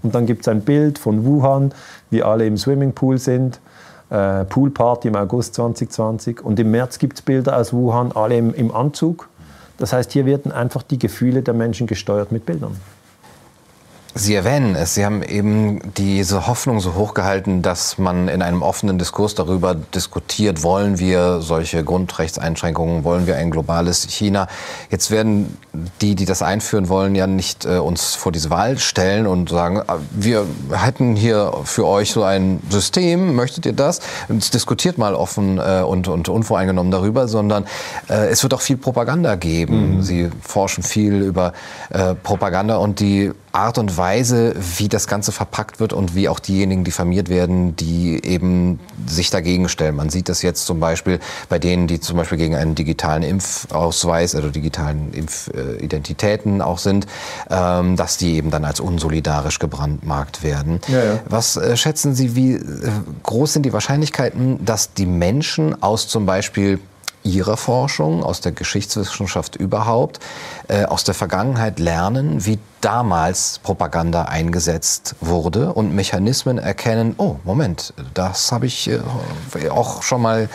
Und 0.01 0.15
dann 0.15 0.25
gibt 0.25 0.41
es 0.41 0.47
ein 0.47 0.61
Bild 0.61 0.97
von 0.97 1.25
Wuhan, 1.25 1.73
wie 2.09 2.23
alle 2.23 2.45
im 2.45 2.57
Swimmingpool 2.57 3.17
sind 3.17 3.59
äh, 4.13 4.45
Poolparty 4.45 5.07
im 5.07 5.15
August 5.15 5.55
2020 5.55 6.41
und 6.41 6.59
im 6.59 6.69
März 6.69 6.99
gibt 6.99 7.17
es 7.17 7.21
Bilder 7.23 7.57
aus 7.57 7.73
Wuhan, 7.73 8.11
alle 8.11 8.37
im, 8.37 8.53
im, 8.53 8.73
Anzug. 8.73 9.27
Das 9.79 9.91
heißt, 9.91 10.11
hier 10.11 10.27
werden 10.27 10.51
einfach 10.51 10.83
die 10.83 10.99
Gefühle 10.99 11.41
der 11.41 11.55
Menschen 11.55 11.87
gesteuert 11.87 12.31
mit 12.31 12.45
Bildern. 12.45 12.77
Sie 14.15 14.35
erwähnen 14.35 14.75
es, 14.75 14.93
Sie 14.93 15.05
haben 15.05 15.23
eben 15.23 15.79
diese 15.97 16.45
Hoffnung 16.45 16.79
so 16.79 16.93
hochgehalten, 16.93 17.63
dass 17.63 17.97
man 17.97 18.27
in 18.27 18.43
einem 18.43 18.61
offenen 18.61 18.99
Diskurs 18.99 19.33
darüber 19.33 19.73
diskutiert, 19.73 20.61
wollen 20.61 20.99
wir 20.99 21.41
solche 21.41 21.83
Grundrechtseinschränkungen, 21.83 23.03
wollen 23.03 23.25
wir 23.25 23.37
ein 23.37 23.49
globales 23.49 24.03
China. 24.03 24.47
Jetzt 24.91 25.09
werden 25.09 25.57
die, 26.01 26.13
die 26.13 26.25
das 26.25 26.43
einführen 26.43 26.89
wollen, 26.89 27.15
ja 27.15 27.25
nicht 27.25 27.65
äh, 27.65 27.77
uns 27.77 28.13
vor 28.13 28.31
diese 28.31 28.51
Wahl 28.51 28.77
stellen 28.77 29.25
und 29.25 29.49
sagen, 29.49 29.81
ah, 29.87 29.97
wir 30.11 30.45
hätten 30.71 31.15
hier 31.15 31.51
für 31.63 31.87
euch 31.87 32.11
so 32.11 32.23
ein 32.23 32.61
System, 32.69 33.33
möchtet 33.33 33.65
ihr 33.65 33.73
das? 33.73 33.99
Und 34.27 34.53
diskutiert 34.53 34.99
mal 34.99 35.15
offen 35.15 35.57
äh, 35.57 35.81
und, 35.81 36.07
und 36.07 36.29
unvoreingenommen 36.29 36.91
darüber, 36.91 37.27
sondern 37.27 37.65
äh, 38.09 38.27
es 38.27 38.43
wird 38.43 38.53
auch 38.53 38.61
viel 38.61 38.77
Propaganda 38.77 39.33
geben. 39.35 39.95
Mhm. 39.95 40.01
Sie 40.03 40.29
forschen 40.39 40.83
viel 40.83 41.21
über 41.23 41.53
äh, 41.89 42.13
Propaganda 42.13 42.75
und 42.75 42.99
die 42.99 43.31
Art 43.53 43.77
und 43.77 43.97
Weise, 43.97 44.02
wie 44.77 44.89
das 44.89 45.07
Ganze 45.07 45.31
verpackt 45.31 45.79
wird 45.79 45.93
und 45.93 46.15
wie 46.15 46.27
auch 46.27 46.39
diejenigen 46.39 46.83
diffamiert 46.83 47.29
werden, 47.29 47.75
die 47.75 48.23
eben 48.23 48.79
sich 49.07 49.29
dagegen 49.29 49.69
stellen. 49.69 49.95
Man 49.95 50.09
sieht 50.09 50.29
das 50.29 50.41
jetzt 50.41 50.65
zum 50.65 50.79
Beispiel 50.79 51.19
bei 51.49 51.59
denen, 51.59 51.87
die 51.87 51.99
zum 51.99 52.17
Beispiel 52.17 52.37
gegen 52.37 52.55
einen 52.55 52.75
digitalen 52.75 53.23
Impfausweis, 53.23 54.35
also 54.35 54.49
digitalen 54.49 55.13
Impfidentitäten 55.13 56.61
auch 56.61 56.79
sind, 56.79 57.07
ähm, 57.49 57.95
dass 57.95 58.17
die 58.17 58.35
eben 58.35 58.51
dann 58.51 58.65
als 58.65 58.79
unsolidarisch 58.79 59.59
gebrandmarkt 59.59 60.43
werden. 60.43 60.79
Ja, 60.87 61.03
ja. 61.03 61.19
Was 61.25 61.55
äh, 61.55 61.77
schätzen 61.77 62.13
Sie, 62.13 62.35
wie 62.35 62.53
äh, 62.55 62.61
groß 63.23 63.53
sind 63.53 63.65
die 63.65 63.73
Wahrscheinlichkeiten, 63.73 64.65
dass 64.65 64.93
die 64.93 65.05
Menschen 65.05 65.81
aus 65.81 66.07
zum 66.07 66.25
Beispiel 66.25 66.79
Ihrer 67.23 67.57
Forschung, 67.57 68.23
aus 68.23 68.41
der 68.41 68.51
Geschichtswissenschaft 68.51 69.55
überhaupt, 69.55 70.19
äh, 70.67 70.85
aus 70.85 71.03
der 71.03 71.13
Vergangenheit 71.13 71.79
lernen, 71.79 72.45
wie 72.45 72.59
damals 72.81 73.59
Propaganda 73.63 74.23
eingesetzt 74.23 75.15
wurde 75.21 75.73
und 75.73 75.95
Mechanismen 75.95 76.57
erkennen, 76.57 77.15
oh, 77.17 77.37
Moment, 77.43 77.93
das 78.13 78.51
habe 78.51 78.65
ich 78.65 78.89
äh, 78.89 78.99
auch 79.69 80.03
schon 80.03 80.21
mal 80.21 80.49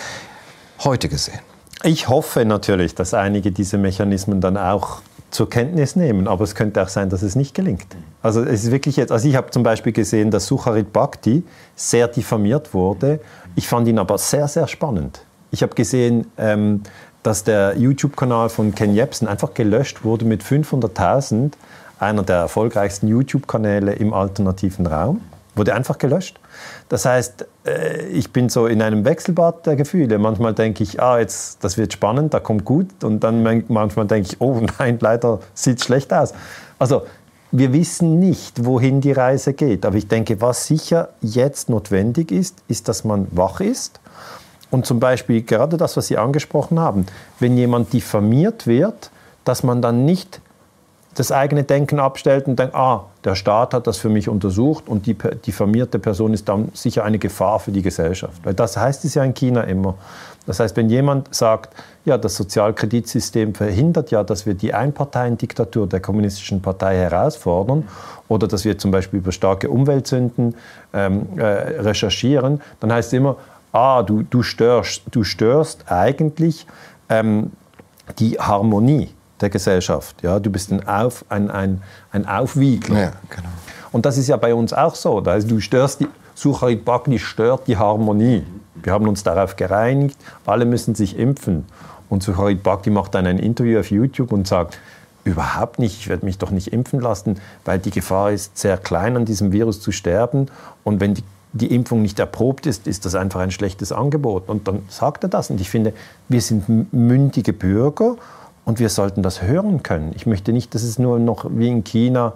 heute 0.85 1.09
gesehen. 1.09 1.40
Ich 1.85 2.09
hoffe 2.09 2.44
natürlich, 2.44 2.94
dass 2.94 3.14
einige 3.14 3.52
diese 3.52 3.78
Mechanismen 3.78 4.40
dann 4.40 4.57
auch 4.57 5.00
zur 5.31 5.48
Kenntnis 5.50 5.94
nehmen, 5.94 6.26
aber 6.26 6.44
es 6.44 6.54
könnte 6.54 6.83
auch 6.83 6.88
sein, 6.88 7.11
dass 7.11 7.22
es 7.22 7.37
nicht 7.37 7.54
gelingt. 7.54 7.87
Also 8.22 8.42
es 8.42 8.64
ist 8.64 8.70
wirklich 8.70 8.96
jetzt, 8.96 9.12
also 9.12 9.28
ich 9.28 9.37
habe 9.37 9.50
zum 9.50 9.62
Beispiel 9.62 9.92
gesehen, 9.92 10.31
dass 10.31 10.46
Sucharit 10.46 10.92
Bhakti 10.92 11.44
sehr 11.76 12.09
diffamiert 12.09 12.72
wurde. 12.72 13.20
Ich 13.54 13.68
fand 13.68 13.87
ihn 13.88 13.98
aber 13.98 14.18
sehr, 14.18 14.48
sehr 14.48 14.66
spannend. 14.66 15.20
Ich 15.50 15.62
habe 15.62 15.74
gesehen, 15.74 16.26
ähm, 16.37 16.82
dass 17.22 17.44
der 17.44 17.76
YouTube-Kanal 17.76 18.48
von 18.48 18.74
Ken 18.74 18.94
Jebsen 18.94 19.28
einfach 19.28 19.54
gelöscht 19.54 20.04
wurde 20.04 20.24
mit 20.24 20.42
500.000, 20.42 21.52
einer 21.98 22.22
der 22.22 22.37
erfolgreichsten 22.37 23.08
YouTube-Kanäle 23.08 23.92
im 23.92 24.14
alternativen 24.14 24.87
Raum, 24.87 25.20
wurde 25.54 25.74
einfach 25.74 25.98
gelöscht. 25.98 26.38
Das 26.88 27.04
heißt, 27.04 27.46
äh, 27.66 28.06
ich 28.06 28.32
bin 28.32 28.48
so 28.48 28.66
in 28.66 28.80
einem 28.80 29.04
Wechselbad 29.04 29.66
der 29.66 29.76
Gefühle. 29.76 30.18
Manchmal 30.18 30.54
denke 30.54 30.82
ich, 30.84 31.02
ah, 31.02 31.18
jetzt, 31.18 31.64
das 31.64 31.76
wird 31.76 31.92
spannend, 31.92 32.34
da 32.34 32.40
kommt 32.40 32.64
gut. 32.64 33.02
Und 33.02 33.24
dann 33.24 33.42
manchmal 33.68 34.06
denke 34.06 34.28
ich, 34.30 34.40
oh 34.40 34.61
nein, 34.78 34.98
leider 35.00 35.40
sieht 35.54 35.78
es 35.78 35.84
schlecht 35.84 36.12
aus. 36.12 36.32
Also 36.78 37.02
wir 37.50 37.72
wissen 37.72 38.20
nicht, 38.20 38.64
wohin 38.64 39.00
die 39.00 39.12
Reise 39.12 39.54
geht. 39.54 39.84
Aber 39.84 39.96
ich 39.96 40.06
denke, 40.06 40.40
was 40.40 40.66
sicher 40.66 41.08
jetzt 41.20 41.68
notwendig 41.68 42.30
ist, 42.30 42.62
ist, 42.68 42.88
dass 42.88 43.04
man 43.04 43.26
wach 43.32 43.61
ist 43.61 44.00
und 44.70 44.87
zum 44.87 45.00
Beispiel 45.00 45.42
gerade 45.42 45.76
das, 45.76 45.96
was 45.96 46.07
Sie 46.07 46.18
angesprochen 46.18 46.78
haben, 46.78 47.07
wenn 47.40 47.57
jemand 47.57 47.92
diffamiert 47.92 48.66
wird, 48.66 49.11
dass 49.44 49.62
man 49.62 49.81
dann 49.81 50.04
nicht 50.04 50.40
das 51.14 51.33
eigene 51.33 51.64
Denken 51.64 51.98
abstellt 51.98 52.46
und 52.46 52.59
denkt, 52.59 52.74
ah, 52.74 53.07
der 53.24 53.35
Staat 53.35 53.74
hat 53.74 53.87
das 53.87 53.98
für 53.98 54.09
mich 54.09 54.28
untersucht 54.28 54.88
und 54.88 55.07
die 55.07 55.14
diffamierte 55.14 55.98
Person 55.98 56.33
ist 56.33 56.48
dann 56.48 56.70
sicher 56.74 57.04
eine 57.04 57.18
Gefahr 57.18 57.59
für 57.59 57.72
die 57.72 57.83
Gesellschaft. 57.83 58.40
Weil 58.44 58.54
das 58.54 58.76
heißt 58.76 59.04
es 59.04 59.14
ja 59.14 59.24
in 59.24 59.35
China 59.35 59.62
immer. 59.62 59.94
Das 60.46 60.61
heißt, 60.61 60.76
wenn 60.76 60.88
jemand 60.88 61.35
sagt, 61.35 61.74
ja, 62.04 62.16
das 62.16 62.37
Sozialkreditsystem 62.37 63.54
verhindert 63.54 64.11
ja, 64.11 64.22
dass 64.22 64.46
wir 64.46 64.54
die 64.54 64.72
Einparteiendiktatur 64.72 65.87
der 65.87 66.00
kommunistischen 66.00 66.62
Partei 66.62 66.96
herausfordern 66.96 67.88
oder 68.28 68.46
dass 68.46 68.64
wir 68.64 68.78
zum 68.78 68.90
Beispiel 68.90 69.18
über 69.18 69.33
starke 69.33 69.68
Umweltsünden 69.68 70.54
ähm, 70.94 71.26
äh, 71.37 71.42
recherchieren, 71.42 72.62
dann 72.81 72.92
heißt 72.92 73.09
es 73.09 73.12
immer, 73.14 73.37
ah, 73.72 74.02
du, 74.02 74.22
du, 74.22 74.42
störst, 74.42 75.02
du 75.11 75.24
störst 75.24 75.90
eigentlich 75.90 76.66
ähm, 77.09 77.52
die 78.18 78.38
Harmonie 78.38 79.11
der 79.40 79.50
Gesellschaft. 79.50 80.22
Ja? 80.22 80.40
Du 80.40 80.50
bist 80.50 80.72
ein, 80.72 80.87
Auf, 80.87 81.24
ein, 81.28 81.50
ein, 81.50 81.83
ein 82.11 82.26
Aufwiegler. 82.26 83.00
Ja, 83.00 83.12
genau. 83.28 83.48
Und 83.92 84.04
das 84.04 84.18
ist 84.18 84.28
ja 84.28 84.37
bei 84.37 84.54
uns 84.54 84.72
auch 84.72 84.94
so. 84.94 85.20
Da 85.20 85.38
du 85.38 85.61
störst 85.61 86.00
die, 86.00 86.09
Sucharit 86.35 86.85
Bhakti 86.85 87.18
stört 87.18 87.66
die 87.66 87.76
Harmonie. 87.76 88.44
Wir 88.76 88.92
haben 88.92 89.09
uns 89.09 89.24
darauf 89.24 89.57
gereinigt, 89.57 90.16
alle 90.46 90.66
müssen 90.66 90.94
sich 90.94 91.18
impfen. 91.18 91.64
Und 92.09 92.22
Sucharit 92.22 92.62
Bhakti 92.62 92.90
macht 92.90 93.14
dann 93.14 93.26
ein 93.26 93.38
Interview 93.38 93.81
auf 93.81 93.90
YouTube 93.90 94.31
und 94.31 94.46
sagt, 94.46 94.78
überhaupt 95.24 95.78
nicht, 95.81 95.98
ich 95.98 96.09
werde 96.09 96.24
mich 96.24 96.38
doch 96.38 96.50
nicht 96.50 96.72
impfen 96.72 97.00
lassen, 97.00 97.40
weil 97.64 97.81
die 97.81 97.90
Gefahr 97.90 98.31
ist 98.31 98.57
sehr 98.57 98.76
klein, 98.76 99.16
an 99.16 99.24
diesem 99.24 99.50
Virus 99.50 99.81
zu 99.81 99.90
sterben. 99.90 100.46
Und 100.85 101.00
wenn 101.00 101.14
die 101.14 101.24
die 101.52 101.74
Impfung 101.74 102.02
nicht 102.02 102.18
erprobt 102.18 102.66
ist, 102.66 102.87
ist 102.87 103.04
das 103.04 103.14
einfach 103.14 103.40
ein 103.40 103.50
schlechtes 103.50 103.92
Angebot. 103.92 104.48
Und 104.48 104.68
dann 104.68 104.82
sagt 104.88 105.24
er 105.24 105.28
das. 105.28 105.50
Und 105.50 105.61
ich 105.61 105.70
finde, 105.70 105.92
wir 106.28 106.40
sind 106.40 106.92
mündige 106.92 107.52
Bürger 107.52 108.16
und 108.64 108.78
wir 108.78 108.88
sollten 108.88 109.22
das 109.22 109.42
hören 109.42 109.82
können. 109.82 110.12
Ich 110.14 110.26
möchte 110.26 110.52
nicht, 110.52 110.74
dass 110.74 110.82
es 110.82 110.98
nur 110.98 111.18
noch 111.18 111.46
wie 111.50 111.68
in 111.68 111.84
China 111.84 112.34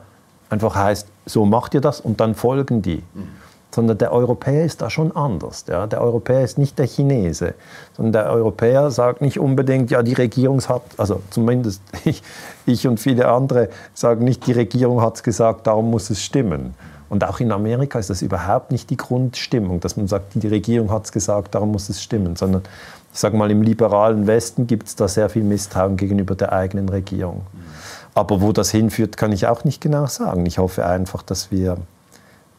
einfach 0.48 0.74
heißt, 0.74 1.08
so 1.26 1.44
macht 1.44 1.74
ihr 1.74 1.80
das 1.80 2.00
und 2.00 2.20
dann 2.20 2.34
folgen 2.34 2.82
die. 2.82 3.02
Mhm. 3.14 3.28
Sondern 3.70 3.96
der 3.96 4.12
Europäer 4.12 4.66
ist 4.66 4.82
da 4.82 4.90
schon 4.90 5.16
anders. 5.16 5.64
Ja? 5.66 5.86
Der 5.86 6.02
Europäer 6.02 6.42
ist 6.42 6.58
nicht 6.58 6.78
der 6.78 6.86
Chinese, 6.86 7.54
sondern 7.96 8.12
der 8.12 8.32
Europäer 8.32 8.90
sagt 8.90 9.22
nicht 9.22 9.38
unbedingt, 9.38 9.90
ja, 9.90 10.02
die 10.02 10.12
Regierung 10.12 10.60
hat, 10.68 10.82
also 10.98 11.22
zumindest 11.30 11.80
ich, 12.04 12.22
ich 12.66 12.86
und 12.86 13.00
viele 13.00 13.28
andere 13.28 13.70
sagen 13.94 14.24
nicht, 14.24 14.46
die 14.46 14.52
Regierung 14.52 15.00
hat 15.00 15.16
es 15.16 15.22
gesagt, 15.22 15.66
darum 15.66 15.90
muss 15.90 16.10
es 16.10 16.22
stimmen 16.22 16.74
und 17.12 17.24
auch 17.24 17.40
in 17.40 17.52
Amerika 17.52 17.98
ist 17.98 18.08
das 18.08 18.22
überhaupt 18.22 18.72
nicht 18.72 18.88
die 18.88 18.96
Grundstimmung, 18.96 19.80
dass 19.80 19.98
man 19.98 20.08
sagt, 20.08 20.32
die 20.32 20.48
Regierung 20.48 20.90
hat 20.90 21.04
es 21.04 21.12
gesagt, 21.12 21.54
darum 21.54 21.70
muss 21.70 21.90
es 21.90 22.02
stimmen, 22.02 22.36
sondern 22.36 22.62
ich 23.12 23.18
sage 23.18 23.36
mal, 23.36 23.50
im 23.50 23.60
liberalen 23.60 24.26
Westen 24.26 24.66
gibt 24.66 24.88
es 24.88 24.96
da 24.96 25.06
sehr 25.08 25.28
viel 25.28 25.42
Misstrauen 25.42 25.98
gegenüber 25.98 26.34
der 26.34 26.54
eigenen 26.54 26.88
Regierung. 26.88 27.42
Aber 28.14 28.40
wo 28.40 28.52
das 28.52 28.70
hinführt, 28.70 29.18
kann 29.18 29.30
ich 29.30 29.46
auch 29.46 29.64
nicht 29.64 29.82
genau 29.82 30.06
sagen. 30.06 30.46
Ich 30.46 30.56
hoffe 30.56 30.86
einfach, 30.86 31.22
dass 31.22 31.50
wir 31.50 31.76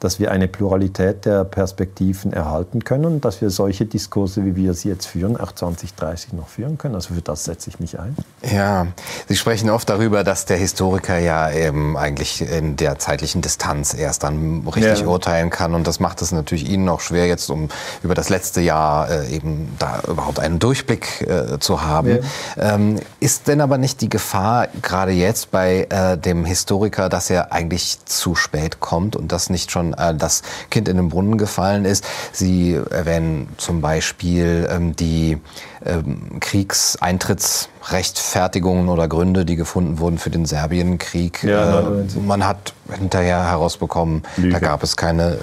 dass 0.04 0.20
wir 0.20 0.32
eine 0.32 0.48
Pluralität 0.50 1.26
der 1.26 1.46
Perspektiven 1.46 2.34
erhalten 2.34 2.84
können 2.84 3.06
und 3.06 3.26
dass 3.26 3.42
wir 3.42 3.50
solche 3.50 3.86
Diskurse, 3.86 4.44
wie 4.46 4.56
wir 4.56 4.74
sie 4.74 4.90
jetzt 4.90 5.06
führen, 5.06 5.38
auch 5.38 5.54
2030 5.54 6.34
noch 6.34 6.50
führen 6.50 6.78
können. 6.78 6.96
Also 6.96 7.14
für 7.14 7.22
das 7.22 7.46
setze 7.46 7.70
ich 7.70 7.80
mich 7.80 8.00
ein. 8.00 8.16
Ja, 8.52 8.88
Sie 9.30 9.38
sprechen 9.38 9.70
oft 9.70 9.90
darüber, 9.90 10.26
dass 10.26 10.46
der 10.46 10.58
Historiker 10.58 11.18
ja 11.18 11.50
eben 11.50 11.98
eigentlich 11.98 12.42
in 12.42 12.76
der 12.76 13.00
zeitlichen 13.00 13.42
Distanz 13.42 13.94
erst 13.94 14.24
dann 14.24 14.68
richtig 14.68 15.02
ja. 15.02 15.08
urteilen 15.08 15.50
kann. 15.50 15.74
Und 15.74 15.88
das 15.88 16.02
macht 16.02 16.22
es 16.22 16.34
natürlich 16.34 16.70
Ihnen 16.70 16.90
auch 16.90 17.00
schwer, 17.00 17.28
jetzt 17.28 17.50
um 17.50 17.70
über 18.04 18.14
das 18.14 18.28
letzte 18.28 18.60
Jahr 18.60 19.10
äh, 19.10 19.34
eben 19.34 19.74
da 19.80 20.02
überhaupt 20.08 20.40
einen 20.40 20.60
Durchblick 20.60 21.22
äh, 21.22 21.60
zu 21.60 21.82
haben. 21.82 22.20
Ja. 22.58 22.76
Ähm, 22.76 23.00
ist 23.22 23.48
denn 23.48 23.62
aber 23.62 23.78
nicht 23.78 24.02
die 24.02 24.10
Gefahr, 24.10 24.68
gerade 24.82 25.12
jetzt 25.12 25.52
bei 25.52 25.88
äh, 25.90 26.18
dem 26.18 26.44
Historiker, 26.44 27.08
dass 27.08 27.30
er 27.30 27.54
eigentlich 27.54 28.00
zu 28.06 28.36
spät 28.36 28.82
kommt 28.82 29.16
und 29.16 29.32
das 29.32 29.50
nicht 29.50 29.72
schon 29.72 29.93
äh, 29.98 30.14
das 30.16 30.42
Kind 30.70 30.88
in 30.88 30.98
den 30.98 31.10
Brunnen 31.10 31.38
gefallen 31.38 31.86
ist. 31.86 32.06
Sie 32.32 32.74
erwähnen 32.74 33.50
zum 33.58 33.82
Beispiel 33.82 34.68
ähm, 34.70 34.96
die 34.96 35.38
ähm, 35.86 36.40
Kriegseintrittsrechtfertigungen 36.40 38.90
oder 38.90 39.08
Gründe, 39.08 39.46
die 39.46 39.56
gefunden 39.56 40.00
wurden 40.00 40.18
für 40.18 40.30
den 40.30 40.46
Serbienkrieg. 40.46 41.44
Ja, 41.44 41.82
äh, 41.82 41.84
man 42.26 42.48
hat 42.48 42.74
hinterher 42.92 43.50
herausbekommen, 43.50 44.24
Lüge. 44.38 44.54
da 44.54 44.60
gab 44.60 44.84
es 44.84 44.98
keine 44.98 45.38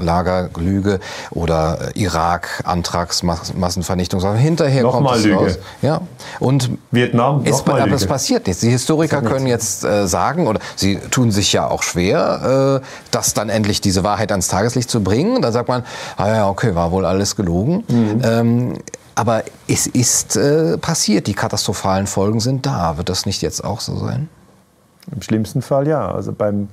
Lagerlüge 0.00 1.00
oder 1.30 1.90
Irak, 1.94 2.62
Antragsmassenvernichtung, 2.64 4.20
sondern 4.20 4.38
hinterher 4.38 4.82
noch 4.82 4.92
kommt 4.92 5.16
es 5.16 5.24
Lüge. 5.24 5.36
raus. 5.36 5.58
Ja. 5.82 6.00
Und 6.40 6.70
Vietnam, 6.90 7.44
ist, 7.44 7.68
aber 7.68 7.84
Lüge. 7.84 7.94
es 7.94 8.06
passiert 8.06 8.46
nichts. 8.46 8.60
Die 8.60 8.70
Historiker 8.70 9.22
können 9.22 9.46
jetzt 9.46 9.84
äh, 9.84 10.06
sagen, 10.06 10.46
oder 10.46 10.60
sie 10.76 10.96
tun 11.10 11.30
sich 11.30 11.52
ja 11.52 11.68
auch 11.68 11.82
schwer, 11.82 12.80
äh, 12.82 12.86
das 13.10 13.34
dann 13.34 13.48
endlich 13.48 13.80
diese 13.80 14.04
Wahrheit 14.04 14.30
ans 14.30 14.48
Tageslicht 14.48 14.90
zu 14.90 15.02
bringen. 15.02 15.42
Dann 15.42 15.52
sagt 15.52 15.68
man, 15.68 15.84
ah 16.16 16.28
ja, 16.28 16.48
okay, 16.48 16.74
war 16.74 16.90
wohl 16.90 17.04
alles 17.04 17.36
gelogen. 17.36 17.84
Mhm. 17.88 18.22
Ähm, 18.24 18.74
aber 19.18 19.42
es 19.66 19.88
ist 19.88 20.36
äh, 20.36 20.78
passiert, 20.78 21.26
die 21.26 21.34
katastrophalen 21.34 22.06
Folgen 22.06 22.38
sind 22.38 22.64
da. 22.64 22.96
Wird 22.98 23.08
das 23.08 23.26
nicht 23.26 23.42
jetzt 23.42 23.64
auch 23.64 23.80
so 23.80 23.96
sein? 23.96 24.28
Im 25.12 25.22
schlimmsten 25.22 25.60
Fall 25.60 25.88
ja. 25.88 26.08
Also 26.08 26.32
beim 26.32 26.68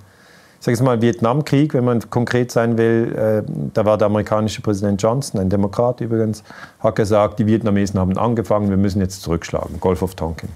ich 0.68 0.82
mal, 0.82 1.02
Vietnamkrieg, 1.02 1.74
wenn 1.74 1.86
man 1.86 2.10
konkret 2.10 2.52
sein 2.52 2.78
will, 2.78 3.16
äh, 3.16 3.52
da 3.74 3.86
war 3.86 3.98
der 3.98 4.08
amerikanische 4.08 4.62
Präsident 4.62 5.02
Johnson, 5.02 5.40
ein 5.40 5.50
Demokrat 5.50 6.02
übrigens, 6.02 6.44
hat 6.80 6.96
gesagt, 6.96 7.40
die 7.40 7.46
Vietnamesen 7.46 8.00
haben 8.00 8.18
angefangen, 8.18 8.70
wir 8.70 8.78
müssen 8.78 9.00
jetzt 9.00 9.22
zurückschlagen. 9.22 9.80
Golf 9.80 10.02
of 10.02 10.16
Tonkin. 10.16 10.50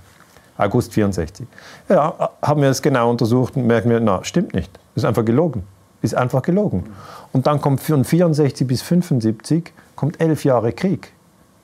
August 0.58 0.94
64. 0.94 1.48
Ja, 1.90 2.32
haben 2.42 2.62
wir 2.62 2.70
es 2.70 2.82
genau 2.82 3.10
untersucht 3.10 3.56
und 3.56 3.66
merken 3.68 3.90
wir, 3.90 4.00
na, 4.00 4.24
stimmt 4.24 4.54
nicht. 4.54 4.72
ist 4.96 5.06
einfach 5.06 5.26
gelogen. 5.26 5.64
Ist 6.02 6.16
einfach 6.16 6.42
gelogen. 6.42 6.86
Und 7.32 7.46
dann 7.48 7.62
kommt 7.62 7.80
von 7.82 8.04
64 8.04 8.68
bis 8.68 8.82
75 8.82 9.74
kommt 9.96 10.20
elf 10.22 10.44
Jahre 10.44 10.72
Krieg. 10.72 11.14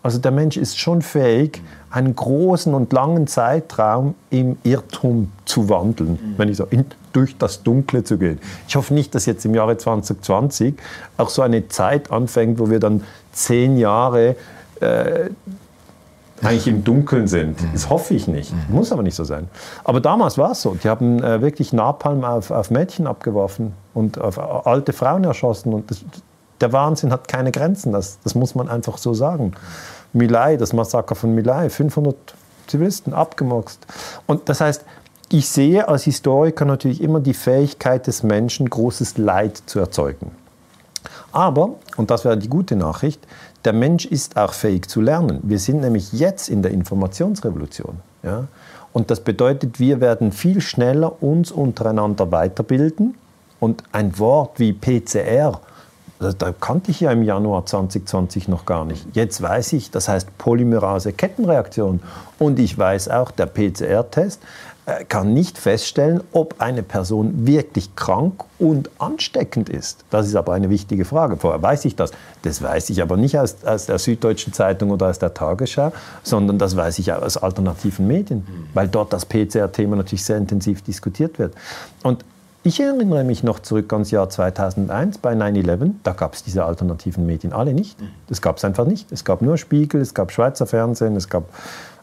Also 0.06 0.20
der 0.20 0.30
Mensch 0.30 0.56
ist 0.56 0.80
schon 0.80 1.02
fähig, 1.02 1.64
einen 1.90 2.16
großen 2.16 2.76
und 2.76 2.94
langen 2.94 3.26
Zeitraum 3.26 4.14
im 4.30 4.56
Irrtum 4.62 5.32
zu 5.46 5.68
wandeln, 5.68 6.12
mhm. 6.12 6.34
wenn 6.38 6.48
ich 6.48 6.58
so 6.58 6.66
in, 6.66 6.86
durch 7.12 7.36
das 7.40 7.64
Dunkle 7.64 8.04
zu 8.04 8.20
gehen. 8.20 8.38
Ich 8.68 8.76
hoffe 8.76 8.94
nicht, 8.94 9.16
dass 9.16 9.26
jetzt 9.26 9.46
im 9.46 9.56
Jahre 9.56 9.78
2020 9.78 10.76
auch 11.18 11.30
so 11.30 11.42
eine 11.42 11.70
Zeit 11.70 12.12
anfängt, 12.12 12.60
wo 12.60 12.70
wir 12.70 12.80
dann 12.80 13.04
zehn 13.32 13.78
Jahre 13.78 14.36
äh, 14.80 15.32
eigentlich 16.44 16.68
im 16.68 16.84
Dunkeln 16.84 17.28
sind. 17.28 17.60
Mhm. 17.60 17.70
Das 17.74 17.90
hoffe 17.90 18.14
ich 18.14 18.28
nicht. 18.28 18.54
Mhm. 18.54 18.76
Muss 18.76 18.92
aber 18.92 19.02
nicht 19.02 19.16
so 19.16 19.24
sein. 19.24 19.48
Aber 19.84 20.02
damals 20.02 20.38
war 20.38 20.52
es 20.52 20.62
so. 20.62 20.76
Die 20.76 20.88
haben 20.88 21.24
äh, 21.24 21.42
wirklich 21.42 21.74
Napalm 21.74 22.24
auf, 22.24 22.52
auf, 22.52 22.70
Mädchen 22.70 23.08
abgeworfen 23.08 23.74
und 23.96 24.22
auf 24.22 24.38
alte 24.68 24.94
Frauen 24.94 25.24
erschossen. 25.24 25.74
Und 25.74 25.90
das, 25.90 26.06
der 26.62 26.74
Wahnsinn 26.74 27.12
hat 27.12 27.28
keine 27.28 27.52
Grenzen. 27.52 27.92
Das, 27.92 28.20
das 28.24 28.36
muss 28.36 28.56
man 28.56 28.70
einfach 28.70 28.98
so 28.98 29.14
sagen. 29.14 29.54
Milai, 30.16 30.58
das 30.58 30.74
Massaker 30.74 31.14
von 31.16 31.36
Milai, 31.36 31.70
500 31.70 32.16
Zivilisten 32.68 33.14
abgemurkst. 33.14 33.86
Und 34.26 34.50
das 34.50 34.62
heißt, 34.62 34.86
ich 35.30 35.50
sehe 35.50 35.88
als 35.88 36.04
Historiker 36.04 36.66
natürlich 36.66 37.02
immer 37.02 37.20
die 37.20 37.34
Fähigkeit 37.34 38.08
des 38.08 38.24
Menschen, 38.24 38.70
großes 38.70 39.18
Leid 39.18 39.62
zu 39.66 39.80
erzeugen. 39.80 40.32
Aber, 41.32 41.76
und 41.98 42.12
das 42.12 42.24
wäre 42.24 42.38
die 42.38 42.48
gute 42.48 42.76
Nachricht, 42.76 43.28
der 43.66 43.74
Mensch 43.74 44.06
ist 44.06 44.38
auch 44.38 44.54
fähig 44.54 44.88
zu 44.88 45.02
lernen. 45.02 45.40
Wir 45.44 45.60
sind 45.60 45.82
nämlich 45.82 46.14
jetzt 46.14 46.50
in 46.50 46.62
der 46.62 46.72
Informationsrevolution. 46.72 47.98
Ja? 48.24 48.48
Und 48.94 49.12
das 49.12 49.20
bedeutet, 49.20 49.80
wir 49.80 50.00
werden 50.00 50.32
viel 50.32 50.62
schneller 50.62 51.22
uns 51.22 51.52
untereinander 51.52 52.32
weiterbilden. 52.32 53.16
Und 53.60 53.84
ein 53.92 54.18
Wort 54.20 54.60
wie 54.60 54.72
PCR, 54.72 55.60
das, 56.20 56.36
kannte 56.60 56.92
ich 56.92 57.02
ja 57.02 57.12
im 57.12 57.24
Januar 57.24 57.66
2020 57.66 58.48
noch 58.48 58.66
gar 58.66 58.86
nicht. 58.86 59.06
Jetzt 59.14 59.42
weiß 59.42 59.74
ich, 59.74 59.92
das 59.92 60.08
heißt 60.08 60.38
Polymerase-Kettenreaktion. 60.38 62.02
Und 62.40 62.60
ich 62.60 62.78
weiß 62.78 63.10
auch, 63.10 63.32
der 63.32 63.48
PCR-Test 63.48 64.42
äh, 64.86 65.04
kann 65.04 65.34
nicht 65.34 65.58
feststellen, 65.58 66.22
ob 66.32 66.56
eine 66.60 66.84
Person 66.84 67.48
wirklich 67.48 67.96
krank 67.96 68.44
und 68.60 68.90
ansteckend 69.00 69.68
ist. 69.68 70.06
Das 70.10 70.28
ist 70.28 70.36
aber 70.36 70.54
eine 70.54 70.70
wichtige 70.70 71.06
Frage. 71.06 71.38
Vorher 71.38 71.62
weiß 71.62 71.86
ich 71.86 71.96
das. 71.96 72.12
Das 72.44 72.62
weiß 72.62 72.92
ich 72.92 73.02
aber 73.02 73.18
nicht 73.18 73.38
aus, 73.38 73.64
aus 73.66 73.88
der 73.88 73.98
Süddeutschen 73.98 74.54
Zeitung 74.54 74.92
oder 74.92 75.08
aus 75.08 75.18
der 75.18 75.34
Tagesschau, 75.34 75.92
sondern 76.24 76.60
das 76.60 76.76
weiß 76.76 77.00
ich 77.00 77.12
aus 77.12 77.36
alternativen 77.36 78.06
Medien, 78.06 78.46
weil 78.74 78.88
dort 78.88 79.12
das 79.12 79.26
PCR-Thema 79.26 79.96
natürlich 79.96 80.24
sehr 80.24 80.38
intensiv 80.38 80.82
diskutiert 80.84 81.40
wird. 81.40 81.56
Und 82.04 82.24
ich 82.66 82.80
erinnere 82.80 83.24
mich 83.24 83.44
noch 83.44 83.60
zurück 83.60 83.94
ans 83.94 84.10
Jahr 84.10 84.28
2001 84.28 85.20
bei 85.20 85.34
9-11. 85.34 85.92
Da 86.02 86.14
gab 86.14 86.34
es 86.34 86.44
diese 86.44 86.66
alternativen 86.66 87.26
Medien 87.26 87.54
alle 87.54 87.74
nicht. 87.74 87.96
Das 88.28 88.42
gab 88.42 88.58
es 88.58 88.66
einfach 88.66 88.86
nicht. 88.86 89.12
Es 89.12 89.24
gab 89.24 89.44
nur 89.44 89.58
Spiegel, 89.58 90.02
es 90.02 90.16
gab 90.16 90.32
Schweizer 90.32 90.66
Fernsehen, 90.66 91.16
es 91.16 91.30
gab 91.30 91.44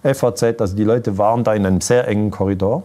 FAZ, 0.04 0.60
also 0.60 0.76
die 0.76 0.84
Leute 0.84 1.18
waren 1.18 1.42
da 1.42 1.52
in 1.54 1.66
einem 1.66 1.80
sehr 1.80 2.06
engen 2.06 2.30
Korridor. 2.30 2.84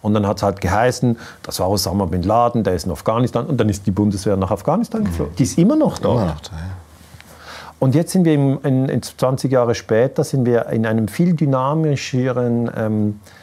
Und 0.00 0.14
dann 0.14 0.26
hat 0.26 0.38
es 0.38 0.42
halt 0.42 0.62
geheißen, 0.62 1.18
das 1.42 1.60
war 1.60 1.68
Osama 1.68 2.06
Bin 2.06 2.22
Laden, 2.22 2.64
der 2.64 2.74
ist 2.74 2.86
in 2.86 2.92
Afghanistan. 2.92 3.44
Und 3.44 3.60
dann 3.60 3.68
ist 3.68 3.86
die 3.86 3.90
Bundeswehr 3.90 4.36
nach 4.36 4.50
Afghanistan 4.50 5.04
geflogen. 5.04 5.34
Die 5.36 5.42
ist 5.42 5.58
immer 5.58 5.76
noch 5.76 5.98
da. 5.98 6.10
Immer 6.10 6.24
noch 6.24 6.40
da 6.40 6.56
ja. 6.56 6.62
Und 7.80 7.94
jetzt 7.94 8.12
sind 8.12 8.24
wir 8.24 8.34
im, 8.34 8.60
in, 8.62 8.88
in 8.88 9.02
20 9.02 9.52
Jahre 9.52 9.74
später 9.74 10.24
sind 10.24 10.46
wir 10.46 10.66
in 10.68 10.86
einem 10.86 11.08
viel 11.08 11.34
dynamischeren 11.34 12.70
ähm, 12.76 13.20
äh, 13.20 13.41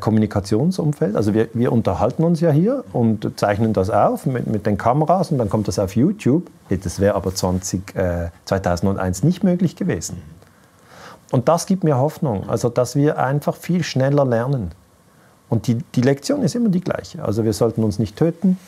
Kommunikationsumfeld. 0.00 1.16
Also 1.16 1.34
wir, 1.34 1.48
wir, 1.52 1.70
unterhalten 1.70 2.24
uns 2.24 2.40
ja 2.40 2.50
hier 2.50 2.82
und 2.92 3.38
zeichnen 3.38 3.74
das 3.74 3.90
auf 3.90 4.24
mit, 4.24 4.46
mit, 4.46 4.64
den 4.64 4.78
Kameras 4.78 5.30
und 5.30 5.38
dann 5.38 5.50
kommt 5.50 5.68
das 5.68 5.78
auf 5.78 5.94
YouTube. 5.94 6.50
Das 6.70 6.98
wäre 6.98 7.14
aber 7.14 7.34
20, 7.34 7.94
äh, 7.94 8.30
2001 8.46 9.22
nicht 9.22 9.44
möglich 9.44 9.76
gewesen. 9.76 10.22
Und 11.30 11.48
das 11.48 11.66
gibt 11.66 11.84
mir 11.84 11.98
Hoffnung, 11.98 12.48
also 12.48 12.68
dass 12.68 12.96
wir 12.96 13.18
einfach 13.18 13.56
viel 13.56 13.82
schneller 13.82 14.24
lernen. 14.24 14.70
Und 15.48 15.66
die, 15.66 15.76
die 15.94 16.00
Lektion 16.00 16.42
ist 16.42 16.54
immer 16.54 16.70
die 16.70 16.80
gleiche. 16.80 17.22
Also 17.22 17.44
wir 17.44 17.52
sollten 17.52 17.84
uns 17.84 17.98
nicht 17.98 18.16
töten 18.16 18.58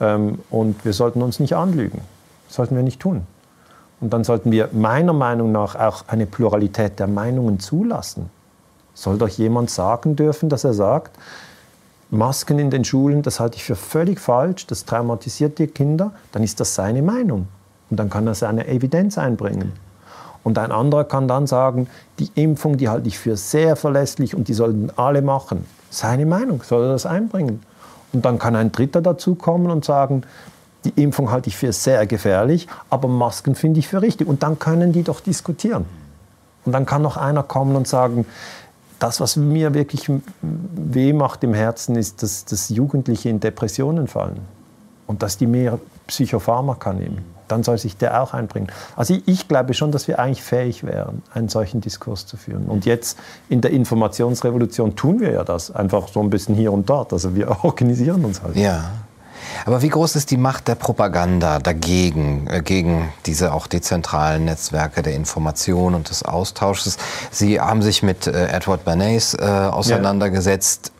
ähm, 0.00 0.38
und 0.50 0.84
wir 0.84 0.92
sollten 0.92 1.22
uns 1.22 1.38
nicht 1.38 1.54
anlügen. 1.54 2.00
Das 2.46 2.56
sollten 2.56 2.76
wir 2.76 2.82
nicht 2.82 3.00
tun. 3.00 3.26
Und 4.00 4.12
dann 4.12 4.24
sollten 4.24 4.50
wir 4.50 4.70
meiner 4.72 5.12
Meinung 5.12 5.52
nach 5.52 5.76
auch 5.76 6.04
eine 6.08 6.26
Pluralität 6.26 6.98
der 6.98 7.06
Meinungen 7.06 7.60
zulassen. 7.60 8.30
Soll 8.94 9.18
doch 9.18 9.28
jemand 9.28 9.70
sagen 9.70 10.16
dürfen, 10.16 10.48
dass 10.48 10.64
er 10.64 10.74
sagt, 10.74 11.18
Masken 12.10 12.58
in 12.58 12.70
den 12.70 12.84
Schulen, 12.84 13.22
das 13.22 13.40
halte 13.40 13.56
ich 13.56 13.64
für 13.64 13.76
völlig 13.76 14.20
falsch, 14.20 14.66
das 14.66 14.84
traumatisiert 14.84 15.58
die 15.58 15.66
Kinder, 15.66 16.12
dann 16.32 16.42
ist 16.42 16.60
das 16.60 16.74
seine 16.74 17.02
Meinung. 17.02 17.48
Und 17.90 17.98
dann 17.98 18.08
kann 18.08 18.26
er 18.26 18.34
seine 18.34 18.68
Evidenz 18.68 19.18
einbringen. 19.18 19.72
Und 20.44 20.58
ein 20.58 20.72
anderer 20.72 21.04
kann 21.04 21.26
dann 21.26 21.46
sagen, 21.46 21.88
die 22.18 22.30
Impfung, 22.34 22.76
die 22.76 22.88
halte 22.88 23.08
ich 23.08 23.18
für 23.18 23.36
sehr 23.36 23.76
verlässlich 23.76 24.34
und 24.34 24.48
die 24.48 24.54
sollten 24.54 24.90
alle 24.96 25.22
machen. 25.22 25.64
Seine 25.90 26.26
Meinung, 26.26 26.62
soll 26.62 26.84
er 26.84 26.92
das 26.92 27.06
einbringen. 27.06 27.62
Und 28.12 28.24
dann 28.24 28.38
kann 28.38 28.54
ein 28.54 28.70
Dritter 28.70 29.00
dazukommen 29.00 29.70
und 29.70 29.84
sagen, 29.84 30.22
die 30.84 31.02
Impfung 31.02 31.30
halte 31.30 31.48
ich 31.48 31.56
für 31.56 31.72
sehr 31.72 32.06
gefährlich, 32.06 32.68
aber 32.90 33.08
Masken 33.08 33.54
finde 33.54 33.80
ich 33.80 33.88
für 33.88 34.02
richtig. 34.02 34.28
Und 34.28 34.42
dann 34.42 34.58
können 34.58 34.92
die 34.92 35.02
doch 35.02 35.20
diskutieren. 35.20 35.86
Und 36.66 36.72
dann 36.72 36.86
kann 36.86 37.02
noch 37.02 37.16
einer 37.16 37.42
kommen 37.42 37.74
und 37.74 37.88
sagen, 37.88 38.26
das, 39.04 39.20
was 39.20 39.36
mir 39.36 39.74
wirklich 39.74 40.10
weh 40.40 41.12
macht 41.12 41.44
im 41.44 41.52
Herzen, 41.52 41.94
ist, 41.96 42.22
dass, 42.22 42.46
dass 42.46 42.70
Jugendliche 42.70 43.28
in 43.28 43.38
Depressionen 43.38 44.08
fallen 44.08 44.40
und 45.06 45.22
dass 45.22 45.36
die 45.36 45.46
mehr 45.46 45.78
Psychopharmaka 46.06 46.92
nehmen 46.92 47.34
dann 47.46 47.62
soll 47.62 47.76
sich 47.76 47.98
der 47.98 48.22
auch 48.22 48.32
einbringen. 48.32 48.68
Also 48.96 49.12
ich, 49.12 49.28
ich, 49.28 49.48
glaube 49.48 49.74
schon, 49.74 49.92
dass 49.92 50.08
wir 50.08 50.18
eigentlich 50.18 50.42
fähig 50.42 50.82
wären, 50.82 51.22
einen 51.34 51.50
solchen 51.50 51.82
Diskurs 51.82 52.24
zu 52.24 52.38
führen. 52.38 52.64
Und 52.64 52.86
jetzt 52.86 53.18
in 53.50 53.60
der 53.60 53.70
Informationsrevolution 53.70 54.96
tun 54.96 55.20
wir 55.20 55.30
ja 55.30 55.44
das, 55.44 55.70
einfach 55.70 56.08
so 56.08 56.20
ein 56.20 56.30
bisschen 56.30 56.54
hier 56.54 56.72
und 56.72 56.88
dort. 56.88 57.12
Also 57.12 57.36
wir 57.36 57.50
organisieren 57.64 58.24
uns 58.24 58.42
halt. 58.42 58.56
Ja. 58.56 58.92
Aber 59.66 59.82
wie 59.82 59.88
groß 59.88 60.16
ist 60.16 60.30
die 60.30 60.36
Macht 60.36 60.68
der 60.68 60.74
Propaganda 60.74 61.58
dagegen, 61.58 62.46
äh, 62.48 62.62
gegen 62.62 63.12
diese 63.26 63.52
auch 63.52 63.66
dezentralen 63.66 64.44
Netzwerke 64.44 65.02
der 65.02 65.14
Information 65.14 65.94
und 65.94 66.10
des 66.10 66.22
Austausches? 66.22 66.98
Sie 67.30 67.60
haben 67.60 67.82
sich 67.82 68.02
mit 68.02 68.26
äh, 68.26 68.48
Edward 68.48 68.84
Bernays 68.84 69.34
äh, 69.34 69.42
auseinandergesetzt. 69.42 70.86
Ja. 70.86 70.94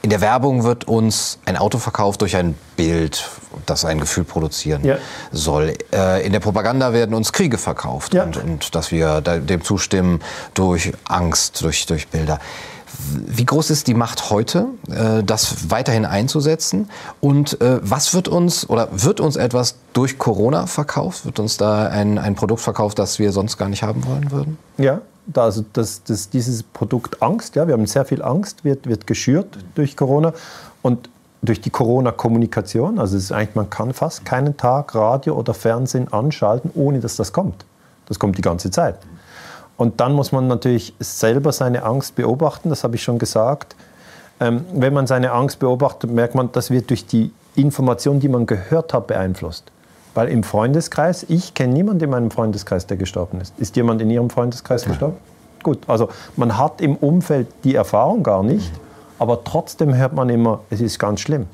In 0.00 0.10
der 0.10 0.20
Werbung 0.20 0.62
wird 0.62 0.86
uns 0.86 1.38
ein 1.44 1.56
Auto 1.56 1.78
verkauft 1.78 2.22
durch 2.22 2.36
ein 2.36 2.54
Bild, 2.76 3.28
das 3.66 3.84
ein 3.84 3.98
Gefühl 3.98 4.24
produzieren 4.24 4.84
ja. 4.84 4.96
soll. 5.32 5.74
Äh, 5.92 6.24
in 6.24 6.32
der 6.32 6.40
Propaganda 6.40 6.92
werden 6.92 7.14
uns 7.14 7.32
Kriege 7.32 7.58
verkauft 7.58 8.14
ja. 8.14 8.22
und, 8.22 8.36
und, 8.36 8.74
dass 8.76 8.92
wir 8.92 9.20
dem 9.20 9.64
zustimmen 9.64 10.20
durch 10.54 10.92
Angst, 11.04 11.62
durch, 11.62 11.86
durch 11.86 12.08
Bilder. 12.08 12.38
Wie 12.98 13.46
groß 13.46 13.70
ist 13.70 13.86
die 13.86 13.94
Macht 13.94 14.30
heute, 14.30 14.66
äh, 14.90 15.22
das 15.22 15.70
weiterhin 15.70 16.04
einzusetzen? 16.04 16.90
Und 17.20 17.60
äh, 17.60 17.78
was 17.82 18.12
wird 18.12 18.26
uns 18.26 18.68
oder 18.68 18.88
wird 18.92 19.20
uns 19.20 19.36
etwas 19.36 19.76
durch 19.92 20.18
Corona 20.18 20.66
verkauft? 20.66 21.24
Wird 21.24 21.38
uns 21.38 21.56
da 21.56 21.86
ein, 21.86 22.18
ein 22.18 22.34
Produkt 22.34 22.60
verkauft, 22.60 22.98
das 22.98 23.18
wir 23.18 23.30
sonst 23.32 23.56
gar 23.56 23.68
nicht 23.68 23.82
haben 23.84 24.04
wollen 24.04 24.30
würden? 24.32 24.58
Ja, 24.78 25.00
also 25.34 25.64
das, 25.72 26.02
das, 26.04 26.30
dieses 26.30 26.62
Produkt 26.62 27.22
Angst, 27.22 27.54
ja, 27.54 27.66
wir 27.66 27.74
haben 27.74 27.86
sehr 27.86 28.04
viel 28.04 28.22
Angst, 28.22 28.64
wird, 28.64 28.86
wird 28.88 29.06
geschürt 29.06 29.58
durch 29.74 29.96
Corona 29.96 30.32
und 30.82 31.08
durch 31.42 31.60
die 31.60 31.70
Corona-Kommunikation. 31.70 32.98
Also 32.98 33.16
es 33.16 33.24
ist 33.24 33.32
eigentlich, 33.32 33.54
man 33.54 33.70
kann 33.70 33.92
fast 33.92 34.24
keinen 34.24 34.56
Tag 34.56 34.94
Radio 34.94 35.36
oder 35.36 35.54
Fernsehen 35.54 36.12
anschalten, 36.12 36.70
ohne 36.74 37.00
dass 37.00 37.16
das 37.16 37.32
kommt. 37.32 37.64
Das 38.06 38.18
kommt 38.18 38.38
die 38.38 38.42
ganze 38.42 38.70
Zeit. 38.70 38.96
Und 39.78 40.00
dann 40.00 40.12
muss 40.12 40.32
man 40.32 40.48
natürlich 40.48 40.92
selber 40.98 41.52
seine 41.52 41.84
Angst 41.84 42.16
beobachten, 42.16 42.68
das 42.68 42.84
habe 42.84 42.96
ich 42.96 43.02
schon 43.02 43.18
gesagt. 43.18 43.76
Ähm, 44.40 44.64
wenn 44.74 44.92
man 44.92 45.06
seine 45.06 45.32
Angst 45.32 45.60
beobachtet, 45.60 46.10
merkt 46.10 46.34
man, 46.34 46.50
das 46.52 46.70
wird 46.70 46.90
durch 46.90 47.06
die 47.06 47.32
Information, 47.54 48.20
die 48.20 48.28
man 48.28 48.44
gehört 48.44 48.92
hat, 48.92 49.06
beeinflusst. 49.06 49.70
Weil 50.14 50.28
im 50.28 50.42
Freundeskreis, 50.42 51.24
ich 51.28 51.54
kenne 51.54 51.72
niemanden 51.72 52.04
in 52.04 52.10
meinem 52.10 52.30
Freundeskreis, 52.32 52.86
der 52.86 52.96
gestorben 52.96 53.40
ist. 53.40 53.58
Ist 53.58 53.76
jemand 53.76 54.02
in 54.02 54.10
Ihrem 54.10 54.30
Freundeskreis 54.30 54.82
ja. 54.82 54.90
gestorben? 54.90 55.16
Gut, 55.62 55.78
also 55.86 56.08
man 56.36 56.58
hat 56.58 56.80
im 56.80 56.96
Umfeld 56.96 57.48
die 57.62 57.74
Erfahrung 57.74 58.22
gar 58.22 58.42
nicht, 58.42 58.72
aber 59.18 59.44
trotzdem 59.44 59.94
hört 59.94 60.12
man 60.12 60.28
immer, 60.28 60.60
es 60.70 60.80
ist 60.80 60.98
ganz 60.98 61.20
schlimm. 61.20 61.46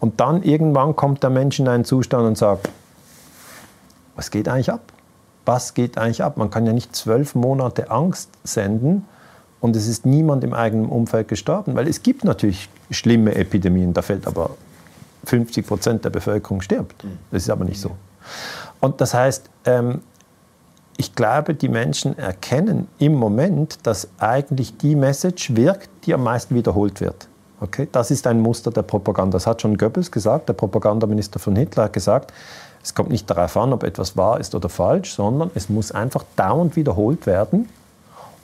Und 0.00 0.20
dann 0.20 0.42
irgendwann 0.42 0.96
kommt 0.96 1.22
der 1.22 1.30
Mensch 1.30 1.60
in 1.60 1.68
einen 1.68 1.84
Zustand 1.84 2.26
und 2.26 2.38
sagt, 2.38 2.68
was 4.16 4.30
geht 4.30 4.48
eigentlich 4.48 4.70
ab? 4.70 4.91
Was 5.44 5.74
geht 5.74 5.98
eigentlich 5.98 6.22
ab? 6.22 6.36
Man 6.36 6.50
kann 6.50 6.66
ja 6.66 6.72
nicht 6.72 6.94
zwölf 6.94 7.34
Monate 7.34 7.90
Angst 7.90 8.30
senden 8.44 9.04
und 9.60 9.76
es 9.76 9.86
ist 9.86 10.06
niemand 10.06 10.44
im 10.44 10.52
eigenen 10.52 10.86
Umfeld 10.86 11.28
gestorben, 11.28 11.74
weil 11.74 11.88
es 11.88 12.02
gibt 12.02 12.24
natürlich 12.24 12.68
schlimme 12.90 13.34
Epidemien, 13.34 13.92
da 13.92 14.02
fällt 14.02 14.26
aber 14.26 14.50
50 15.24 15.66
Prozent 15.66 16.04
der 16.04 16.10
Bevölkerung 16.10 16.60
stirbt. 16.60 17.04
Mhm. 17.04 17.18
Das 17.30 17.42
ist 17.42 17.50
aber 17.50 17.64
nicht 17.64 17.80
so. 17.80 17.92
Und 18.80 19.00
das 19.00 19.14
heißt, 19.14 19.48
ähm, 19.64 20.00
ich 20.96 21.14
glaube, 21.14 21.54
die 21.54 21.68
Menschen 21.68 22.18
erkennen 22.18 22.88
im 22.98 23.14
Moment, 23.14 23.86
dass 23.86 24.08
eigentlich 24.18 24.76
die 24.76 24.94
Message 24.94 25.54
wirkt, 25.56 25.88
die 26.04 26.14
am 26.14 26.22
meisten 26.22 26.54
wiederholt 26.54 27.00
wird. 27.00 27.28
Okay? 27.60 27.88
Das 27.90 28.10
ist 28.10 28.26
ein 28.26 28.40
Muster 28.40 28.70
der 28.70 28.82
Propaganda. 28.82 29.36
Das 29.36 29.46
hat 29.46 29.62
schon 29.62 29.78
Goebbels 29.78 30.10
gesagt, 30.10 30.48
der 30.48 30.54
Propagandaminister 30.54 31.38
von 31.38 31.56
Hitler 31.56 31.84
hat 31.84 31.92
gesagt, 31.92 32.32
es 32.82 32.94
kommt 32.94 33.10
nicht 33.10 33.30
darauf 33.30 33.56
an, 33.56 33.72
ob 33.72 33.84
etwas 33.84 34.16
wahr 34.16 34.40
ist 34.40 34.54
oder 34.54 34.68
falsch, 34.68 35.14
sondern 35.14 35.50
es 35.54 35.68
muss 35.68 35.92
einfach 35.92 36.24
dauernd 36.36 36.76
wiederholt 36.76 37.26
werden 37.26 37.68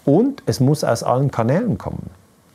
und 0.04 0.42
es 0.46 0.60
muss 0.60 0.84
aus 0.84 1.02
allen 1.02 1.30
Kanälen 1.30 1.76
kommen. 1.76 2.10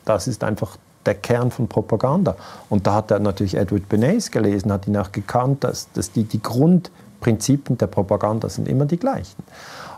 Das 0.06 0.28
ist 0.28 0.44
einfach 0.44 0.78
der 1.06 1.16
Kern 1.16 1.52
von 1.52 1.68
Propaganda. 1.68 2.36
Und 2.70 2.88
da 2.88 2.96
hat 2.96 3.12
er 3.12 3.20
natürlich 3.20 3.56
Edward 3.56 3.90
Bernays 3.90 4.32
gelesen, 4.32 4.72
hat 4.72 4.88
ihn 4.88 4.98
auch 4.98 5.12
gekannt, 5.12 5.64
dass, 5.64 5.92
dass 5.92 6.12
die, 6.12 6.24
die 6.24 6.42
Grundprinzipien 6.42 7.78
der 7.78 7.88
Propaganda 7.88 8.50
sind 8.50 8.68
immer 8.68 8.86
die 8.86 8.98
gleichen. 8.98 9.44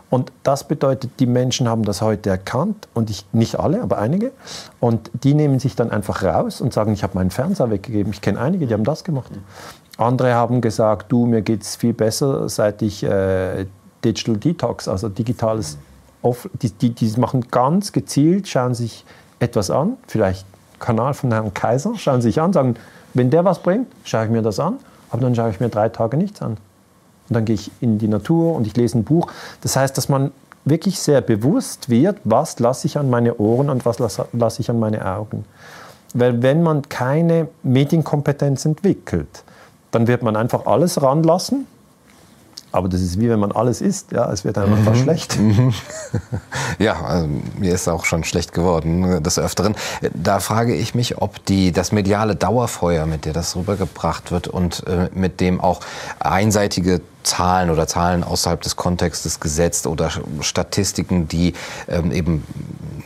Und 0.08 0.30
das 0.44 0.64
bedeutet, 0.64 1.10
die 1.18 1.26
Menschen 1.26 1.68
haben 1.68 1.82
das 1.82 2.00
heute 2.00 2.30
erkannt 2.30 2.86
und 2.94 3.10
ich, 3.10 3.24
nicht 3.32 3.58
alle, 3.58 3.82
aber 3.82 3.98
einige. 3.98 4.30
Und 4.78 5.10
die 5.14 5.34
nehmen 5.34 5.58
sich 5.58 5.74
dann 5.74 5.90
einfach 5.90 6.22
raus 6.22 6.60
und 6.60 6.72
sagen, 6.72 6.92
ich 6.92 7.02
habe 7.02 7.14
meinen 7.14 7.30
Fernseher 7.30 7.70
weggegeben. 7.70 8.12
Ich 8.12 8.20
kenne 8.20 8.38
einige, 8.38 8.66
die 8.68 8.74
haben 8.74 8.84
das 8.84 9.02
gemacht. 9.02 9.32
Andere 9.98 10.34
haben 10.34 10.60
gesagt, 10.60 11.10
du, 11.10 11.26
mir 11.26 11.42
geht 11.42 11.62
es 11.62 11.76
viel 11.76 11.92
besser, 11.92 12.48
seit 12.48 12.82
ich 12.82 13.02
äh, 13.02 13.66
Digital 14.04 14.36
Detox, 14.36 14.88
also 14.88 15.08
digitales, 15.08 15.78
off 16.22 16.48
die, 16.60 16.70
die, 16.70 16.90
die 16.90 17.20
machen 17.20 17.46
ganz 17.50 17.92
gezielt, 17.92 18.46
schauen 18.46 18.74
sich 18.74 19.04
etwas 19.38 19.70
an, 19.70 19.96
vielleicht 20.06 20.46
Kanal 20.78 21.14
von 21.14 21.32
Herrn 21.32 21.54
Kaiser, 21.54 21.94
schauen 21.96 22.20
sich 22.20 22.40
an, 22.40 22.52
sagen, 22.52 22.76
wenn 23.14 23.30
der 23.30 23.44
was 23.44 23.60
bringt, 23.60 23.88
schaue 24.04 24.26
ich 24.26 24.30
mir 24.30 24.42
das 24.42 24.60
an, 24.60 24.76
aber 25.10 25.22
dann 25.22 25.34
schaue 25.34 25.50
ich 25.50 25.60
mir 25.60 25.70
drei 25.70 25.88
Tage 25.88 26.16
nichts 26.16 26.42
an. 26.42 26.52
Und 27.28 27.34
dann 27.34 27.44
gehe 27.44 27.54
ich 27.54 27.70
in 27.80 27.98
die 27.98 28.08
Natur 28.08 28.54
und 28.54 28.66
ich 28.66 28.76
lese 28.76 28.98
ein 28.98 29.04
Buch. 29.04 29.32
Das 29.62 29.76
heißt, 29.76 29.96
dass 29.96 30.08
man 30.08 30.30
wirklich 30.64 30.98
sehr 30.98 31.20
bewusst 31.20 31.88
wird, 31.88 32.18
was 32.24 32.58
lasse 32.58 32.86
ich 32.86 32.98
an 32.98 33.08
meine 33.08 33.36
Ohren 33.38 33.70
und 33.70 33.86
was 33.86 33.98
lasse 33.98 34.60
ich 34.60 34.68
an 34.68 34.78
meine 34.78 35.06
Augen. 35.06 35.44
Weil 36.14 36.42
wenn 36.42 36.62
man 36.62 36.88
keine 36.88 37.48
Medienkompetenz 37.62 38.64
entwickelt, 38.64 39.44
dann 39.96 40.06
wird 40.06 40.22
man 40.22 40.36
einfach 40.36 40.66
alles 40.66 41.02
ranlassen 41.02 41.66
aber 42.76 42.88
das 42.90 43.00
ist 43.00 43.18
wie 43.18 43.30
wenn 43.30 43.40
man 43.40 43.52
alles 43.52 43.80
isst, 43.80 44.12
ja, 44.12 44.30
es 44.30 44.44
wird 44.44 44.58
einfach 44.58 44.92
mhm. 44.92 45.02
schlecht. 45.02 45.38
Mhm. 45.38 45.72
Ja, 46.78 47.00
also 47.00 47.28
mir 47.58 47.72
ist 47.72 47.88
auch 47.88 48.04
schon 48.04 48.22
schlecht 48.22 48.52
geworden 48.52 49.22
des 49.22 49.38
Öfteren. 49.38 49.74
Da 50.12 50.40
frage 50.40 50.74
ich 50.74 50.94
mich, 50.94 51.16
ob 51.22 51.42
die, 51.46 51.72
das 51.72 51.90
mediale 51.90 52.36
Dauerfeuer, 52.36 53.06
mit 53.06 53.24
dem 53.24 53.32
das 53.32 53.56
rübergebracht 53.56 54.30
wird 54.30 54.46
und 54.46 54.86
äh, 54.86 55.08
mit 55.14 55.40
dem 55.40 55.58
auch 55.58 55.80
einseitige 56.18 57.00
Zahlen 57.22 57.70
oder 57.70 57.86
Zahlen 57.86 58.24
außerhalb 58.24 58.60
des 58.60 58.76
Kontextes 58.76 59.40
gesetzt 59.40 59.86
oder 59.86 60.10
Statistiken, 60.40 61.28
die 61.28 61.54
ähm, 61.88 62.12
eben 62.12 62.44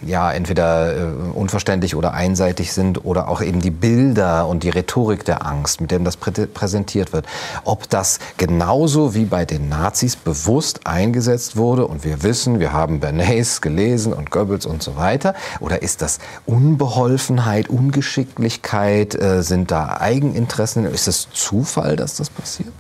ja 0.03 0.33
entweder 0.33 0.97
äh, 0.97 1.05
unverständlich 1.35 1.95
oder 1.95 2.15
einseitig 2.15 2.73
sind 2.73 3.05
oder 3.05 3.29
auch 3.29 3.43
eben 3.43 3.61
die 3.61 3.71
Bilder 3.71 4.47
und 4.47 4.63
die 4.63 4.71
Rhetorik 4.71 5.25
der 5.25 5.47
Angst, 5.47 5.81
mit 5.81 5.91
dem 5.91 6.05
das 6.05 6.17
prä 6.17 6.31
präsentiert 6.47 7.13
wird. 7.13 7.27
Ob 7.65 7.89
das 7.91 8.19
genauso 8.37 9.15
wie 9.15 9.25
bei 9.25 9.45
den 9.45 9.69
Nazis 9.69 10.17
bewusst 10.17 10.87
eingesetzt 10.87 11.57
wurde 11.57 11.87
und 11.87 12.05
wir 12.05 12.23
wissen, 12.23 12.61
wir 12.61 12.73
haben 12.73 13.01
Bernays 13.01 13.61
gelesen 13.61 14.13
und 14.13 14.31
Goebbels 14.31 14.67
und 14.67 14.83
so 14.83 14.97
weiter, 14.97 15.35
oder 15.61 15.83
ist 15.83 16.03
das 16.03 16.19
Unbeholfenheit, 16.47 17.69
Ungeschicklichkeit, 17.69 19.15
äh, 19.15 19.43
sind 19.43 19.71
da 19.71 19.99
Eigeninteressen, 20.01 20.85
ist 20.87 21.09
es 21.09 21.29
Zufall, 21.33 21.97
dass 21.97 22.17
das 22.17 22.31
passiert? 22.31 22.73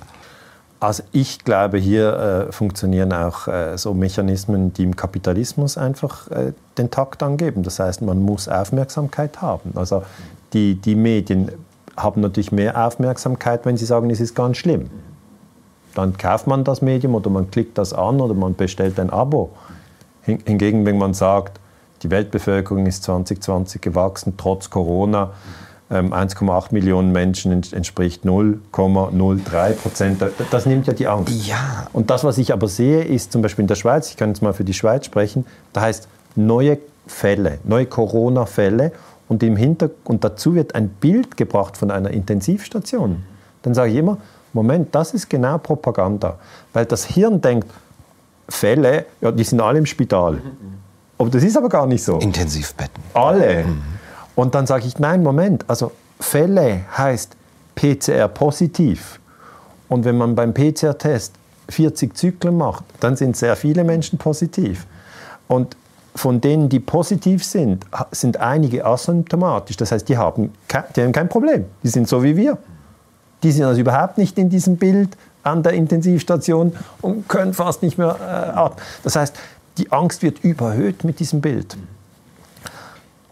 Also 0.80 1.02
ich 1.12 1.44
glaube, 1.44 1.76
hier 1.76 2.48
äh, 2.48 2.52
funktionieren 2.52 3.12
auch 3.12 3.46
äh, 3.46 3.76
so 3.76 3.92
Mechanismen, 3.92 4.72
die 4.72 4.84
im 4.84 4.96
Kapitalismus 4.96 5.76
einfach 5.76 6.30
äh, 6.30 6.54
den 6.78 6.90
Takt 6.90 7.22
angeben. 7.22 7.62
Das 7.62 7.78
heißt, 7.78 8.00
man 8.00 8.22
muss 8.22 8.48
Aufmerksamkeit 8.48 9.42
haben. 9.42 9.72
Also 9.74 10.02
die, 10.54 10.76
die 10.76 10.94
Medien 10.94 11.52
haben 11.98 12.22
natürlich 12.22 12.50
mehr 12.50 12.86
Aufmerksamkeit, 12.86 13.66
wenn 13.66 13.76
sie 13.76 13.84
sagen, 13.84 14.08
es 14.08 14.20
ist 14.20 14.34
ganz 14.34 14.56
schlimm. 14.56 14.88
Dann 15.94 16.16
kauft 16.16 16.46
man 16.46 16.64
das 16.64 16.80
Medium 16.80 17.14
oder 17.14 17.28
man 17.28 17.50
klickt 17.50 17.76
das 17.76 17.92
an 17.92 18.18
oder 18.20 18.32
man 18.32 18.54
bestellt 18.54 18.98
ein 18.98 19.10
Abo. 19.10 19.50
Hingegen, 20.22 20.86
wenn 20.86 20.96
man 20.96 21.12
sagt, 21.12 21.60
die 22.02 22.10
Weltbevölkerung 22.10 22.86
ist 22.86 23.02
2020 23.02 23.82
gewachsen, 23.82 24.34
trotz 24.38 24.70
Corona, 24.70 25.32
1,8 25.90 26.42
ähm, 26.42 26.62
Millionen 26.70 27.12
Menschen 27.12 27.52
entspricht 27.52 28.24
0,03 28.24 29.72
Prozent. 29.72 30.22
Das 30.50 30.66
nimmt 30.66 30.86
ja 30.86 30.92
die 30.92 31.08
Angst. 31.08 31.46
Ja. 31.46 31.86
Und 31.92 32.10
das, 32.10 32.22
was 32.22 32.38
ich 32.38 32.52
aber 32.52 32.68
sehe, 32.68 33.02
ist 33.02 33.32
zum 33.32 33.42
Beispiel 33.42 33.64
in 33.64 33.68
der 33.68 33.74
Schweiz, 33.74 34.08
ich 34.08 34.16
kann 34.16 34.28
jetzt 34.30 34.40
mal 34.40 34.52
für 34.52 34.64
die 34.64 34.74
Schweiz 34.74 35.06
sprechen, 35.06 35.46
da 35.72 35.80
heißt 35.80 36.06
neue 36.36 36.78
Fälle, 37.06 37.58
neue 37.64 37.86
Corona-Fälle 37.86 38.92
und, 39.28 39.42
im 39.42 39.76
und 40.04 40.24
dazu 40.24 40.54
wird 40.54 40.74
ein 40.76 40.88
Bild 40.88 41.36
gebracht 41.36 41.76
von 41.76 41.90
einer 41.90 42.10
Intensivstation. 42.10 43.24
Dann 43.62 43.74
sage 43.74 43.90
ich 43.90 43.96
immer, 43.96 44.18
Moment, 44.52 44.94
das 44.94 45.12
ist 45.12 45.28
genau 45.28 45.58
Propaganda. 45.58 46.38
Weil 46.72 46.86
das 46.86 47.04
Hirn 47.04 47.40
denkt, 47.40 47.68
Fälle, 48.48 49.06
ja, 49.20 49.30
die 49.30 49.44
sind 49.44 49.60
alle 49.60 49.78
im 49.78 49.86
Spital. 49.86 50.40
Aber 51.18 51.30
das 51.30 51.42
ist 51.42 51.56
aber 51.56 51.68
gar 51.68 51.86
nicht 51.86 52.02
so. 52.02 52.18
Intensivbetten. 52.18 53.02
Alle. 53.14 53.64
Mhm. 53.64 53.82
Und 54.40 54.54
dann 54.54 54.66
sage 54.66 54.86
ich, 54.86 54.98
nein, 54.98 55.22
Moment, 55.22 55.66
also 55.68 55.92
Fälle 56.18 56.80
heißt 56.96 57.36
PCR 57.74 58.26
positiv. 58.26 59.20
Und 59.86 60.06
wenn 60.06 60.16
man 60.16 60.34
beim 60.34 60.54
PCR-Test 60.54 61.34
40 61.68 62.16
Zyklen 62.16 62.56
macht, 62.56 62.84
dann 63.00 63.16
sind 63.16 63.36
sehr 63.36 63.54
viele 63.54 63.84
Menschen 63.84 64.18
positiv. 64.18 64.86
Und 65.46 65.76
von 66.14 66.40
denen, 66.40 66.70
die 66.70 66.80
positiv 66.80 67.44
sind, 67.44 67.84
sind 68.12 68.38
einige 68.38 68.86
asymptomatisch. 68.86 69.76
Das 69.76 69.92
heißt, 69.92 70.08
die 70.08 70.16
haben, 70.16 70.54
kein, 70.68 70.84
die 70.96 71.02
haben 71.02 71.12
kein 71.12 71.28
Problem. 71.28 71.66
Die 71.82 71.88
sind 71.88 72.08
so 72.08 72.22
wie 72.22 72.34
wir. 72.34 72.56
Die 73.42 73.52
sind 73.52 73.64
also 73.64 73.82
überhaupt 73.82 74.16
nicht 74.16 74.38
in 74.38 74.48
diesem 74.48 74.78
Bild 74.78 75.18
an 75.42 75.62
der 75.62 75.74
Intensivstation 75.74 76.72
und 77.02 77.28
können 77.28 77.52
fast 77.52 77.82
nicht 77.82 77.98
mehr 77.98 78.16
äh, 78.18 78.58
atmen. 78.58 78.82
Das 79.02 79.16
heißt, 79.16 79.36
die 79.76 79.92
Angst 79.92 80.22
wird 80.22 80.42
überhöht 80.42 81.04
mit 81.04 81.20
diesem 81.20 81.42
Bild. 81.42 81.76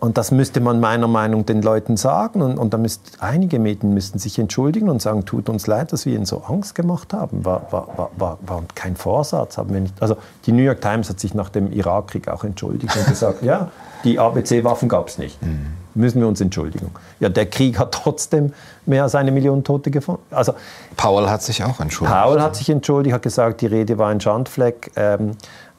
Und 0.00 0.16
das 0.16 0.30
müsste 0.30 0.60
man 0.60 0.78
meiner 0.78 1.08
Meinung 1.08 1.40
nach 1.40 1.46
den 1.46 1.62
Leuten 1.62 1.96
sagen. 1.96 2.40
Und, 2.40 2.56
und 2.58 2.72
da 2.72 2.78
müsst, 2.78 3.18
einige 3.18 3.58
Medien 3.58 3.94
müssten 3.94 4.18
sich 4.18 4.38
entschuldigen 4.38 4.88
und 4.88 5.02
sagen, 5.02 5.24
tut 5.24 5.48
uns 5.48 5.66
leid, 5.66 5.92
dass 5.92 6.06
wir 6.06 6.14
ihnen 6.14 6.26
so 6.26 6.42
Angst 6.42 6.74
gemacht 6.74 7.12
haben. 7.12 7.44
War, 7.44 7.66
war, 7.70 8.10
war, 8.16 8.38
war 8.40 8.62
kein 8.74 8.94
Vorsatz. 8.94 9.58
Haben 9.58 9.74
wir 9.74 9.80
nicht, 9.80 9.94
also 10.00 10.16
die 10.46 10.52
New 10.52 10.62
York 10.62 10.80
Times 10.80 11.08
hat 11.08 11.18
sich 11.18 11.34
nach 11.34 11.48
dem 11.48 11.72
Irakkrieg 11.72 12.28
auch 12.28 12.44
entschuldigt 12.44 12.96
und 12.96 13.06
gesagt, 13.06 13.42
ja, 13.42 13.70
die 14.04 14.18
ABC-Waffen 14.18 14.88
gab 14.88 15.08
es 15.08 15.18
nicht. 15.18 15.42
Mhm. 15.42 15.66
Müssen 15.94 16.20
wir 16.20 16.28
uns 16.28 16.40
entschuldigen. 16.40 16.92
Ja, 17.18 17.28
der 17.28 17.46
Krieg 17.46 17.76
hat 17.76 17.92
trotzdem 17.92 18.52
mehr 18.86 19.02
als 19.02 19.16
eine 19.16 19.32
Million 19.32 19.64
Tote 19.64 19.90
gefunden. 19.90 20.22
Also, 20.30 20.52
Paul 20.96 21.28
hat 21.28 21.42
sich 21.42 21.64
auch 21.64 21.80
entschuldigt. 21.80 22.16
Paul 22.16 22.40
hat 22.40 22.54
sich 22.54 22.70
entschuldigt, 22.70 23.14
hat 23.14 23.22
gesagt, 23.22 23.62
die 23.62 23.66
Rede 23.66 23.98
war 23.98 24.10
ein 24.10 24.20
Schandfleck. 24.20 24.92
Ähm, 24.94 25.32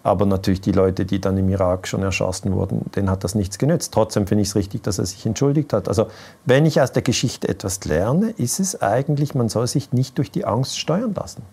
aber 0.04 0.26
natürlich 0.26 0.62
die 0.62 0.72
Leute, 0.72 1.06
die 1.06 1.20
dann 1.20 1.38
im 1.38 1.50
Irak 1.50 1.88
schon 1.88 2.04
erschossen 2.04 2.54
wurden, 2.54 2.89
denen 2.95 3.10
hat 3.10 3.24
das 3.24 3.36
nichts 3.36 3.58
genützt. 3.58 3.93
Trotzdem 3.93 4.28
finde 4.28 4.43
ich 4.43 4.50
es 4.50 4.56
richtig, 4.56 4.82
dass 4.84 4.97
er 4.97 5.06
sich 5.06 5.26
entschuldigt 5.26 5.74
hat. 5.74 5.88
Also 5.88 6.08
wenn 6.45 6.66
ich 6.66 6.80
aus 6.82 6.91
der 6.93 7.02
Geschichte 7.02 7.50
etwas 7.50 7.84
lerne, 7.86 8.30
ist 8.32 8.60
es 8.60 8.82
eigentlich, 8.82 9.36
man 9.36 9.50
soll 9.50 9.68
sich 9.68 9.91
nicht 9.91 10.18
durch 10.18 10.32
die 10.32 10.45
Angst 10.45 10.80
steuern 10.80 11.14
lassen. 11.14 11.43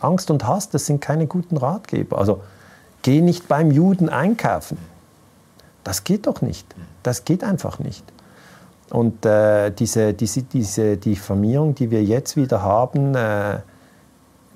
Angst 0.00 0.30
und 0.30 0.46
Hass, 0.46 0.68
das 0.68 0.86
sind 0.86 1.00
keine 1.00 1.26
guten 1.26 1.56
Ratgeber. 1.56 2.18
Also 2.18 2.42
geh 3.02 3.20
nicht 3.20 3.48
beim 3.48 3.70
Juden 3.70 4.08
einkaufen. 4.08 4.76
Das 5.84 6.04
geht 6.04 6.26
doch 6.26 6.42
nicht. 6.42 6.66
Das 7.02 7.24
geht 7.24 7.44
einfach 7.44 7.78
nicht. 7.78 8.04
Und 8.90 9.24
äh, 9.24 9.70
diese, 9.70 10.12
diese, 10.12 10.42
diese 10.42 10.98
Diffamierung, 10.98 11.74
die 11.74 11.90
wir 11.90 12.04
jetzt 12.04 12.36
wieder 12.36 12.62
haben, 12.62 13.14
äh, 13.14 13.60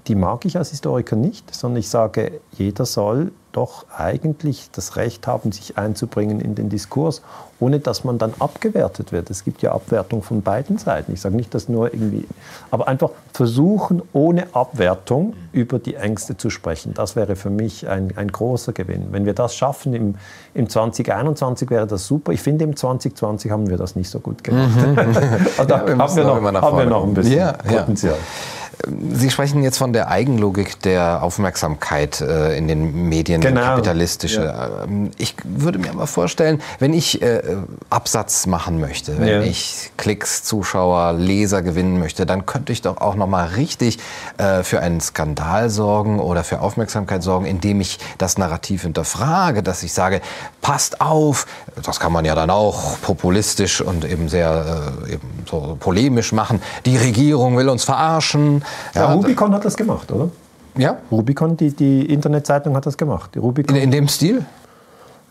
die 0.08 0.14
mag 0.14 0.44
ich 0.44 0.56
als 0.56 0.70
Historiker 0.70 1.16
nicht, 1.16 1.54
sondern 1.54 1.80
ich 1.80 1.88
sage, 1.88 2.40
jeder 2.52 2.86
soll 2.86 3.32
doch 3.56 3.86
eigentlich 3.96 4.68
das 4.72 4.96
Recht 4.96 5.26
haben, 5.26 5.50
sich 5.50 5.78
einzubringen 5.78 6.40
in 6.40 6.54
den 6.54 6.68
Diskurs, 6.68 7.22
ohne 7.58 7.80
dass 7.80 8.04
man 8.04 8.18
dann 8.18 8.34
abgewertet 8.38 9.12
wird. 9.12 9.30
Es 9.30 9.44
gibt 9.44 9.62
ja 9.62 9.72
Abwertung 9.72 10.22
von 10.22 10.42
beiden 10.42 10.76
Seiten. 10.76 11.14
Ich 11.14 11.22
sage 11.22 11.34
nicht, 11.34 11.54
dass 11.54 11.66
nur 11.68 11.92
irgendwie, 11.92 12.28
aber 12.70 12.86
einfach 12.86 13.10
versuchen, 13.32 14.02
ohne 14.12 14.54
Abwertung 14.54 15.32
über 15.52 15.78
die 15.78 15.94
Ängste 15.94 16.36
zu 16.36 16.50
sprechen. 16.50 16.92
Das 16.92 17.16
wäre 17.16 17.34
für 17.34 17.48
mich 17.48 17.88
ein, 17.88 18.12
ein 18.16 18.28
großer 18.28 18.74
Gewinn. 18.74 19.06
Wenn 19.10 19.24
wir 19.24 19.32
das 19.32 19.56
schaffen 19.56 19.94
im, 19.94 20.16
im 20.52 20.68
2021, 20.68 21.70
wäre 21.70 21.86
das 21.86 22.06
super. 22.06 22.32
Ich 22.32 22.42
finde, 22.42 22.64
im 22.64 22.76
2020 22.76 23.50
haben 23.50 23.70
wir 23.70 23.78
das 23.78 23.96
nicht 23.96 24.10
so 24.10 24.20
gut 24.20 24.44
gemacht. 24.44 24.76
Mhm. 24.76 24.98
also 25.56 25.64
da 25.64 25.86
ja, 25.88 25.98
haben, 25.98 26.16
wir 26.16 26.24
noch, 26.52 26.62
haben 26.62 26.78
wir 26.78 26.84
noch 26.84 27.04
ein 27.04 27.14
bisschen 27.14 27.38
ja, 27.38 27.52
Potenzial. 27.54 28.16
Ja. 28.16 28.55
Sie 28.84 29.30
sprechen 29.30 29.62
jetzt 29.62 29.78
von 29.78 29.92
der 29.92 30.08
Eigenlogik 30.08 30.80
der 30.82 31.22
Aufmerksamkeit 31.22 32.20
äh, 32.20 32.56
in 32.58 32.68
den 32.68 33.08
Medien, 33.08 33.40
genau. 33.40 33.62
kapitalistische. 33.62 34.44
Ja. 34.44 34.84
Ähm, 34.84 35.10
ich 35.16 35.34
würde 35.44 35.78
mir 35.78 35.90
aber 35.90 36.06
vorstellen, 36.06 36.60
wenn 36.78 36.92
ich 36.92 37.22
äh, 37.22 37.42
Absatz 37.88 38.46
machen 38.46 38.78
möchte, 38.78 39.18
wenn 39.18 39.28
ja. 39.28 39.40
ich 39.40 39.92
Klicks, 39.96 40.44
Zuschauer, 40.44 41.14
Leser 41.14 41.62
gewinnen 41.62 41.98
möchte, 41.98 42.26
dann 42.26 42.44
könnte 42.44 42.72
ich 42.72 42.82
doch 42.82 42.98
auch 42.98 43.14
noch 43.14 43.26
mal 43.26 43.46
richtig 43.46 43.98
äh, 44.36 44.62
für 44.62 44.80
einen 44.80 45.00
Skandal 45.00 45.70
sorgen 45.70 46.20
oder 46.20 46.44
für 46.44 46.60
Aufmerksamkeit 46.60 47.22
sorgen, 47.22 47.46
indem 47.46 47.80
ich 47.80 47.98
das 48.18 48.36
Narrativ 48.36 48.82
hinterfrage, 48.82 49.62
dass 49.62 49.82
ich 49.82 49.94
sage, 49.94 50.20
passt 50.60 51.00
auf, 51.00 51.46
das 51.82 51.98
kann 51.98 52.12
man 52.12 52.26
ja 52.26 52.34
dann 52.34 52.50
auch 52.50 53.00
populistisch 53.00 53.80
und 53.80 54.04
eben 54.04 54.28
sehr 54.28 54.92
äh, 55.06 55.14
eben 55.14 55.44
so 55.48 55.76
polemisch 55.80 56.32
machen. 56.32 56.60
Die 56.84 56.98
Regierung 56.98 57.56
will 57.56 57.70
uns 57.70 57.84
verarschen. 57.84 58.62
Ja, 58.94 59.02
ja 59.02 59.12
Rubicon 59.12 59.52
hat 59.54 59.64
das 59.64 59.76
gemacht, 59.76 60.10
oder? 60.12 60.30
Ja. 60.76 60.98
Rubicon, 61.10 61.56
die, 61.56 61.70
die 61.70 62.12
Internetzeitung 62.12 62.76
hat 62.76 62.86
das 62.86 62.96
gemacht. 62.96 63.30
Die 63.34 63.38
Rubicon. 63.38 63.76
In, 63.76 63.82
in 63.82 63.90
dem 63.90 64.08
Stil? 64.08 64.44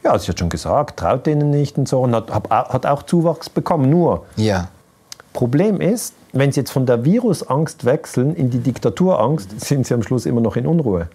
Ja, 0.04 0.16
ich 0.16 0.28
hatte 0.28 0.40
schon 0.40 0.50
gesagt, 0.50 0.98
traut 0.98 1.26
denen 1.26 1.50
nicht 1.50 1.78
und 1.78 1.88
so 1.88 2.02
und 2.02 2.14
hat, 2.14 2.50
hat 2.50 2.86
auch 2.86 3.04
Zuwachs 3.04 3.50
bekommen. 3.50 3.90
Nur, 3.90 4.26
ja. 4.36 4.70
Problem 5.34 5.82
ist, 5.82 6.14
wenn 6.32 6.52
Sie 6.52 6.62
jetzt 6.62 6.72
von 6.72 6.86
der 6.86 7.04
Virusangst 7.04 7.86
wechseln 7.86 8.36
in 8.36 8.50
die 8.50 8.60
Diktaturangst, 8.60 9.60
sind 9.60 9.86
Sie 9.86 9.94
am 9.94 10.04
Schluss 10.04 10.26
immer 10.26 10.42
noch 10.42 10.56
in 10.56 10.68
Unruhe. 10.68 11.10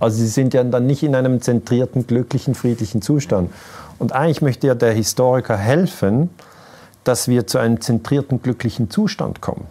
Also 0.00 0.18
Sie 0.18 0.28
sind 0.28 0.54
ja 0.54 0.64
dann 0.64 0.86
nicht 0.86 1.02
in 1.02 1.14
einem 1.14 1.40
zentrierten, 1.40 2.06
glücklichen, 2.06 2.54
friedlichen 2.54 3.02
Zustand. 3.02 3.50
Und 3.98 4.12
eigentlich 4.12 4.42
möchte 4.42 4.66
ja 4.66 4.74
der 4.74 4.92
Historiker 4.92 5.56
helfen, 5.56 6.30
dass 7.04 7.28
wir 7.28 7.46
zu 7.46 7.58
einem 7.58 7.80
zentrierten, 7.80 8.42
glücklichen 8.42 8.90
Zustand 8.90 9.40
kommen. 9.40 9.66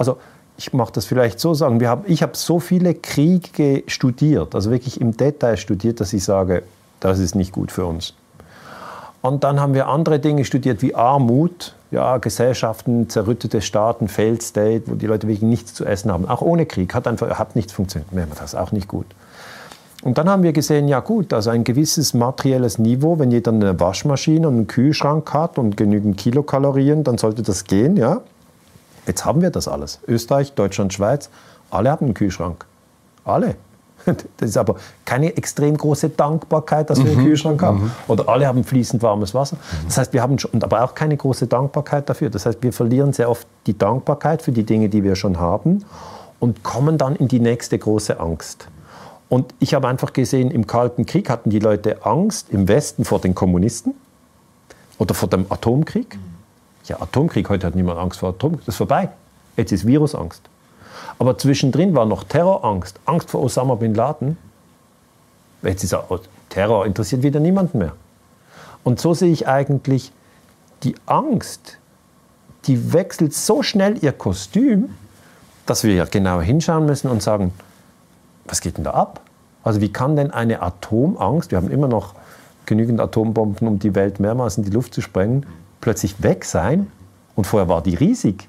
Also 0.00 0.16
ich 0.56 0.72
mache 0.72 0.92
das 0.92 1.04
vielleicht 1.04 1.40
so 1.40 1.52
sagen, 1.52 1.78
wir 1.78 1.90
haben, 1.90 2.04
ich 2.06 2.22
habe 2.22 2.34
so 2.34 2.58
viele 2.58 2.94
Kriege 2.94 3.82
studiert, 3.86 4.54
also 4.54 4.70
wirklich 4.70 4.98
im 4.98 5.14
Detail 5.14 5.58
studiert, 5.58 6.00
dass 6.00 6.14
ich 6.14 6.24
sage, 6.24 6.62
das 7.00 7.18
ist 7.18 7.34
nicht 7.34 7.52
gut 7.52 7.70
für 7.70 7.84
uns. 7.84 8.14
Und 9.20 9.44
dann 9.44 9.60
haben 9.60 9.74
wir 9.74 9.88
andere 9.88 10.18
Dinge 10.18 10.46
studiert 10.46 10.80
wie 10.80 10.94
Armut, 10.94 11.74
ja, 11.90 12.16
Gesellschaften, 12.16 13.10
zerrüttete 13.10 13.60
Staaten, 13.60 14.08
Failed 14.08 14.42
State, 14.42 14.84
wo 14.86 14.94
die 14.94 15.06
Leute 15.06 15.28
wirklich 15.28 15.42
nichts 15.42 15.74
zu 15.74 15.84
essen 15.84 16.10
haben. 16.10 16.26
Auch 16.26 16.40
ohne 16.40 16.64
Krieg 16.64 16.94
hat 16.94 17.06
einfach 17.06 17.38
hat 17.38 17.54
nicht 17.54 17.70
funktioniert. 17.70 18.08
Das 18.38 18.54
ist 18.54 18.58
auch 18.58 18.72
nicht 18.72 18.88
gut. 18.88 19.04
Und 20.02 20.16
dann 20.16 20.30
haben 20.30 20.42
wir 20.42 20.54
gesehen, 20.54 20.88
ja 20.88 21.00
gut, 21.00 21.34
also 21.34 21.50
ein 21.50 21.62
gewisses 21.62 22.14
materielles 22.14 22.78
Niveau, 22.78 23.18
wenn 23.18 23.30
jeder 23.30 23.52
eine 23.52 23.78
Waschmaschine 23.78 24.48
und 24.48 24.54
einen 24.54 24.66
Kühlschrank 24.66 25.30
hat 25.34 25.58
und 25.58 25.76
genügend 25.76 26.16
Kilokalorien, 26.16 27.04
dann 27.04 27.18
sollte 27.18 27.42
das 27.42 27.64
gehen, 27.64 27.98
ja. 27.98 28.22
Jetzt 29.06 29.24
haben 29.24 29.42
wir 29.42 29.50
das 29.50 29.68
alles. 29.68 30.00
Österreich, 30.06 30.52
Deutschland, 30.54 30.92
Schweiz, 30.92 31.30
alle 31.70 31.90
haben 31.90 32.06
einen 32.06 32.14
Kühlschrank. 32.14 32.66
Alle. 33.24 33.56
Das 34.38 34.48
ist 34.48 34.56
aber 34.56 34.76
keine 35.04 35.36
extrem 35.36 35.76
große 35.76 36.08
Dankbarkeit, 36.10 36.88
dass 36.88 37.02
wir 37.04 37.10
einen 37.10 37.20
mhm. 37.20 37.26
Kühlschrank 37.26 37.62
haben. 37.62 37.84
Mhm. 37.84 37.90
Oder 38.08 38.28
alle 38.28 38.46
haben 38.46 38.64
fließend 38.64 39.02
warmes 39.02 39.34
Wasser. 39.34 39.58
Das 39.84 39.98
heißt, 39.98 40.12
wir 40.12 40.22
haben 40.22 40.38
schon, 40.38 40.62
aber 40.62 40.82
auch 40.84 40.94
keine 40.94 41.16
große 41.16 41.46
Dankbarkeit 41.46 42.08
dafür. 42.08 42.30
Das 42.30 42.46
heißt, 42.46 42.62
wir 42.62 42.72
verlieren 42.72 43.12
sehr 43.12 43.30
oft 43.30 43.46
die 43.66 43.76
Dankbarkeit 43.76 44.42
für 44.42 44.52
die 44.52 44.64
Dinge, 44.64 44.88
die 44.88 45.04
wir 45.04 45.16
schon 45.16 45.38
haben 45.38 45.84
und 46.38 46.62
kommen 46.62 46.98
dann 46.98 47.16
in 47.16 47.28
die 47.28 47.40
nächste 47.40 47.78
große 47.78 48.18
Angst. 48.18 48.68
Und 49.28 49.54
ich 49.60 49.74
habe 49.74 49.86
einfach 49.86 50.12
gesehen, 50.12 50.50
im 50.50 50.66
Kalten 50.66 51.06
Krieg 51.06 51.30
hatten 51.30 51.50
die 51.50 51.60
Leute 51.60 52.04
Angst 52.04 52.48
im 52.50 52.66
Westen 52.66 53.04
vor 53.04 53.20
den 53.20 53.34
Kommunisten 53.34 53.94
oder 54.98 55.14
vor 55.14 55.28
dem 55.28 55.46
Atomkrieg. 55.50 56.18
Ja, 56.90 57.00
Atomkrieg, 57.00 57.48
heute 57.48 57.68
hat 57.68 57.76
niemand 57.76 58.00
Angst 58.00 58.18
vor 58.18 58.30
Atomkrieg, 58.30 58.66
das 58.66 58.74
ist 58.74 58.78
vorbei. 58.78 59.10
Jetzt 59.56 59.70
ist 59.70 59.86
Virusangst. 59.86 60.42
Aber 61.20 61.38
zwischendrin 61.38 61.94
war 61.94 62.04
noch 62.04 62.24
Terrorangst, 62.24 62.98
Angst 63.04 63.30
vor 63.30 63.44
Osama 63.44 63.76
bin 63.76 63.94
Laden. 63.94 64.36
Jetzt 65.62 65.84
ist 65.84 65.92
er, 65.92 66.04
Terror 66.48 66.86
interessiert 66.86 67.22
wieder 67.22 67.38
niemanden 67.38 67.78
mehr. 67.78 67.92
Und 68.82 68.98
so 68.98 69.14
sehe 69.14 69.30
ich 69.30 69.46
eigentlich 69.46 70.10
die 70.82 70.96
Angst, 71.06 71.78
die 72.64 72.92
wechselt 72.92 73.34
so 73.34 73.62
schnell 73.62 74.02
ihr 74.02 74.10
Kostüm, 74.10 74.92
dass 75.66 75.84
wir 75.84 75.94
ja 75.94 76.06
genauer 76.06 76.42
hinschauen 76.42 76.86
müssen 76.86 77.08
und 77.08 77.22
sagen, 77.22 77.52
was 78.46 78.60
geht 78.60 78.78
denn 78.78 78.84
da 78.84 78.94
ab? 78.94 79.20
Also 79.62 79.80
wie 79.80 79.92
kann 79.92 80.16
denn 80.16 80.32
eine 80.32 80.60
Atomangst, 80.60 81.52
wir 81.52 81.58
haben 81.58 81.70
immer 81.70 81.86
noch 81.86 82.14
genügend 82.66 83.00
Atombomben, 83.00 83.68
um 83.68 83.78
die 83.78 83.94
Welt 83.94 84.18
mehrmals 84.18 84.58
in 84.58 84.64
die 84.64 84.70
Luft 84.70 84.92
zu 84.92 85.02
sprengen, 85.02 85.46
plötzlich 85.80 86.22
weg 86.22 86.44
sein? 86.44 86.90
Und 87.34 87.46
vorher 87.46 87.68
war 87.68 87.82
die 87.82 87.94
riesig. 87.94 88.48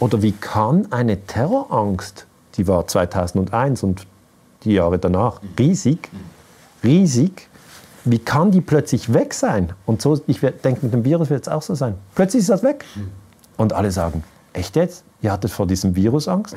Oder 0.00 0.22
wie 0.22 0.32
kann 0.32 0.90
eine 0.92 1.24
Terrorangst, 1.26 2.26
die 2.56 2.66
war 2.66 2.86
2001 2.86 3.82
und 3.82 4.06
die 4.64 4.72
Jahre 4.74 4.98
danach 4.98 5.40
riesig, 5.58 6.10
riesig, 6.82 7.48
wie 8.04 8.18
kann 8.18 8.50
die 8.50 8.60
plötzlich 8.60 9.12
weg 9.12 9.34
sein? 9.34 9.72
Und 9.86 10.00
so, 10.00 10.20
ich 10.26 10.40
denke, 10.40 10.80
mit 10.82 10.92
dem 10.92 11.04
Virus 11.04 11.30
wird 11.30 11.42
es 11.42 11.48
auch 11.48 11.62
so 11.62 11.74
sein. 11.74 11.94
Plötzlich 12.14 12.40
ist 12.42 12.50
das 12.50 12.62
weg. 12.62 12.84
Und 13.56 13.72
alle 13.72 13.90
sagen, 13.90 14.24
echt 14.52 14.76
jetzt? 14.76 15.04
Ihr 15.20 15.32
hattet 15.32 15.50
vor 15.50 15.66
diesem 15.66 15.94
Virus 15.94 16.28
Angst? 16.28 16.56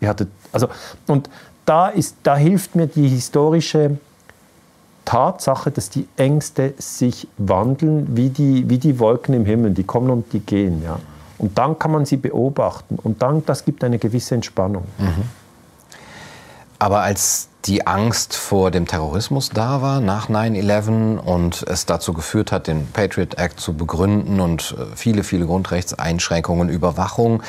Ihr 0.00 0.08
hattet, 0.08 0.28
also, 0.52 0.68
und 1.06 1.28
da, 1.64 1.88
ist, 1.88 2.16
da 2.22 2.36
hilft 2.36 2.74
mir 2.74 2.86
die 2.86 3.08
historische 3.08 3.98
Tatsache, 5.08 5.70
dass 5.70 5.88
die 5.88 6.06
Ängste 6.18 6.74
sich 6.76 7.28
wandeln 7.38 8.14
wie 8.14 8.28
die, 8.28 8.68
wie 8.68 8.76
die 8.76 8.98
Wolken 8.98 9.34
im 9.34 9.46
Himmel. 9.46 9.70
Die 9.70 9.84
kommen 9.84 10.10
und 10.10 10.34
die 10.34 10.40
gehen. 10.40 10.82
Ja. 10.82 10.98
Und 11.38 11.56
dann 11.56 11.78
kann 11.78 11.92
man 11.92 12.04
sie 12.04 12.18
beobachten. 12.18 12.98
Und 13.02 13.22
dann, 13.22 13.42
das 13.46 13.64
gibt 13.64 13.82
eine 13.84 13.98
gewisse 13.98 14.34
Entspannung. 14.34 14.84
Mhm. 14.98 15.22
Aber 16.78 17.00
als 17.00 17.48
die 17.64 17.86
Angst 17.86 18.36
vor 18.36 18.70
dem 18.70 18.86
Terrorismus 18.86 19.48
da 19.48 19.80
war 19.80 20.00
nach 20.00 20.28
9-11 20.28 21.16
und 21.16 21.62
es 21.62 21.86
dazu 21.86 22.12
geführt 22.12 22.52
hat, 22.52 22.66
den 22.66 22.86
Patriot 22.92 23.38
Act 23.38 23.58
zu 23.60 23.72
begründen 23.74 24.40
und 24.40 24.76
äh, 24.78 24.94
viele, 24.94 25.24
viele 25.24 25.46
Grundrechtseinschränkungen, 25.46 26.68
Überwachung, 26.68 27.42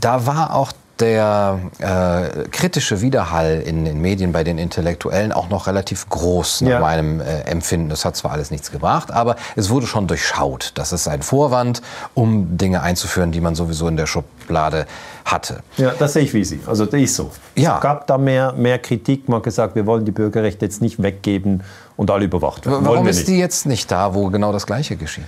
da 0.00 0.24
war 0.26 0.54
auch 0.54 0.72
der 1.00 1.58
äh, 1.78 2.48
kritische 2.50 3.00
Widerhall 3.00 3.62
in 3.64 3.84
den 3.84 4.00
Medien 4.00 4.32
bei 4.32 4.44
den 4.44 4.58
Intellektuellen 4.58 5.32
auch 5.32 5.48
noch 5.48 5.66
relativ 5.66 6.08
groß 6.08 6.62
nach 6.62 6.70
ja. 6.70 6.80
meinem 6.80 7.20
äh, 7.20 7.40
Empfinden. 7.42 7.88
Das 7.88 8.04
hat 8.04 8.16
zwar 8.16 8.32
alles 8.32 8.50
nichts 8.50 8.70
gebracht, 8.70 9.10
aber 9.10 9.36
es 9.56 9.70
wurde 9.70 9.86
schon 9.86 10.06
durchschaut. 10.06 10.72
Das 10.74 10.92
ist 10.92 11.08
ein 11.08 11.22
Vorwand, 11.22 11.82
um 12.14 12.56
Dinge 12.56 12.82
einzuführen, 12.82 13.32
die 13.32 13.40
man 13.40 13.54
sowieso 13.54 13.88
in 13.88 13.96
der 13.96 14.06
Schublade 14.06 14.86
hatte. 15.24 15.60
Ja, 15.76 15.92
das 15.98 16.12
sehe 16.12 16.22
ich 16.22 16.34
wie 16.34 16.44
Sie. 16.44 16.60
Also 16.66 16.86
das 16.86 17.00
ist 17.00 17.16
so. 17.16 17.30
Ja. 17.56 17.76
Es 17.76 17.82
gab 17.82 18.06
da 18.06 18.18
mehr, 18.18 18.52
mehr 18.52 18.78
Kritik. 18.78 19.28
Man 19.28 19.38
hat 19.38 19.44
gesagt, 19.44 19.74
wir 19.74 19.86
wollen 19.86 20.04
die 20.04 20.12
Bürgerrechte 20.12 20.64
jetzt 20.64 20.82
nicht 20.82 21.02
weggeben 21.02 21.62
und 21.96 22.10
alle 22.10 22.24
überwacht 22.24 22.66
werden. 22.66 22.84
Warum 22.84 23.06
ist 23.06 23.28
die 23.28 23.38
jetzt 23.38 23.66
nicht 23.66 23.90
da, 23.90 24.14
wo 24.14 24.28
genau 24.28 24.52
das 24.52 24.66
Gleiche 24.66 24.96
geschieht? 24.96 25.24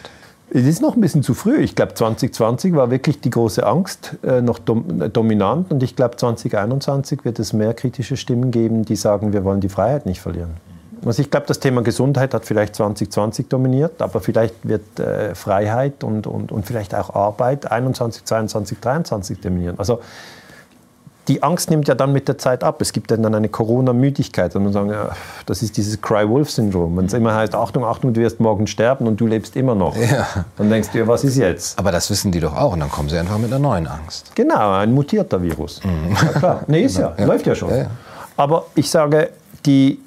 Es 0.50 0.66
ist 0.66 0.82
noch 0.82 0.94
ein 0.94 1.00
bisschen 1.00 1.22
zu 1.22 1.34
früh. 1.34 1.58
Ich 1.58 1.74
glaube, 1.74 1.94
2020 1.94 2.74
war 2.74 2.90
wirklich 2.90 3.20
die 3.20 3.30
große 3.30 3.66
Angst 3.66 4.16
äh, 4.22 4.40
noch 4.40 4.58
dom 4.58 5.02
äh, 5.02 5.08
dominant. 5.08 5.72
Und 5.72 5.82
ich 5.82 5.96
glaube, 5.96 6.16
2021 6.16 7.24
wird 7.24 7.38
es 7.38 7.52
mehr 7.52 7.74
kritische 7.74 8.16
Stimmen 8.16 8.50
geben, 8.50 8.84
die 8.84 8.96
sagen, 8.96 9.32
wir 9.32 9.44
wollen 9.44 9.60
die 9.60 9.68
Freiheit 9.68 10.06
nicht 10.06 10.20
verlieren. 10.20 10.50
Also 11.04 11.22
ich 11.22 11.30
glaube, 11.30 11.46
das 11.46 11.60
Thema 11.60 11.82
Gesundheit 11.82 12.32
hat 12.34 12.46
vielleicht 12.46 12.76
2020 12.76 13.48
dominiert, 13.48 14.00
aber 14.00 14.20
vielleicht 14.20 14.54
wird 14.66 14.98
äh, 14.98 15.34
Freiheit 15.34 16.02
und, 16.02 16.26
und, 16.26 16.50
und 16.50 16.64
vielleicht 16.66 16.94
auch 16.94 17.14
Arbeit 17.14 17.70
21, 17.70 18.24
22, 18.24 18.80
23 18.80 19.40
dominieren. 19.40 19.78
Also 19.78 20.00
die 21.28 21.42
Angst 21.42 21.70
nimmt 21.70 21.88
ja 21.88 21.94
dann 21.94 22.12
mit 22.12 22.28
der 22.28 22.36
Zeit 22.38 22.62
ab. 22.62 22.80
Es 22.80 22.92
gibt 22.92 23.10
dann 23.10 23.24
eine 23.34 23.48
Corona-Müdigkeit. 23.48 24.54
Und 24.56 24.64
man 24.64 24.72
sagt, 24.72 24.90
ja, 24.90 25.10
das 25.46 25.62
ist 25.62 25.76
dieses 25.76 26.00
Cry-Wolf-Syndrom. 26.00 26.96
Wenn 26.96 27.06
es 27.06 27.14
immer 27.14 27.34
heißt, 27.34 27.54
Achtung, 27.54 27.84
Achtung, 27.84 28.12
du 28.12 28.20
wirst 28.20 28.40
morgen 28.40 28.66
sterben 28.66 29.06
und 29.06 29.20
du 29.20 29.26
lebst 29.26 29.56
immer 29.56 29.74
noch. 29.74 29.96
Ja. 29.96 30.26
Dann 30.56 30.68
denkst 30.68 30.90
du, 30.92 30.98
ja, 30.98 31.08
was 31.08 31.24
ist 31.24 31.36
jetzt? 31.36 31.78
Aber 31.78 31.92
das 31.92 32.10
wissen 32.10 32.30
die 32.30 32.40
doch 32.40 32.54
auch 32.54 32.74
und 32.74 32.80
dann 32.80 32.90
kommen 32.90 33.08
sie 33.08 33.18
einfach 33.18 33.38
mit 33.38 33.52
einer 33.52 33.58
neuen 33.58 33.86
Angst. 33.86 34.32
Genau, 34.34 34.72
ein 34.72 34.92
mutierter 34.92 35.40
Virus. 35.40 35.80
Mhm. 35.82 36.14
Ja, 36.14 36.38
klar. 36.38 36.60
Nee, 36.66 36.82
ist 36.82 36.98
ja, 36.98 37.14
ja. 37.18 37.24
läuft 37.24 37.46
ja 37.46 37.54
schon. 37.54 37.70
Aber 38.36 38.66
ich 38.74 38.90
sage, 38.90 39.30
die, 39.64 40.00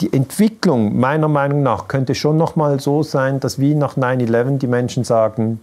die 0.00 0.12
Entwicklung 0.12 0.98
meiner 0.98 1.28
Meinung 1.28 1.62
nach 1.62 1.88
könnte 1.88 2.14
schon 2.14 2.36
noch 2.36 2.56
mal 2.56 2.80
so 2.80 3.02
sein, 3.02 3.40
dass 3.40 3.58
wie 3.58 3.74
nach 3.74 3.96
9-11 3.96 4.58
die 4.58 4.66
Menschen 4.66 5.04
sagen, 5.04 5.60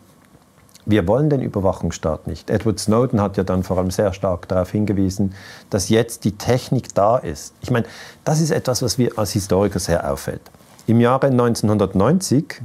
wir 0.86 1.08
wollen 1.08 1.30
den 1.30 1.42
Überwachungsstaat 1.42 2.28
nicht. 2.28 2.50
Edward 2.50 2.80
Snowden 2.80 3.22
hat 3.22 3.38
ja 3.38 3.44
dann 3.44 3.64
vor 3.64 3.78
allem 3.78 3.92
sehr 3.92 4.14
stark 4.14 4.48
darauf 4.48 4.72
hingewiesen, 4.72 5.34
dass 5.70 5.90
jetzt 5.90 6.26
die 6.26 6.34
Technik 6.34 6.94
da 6.94 7.18
ist. 7.18 7.54
Ich 7.62 7.72
meine, 7.72 7.86
das 8.24 8.42
ist 8.42 8.52
etwas, 8.52 8.82
was 8.82 8.98
mir 8.98 9.12
als 9.18 9.32
Historiker 9.32 9.80
sehr 9.80 10.12
auffällt. 10.12 10.42
Im 10.86 11.00
Jahre 11.00 11.28
1990, 11.28 12.62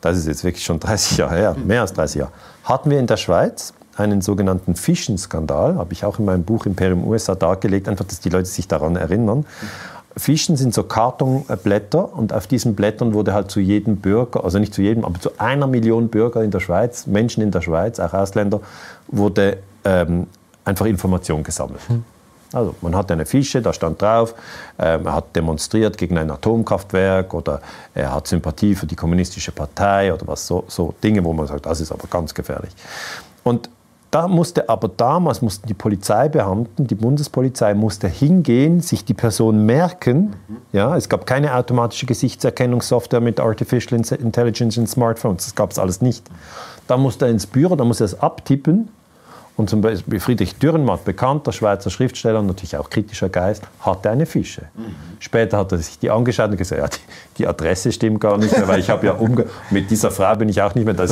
das 0.00 0.18
ist 0.18 0.26
jetzt 0.26 0.44
wirklich 0.44 0.64
schon 0.64 0.78
30 0.78 1.18
Jahre 1.18 1.34
her, 1.34 1.56
mehr 1.64 1.80
als 1.80 1.92
30 1.92 2.20
Jahre, 2.20 2.32
hatten 2.64 2.90
wir 2.90 2.98
in 2.98 3.06
der 3.06 3.16
Schweiz 3.16 3.74
einen 3.96 4.22
sogenannten 4.22 4.74
Fission-Skandal, 4.74 5.76
habe 5.76 5.92
ich 5.92 6.04
auch 6.04 6.18
in 6.18 6.24
meinem 6.24 6.44
Buch 6.44 6.66
Imperium 6.66 7.06
USA 7.06 7.34
dargelegt, 7.34 7.88
einfach, 7.88 8.04
dass 8.04 8.20
die 8.20 8.30
Leute 8.30 8.46
sich 8.46 8.68
daran 8.68 8.96
erinnern. 8.96 9.44
Fischen 10.16 10.56
sind 10.56 10.74
so 10.74 10.82
Kartonblätter 10.82 12.14
und 12.14 12.32
auf 12.32 12.46
diesen 12.46 12.74
Blättern 12.74 13.14
wurde 13.14 13.32
halt 13.32 13.50
zu 13.50 13.60
jedem 13.60 13.96
Bürger, 13.96 14.44
also 14.44 14.58
nicht 14.58 14.74
zu 14.74 14.82
jedem, 14.82 15.04
aber 15.04 15.18
zu 15.20 15.30
einer 15.38 15.66
Million 15.66 16.08
Bürger 16.08 16.42
in 16.42 16.50
der 16.50 16.60
Schweiz, 16.60 17.06
Menschen 17.06 17.42
in 17.42 17.50
der 17.50 17.62
Schweiz, 17.62 17.98
auch 17.98 18.12
Ausländer, 18.12 18.60
wurde 19.08 19.58
ähm, 19.84 20.26
einfach 20.64 20.86
Information 20.86 21.42
gesammelt. 21.42 21.80
Hm. 21.88 22.04
Also 22.52 22.74
man 22.82 22.94
hat 22.94 23.10
eine 23.10 23.24
Fische, 23.24 23.62
da 23.62 23.72
stand 23.72 24.02
drauf, 24.02 24.34
ähm, 24.78 25.06
er 25.06 25.14
hat 25.14 25.34
demonstriert 25.34 25.96
gegen 25.96 26.18
ein 26.18 26.30
Atomkraftwerk 26.30 27.32
oder 27.32 27.62
er 27.94 28.14
hat 28.14 28.26
Sympathie 28.26 28.74
für 28.74 28.86
die 28.86 28.96
kommunistische 28.96 29.52
Partei 29.52 30.12
oder 30.12 30.26
was 30.26 30.46
so, 30.46 30.64
so 30.68 30.94
Dinge, 31.02 31.24
wo 31.24 31.32
man 31.32 31.46
sagt, 31.46 31.64
das 31.64 31.80
ist 31.80 31.90
aber 31.90 32.06
ganz 32.08 32.34
gefährlich. 32.34 32.72
Und 33.42 33.70
da 34.12 34.28
musste 34.28 34.68
aber 34.68 34.88
damals 34.88 35.40
mussten 35.40 35.66
die 35.66 35.74
Polizeibeamten, 35.74 36.86
die 36.86 36.94
Bundespolizei 36.94 37.72
musste 37.72 38.08
hingehen, 38.08 38.80
sich 38.80 39.06
die 39.06 39.14
Person 39.14 39.64
merken. 39.64 40.34
Mhm. 40.48 40.56
Ja, 40.72 40.96
es 40.98 41.08
gab 41.08 41.26
keine 41.26 41.54
automatische 41.54 42.04
Gesichtserkennungssoftware 42.04 43.22
mit 43.22 43.40
Artificial 43.40 43.98
Intelligence 43.98 44.76
in 44.76 44.86
Smartphones. 44.86 45.46
Das 45.46 45.54
gab 45.54 45.70
es 45.70 45.78
alles 45.78 46.02
nicht. 46.02 46.28
Da 46.86 46.98
musste 46.98 47.24
er 47.24 47.30
ins 47.30 47.46
Büro, 47.46 47.74
da 47.74 47.84
musste 47.84 48.04
er 48.04 48.06
es 48.06 48.20
abtippen. 48.20 48.90
Und 49.56 49.70
zum 49.70 49.80
Beispiel 49.80 50.20
Friedrich 50.20 50.56
Dürrenmatt, 50.56 51.04
bekannter 51.04 51.52
Schweizer 51.52 51.88
Schriftsteller 51.88 52.40
und 52.40 52.46
natürlich 52.46 52.76
auch 52.76 52.90
kritischer 52.90 53.30
Geist, 53.30 53.62
hatte 53.80 54.10
eine 54.10 54.26
Fische. 54.26 54.62
Mhm. 54.74 54.94
Später 55.20 55.56
hat 55.56 55.72
er 55.72 55.78
sich 55.78 55.98
die 55.98 56.10
angeschaut 56.10 56.50
und 56.50 56.56
gesagt, 56.58 56.80
ja, 56.80 56.88
die, 56.88 57.00
die 57.38 57.46
Adresse 57.46 57.92
stimmt 57.92 58.20
gar 58.20 58.36
nicht 58.36 58.54
mehr, 58.54 58.68
weil 58.68 58.80
ich 58.80 58.90
habe 58.90 59.06
ja 59.06 59.12
umge 59.12 59.46
mit 59.70 59.90
dieser 59.90 60.10
Frau 60.10 60.34
bin 60.36 60.50
ich 60.50 60.60
auch 60.60 60.74
nicht 60.74 60.84
mehr. 60.84 60.94
Der, 60.94 61.08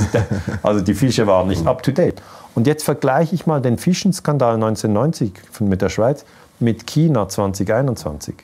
also 0.62 0.80
die 0.82 0.94
Fische 0.94 1.26
waren 1.26 1.48
nicht 1.48 1.66
up 1.66 1.82
to 1.82 1.92
date. 1.92 2.20
Und 2.60 2.66
jetzt 2.66 2.84
vergleiche 2.84 3.34
ich 3.34 3.46
mal 3.46 3.62
den 3.62 3.78
Fischenskandal 3.78 4.56
1990 4.56 5.32
mit 5.60 5.80
der 5.80 5.88
Schweiz 5.88 6.26
mit 6.58 6.86
China 6.86 7.26
2021. 7.26 8.34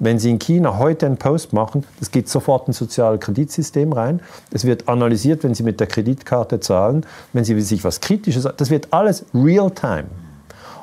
Wenn 0.00 0.18
Sie 0.18 0.30
in 0.30 0.40
China 0.40 0.78
heute 0.78 1.06
einen 1.06 1.16
Post 1.16 1.52
machen, 1.52 1.86
das 2.00 2.10
geht 2.10 2.28
sofort 2.28 2.66
ins 2.66 2.78
soziale 2.78 3.18
Kreditsystem 3.18 3.92
rein. 3.92 4.18
Es 4.50 4.64
wird 4.64 4.88
analysiert, 4.88 5.44
wenn 5.44 5.54
Sie 5.54 5.62
mit 5.62 5.78
der 5.78 5.86
Kreditkarte 5.86 6.58
zahlen, 6.58 7.06
wenn 7.32 7.44
Sie 7.44 7.60
sich 7.60 7.84
was 7.84 8.00
Kritisches 8.00 8.42
sagen. 8.42 8.56
Das 8.58 8.68
wird 8.68 8.88
alles 8.90 9.26
real-time. 9.32 10.06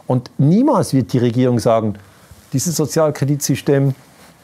Und 0.07 0.31
niemals 0.37 0.93
wird 0.93 1.11
die 1.11 1.17
Regierung 1.17 1.59
sagen, 1.59 1.95
dieses 2.53 2.77
Sozialkreditsystem, 2.77 3.93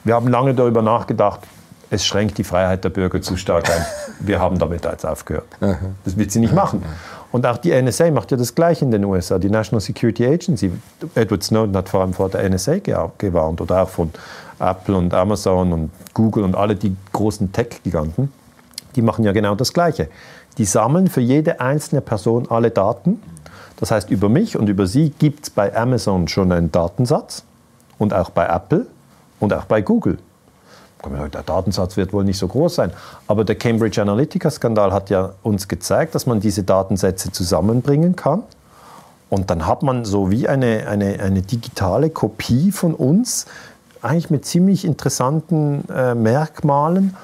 wir 0.04 0.14
haben 0.14 0.28
lange 0.28 0.54
darüber 0.54 0.82
nachgedacht, 0.82 1.40
es 1.90 2.06
schränkt 2.06 2.38
die 2.38 2.44
Freiheit 2.44 2.84
der 2.84 2.90
Bürger 2.90 3.22
zu 3.22 3.38
stark 3.38 3.70
ein. 3.70 3.86
Wir 4.20 4.40
haben 4.40 4.60
damit 4.60 4.84
jetzt 4.84 5.06
aufgehört. 5.06 5.48
Das 6.04 6.18
wird 6.18 6.32
sie 6.32 6.40
nicht 6.40 6.54
machen. 6.54 6.84
Und 7.36 7.46
auch 7.46 7.58
die 7.58 7.74
NSA 7.74 8.12
macht 8.12 8.32
ja 8.32 8.38
das 8.38 8.56
Gleiche 8.56 8.86
in 8.86 8.92
den 8.92 9.04
USA. 9.04 9.38
Die 9.38 9.50
National 9.50 9.82
Security 9.82 10.26
Agency, 10.26 10.72
Edward 11.16 11.44
Snowden 11.44 11.76
hat 11.76 11.90
vor 11.90 12.00
allem 12.00 12.14
vor 12.14 12.30
der 12.30 12.50
NSA 12.50 12.78
gewarnt 13.18 13.60
oder 13.60 13.84
auch 13.84 13.90
von 13.90 14.10
Apple 14.58 14.96
und 14.96 15.14
Amazon 15.14 15.74
und 15.74 15.92
Google 16.14 16.46
und 16.46 16.56
alle 16.56 16.78
die 16.78 16.96
großen 17.12 17.52
Tech-Giganten. 17.52 18.32
Die 18.96 19.02
machen 19.02 19.26
ja 19.26 19.34
genau 19.34 19.54
das 19.54 19.74
Gleiche. 19.74 20.08
Die 20.58 20.64
sammeln 20.64 21.08
für 21.08 21.20
jede 21.20 21.60
einzelne 21.60 22.00
Person 22.00 22.48
alle 22.50 22.72
Daten. 22.72 23.22
Das 23.82 23.92
heißt, 23.92 24.10
über 24.12 24.30
mich 24.30 24.58
und 24.58 24.70
über 24.70 24.88
sie 24.88 25.10
gibt 25.10 25.44
es 25.44 25.50
bei 25.50 25.76
Amazon 25.76 26.30
schon 26.30 26.54
einen 26.54 26.72
Datensatz 26.72 27.44
und 27.98 28.14
auch 28.14 28.30
bei 28.30 28.46
Apple 28.46 28.86
und 29.42 29.54
auch 29.54 29.66
bei 29.66 29.82
Google 29.82 30.20
der 31.10 31.44
Datensatz 31.44 31.98
wird 31.98 32.14
wohl 32.14 32.24
nicht 32.24 32.38
so 32.38 32.48
groß 32.48 32.76
sein. 32.76 32.92
Aber 33.28 33.44
der 33.44 33.56
Cambridge 33.56 34.02
Analytica-Skandal 34.02 34.92
hat 34.92 35.10
ja 35.10 35.34
uns 35.44 35.68
gezeigt, 35.68 36.16
dass 36.16 36.26
man 36.26 36.40
diese 36.40 36.64
Datensätze 36.64 37.32
zusammenbringen 37.32 38.16
kann. 38.16 38.44
Und 39.30 39.50
dann 39.50 39.66
hat 39.66 39.84
man 39.84 40.06
so 40.06 40.32
wie 40.32 40.48
eine, 40.48 40.88
eine, 40.88 41.20
eine 41.20 41.42
digitale 41.42 42.10
Kopie 42.10 42.72
von 42.72 42.94
uns, 42.94 43.48
eigentlich 44.02 44.30
mit 44.30 44.46
ziemlich 44.46 44.86
interessanten 44.86 45.84
äh, 45.90 46.14
Merkmalen. 46.14 47.16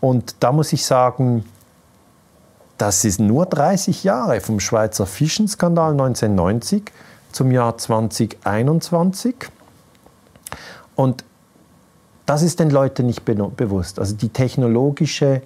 Und 0.00 0.36
da 0.40 0.50
muss 0.50 0.72
ich 0.72 0.84
sagen, 0.84 1.44
das 2.78 3.04
ist 3.04 3.20
nur 3.20 3.46
30 3.46 4.02
Jahre 4.02 4.40
vom 4.40 4.58
Schweizer 4.58 5.06
Fischenskandal 5.06 5.92
1990 5.92 6.90
zum 7.30 7.52
Jahr 7.52 7.78
2021. 7.78 9.36
Und 10.96 11.24
das 12.32 12.40
ist 12.40 12.60
den 12.60 12.70
Leuten 12.70 13.04
nicht 13.04 13.26
be 13.26 13.34
bewusst. 13.34 13.98
Also 13.98 14.16
die 14.16 14.30
technologische 14.30 15.42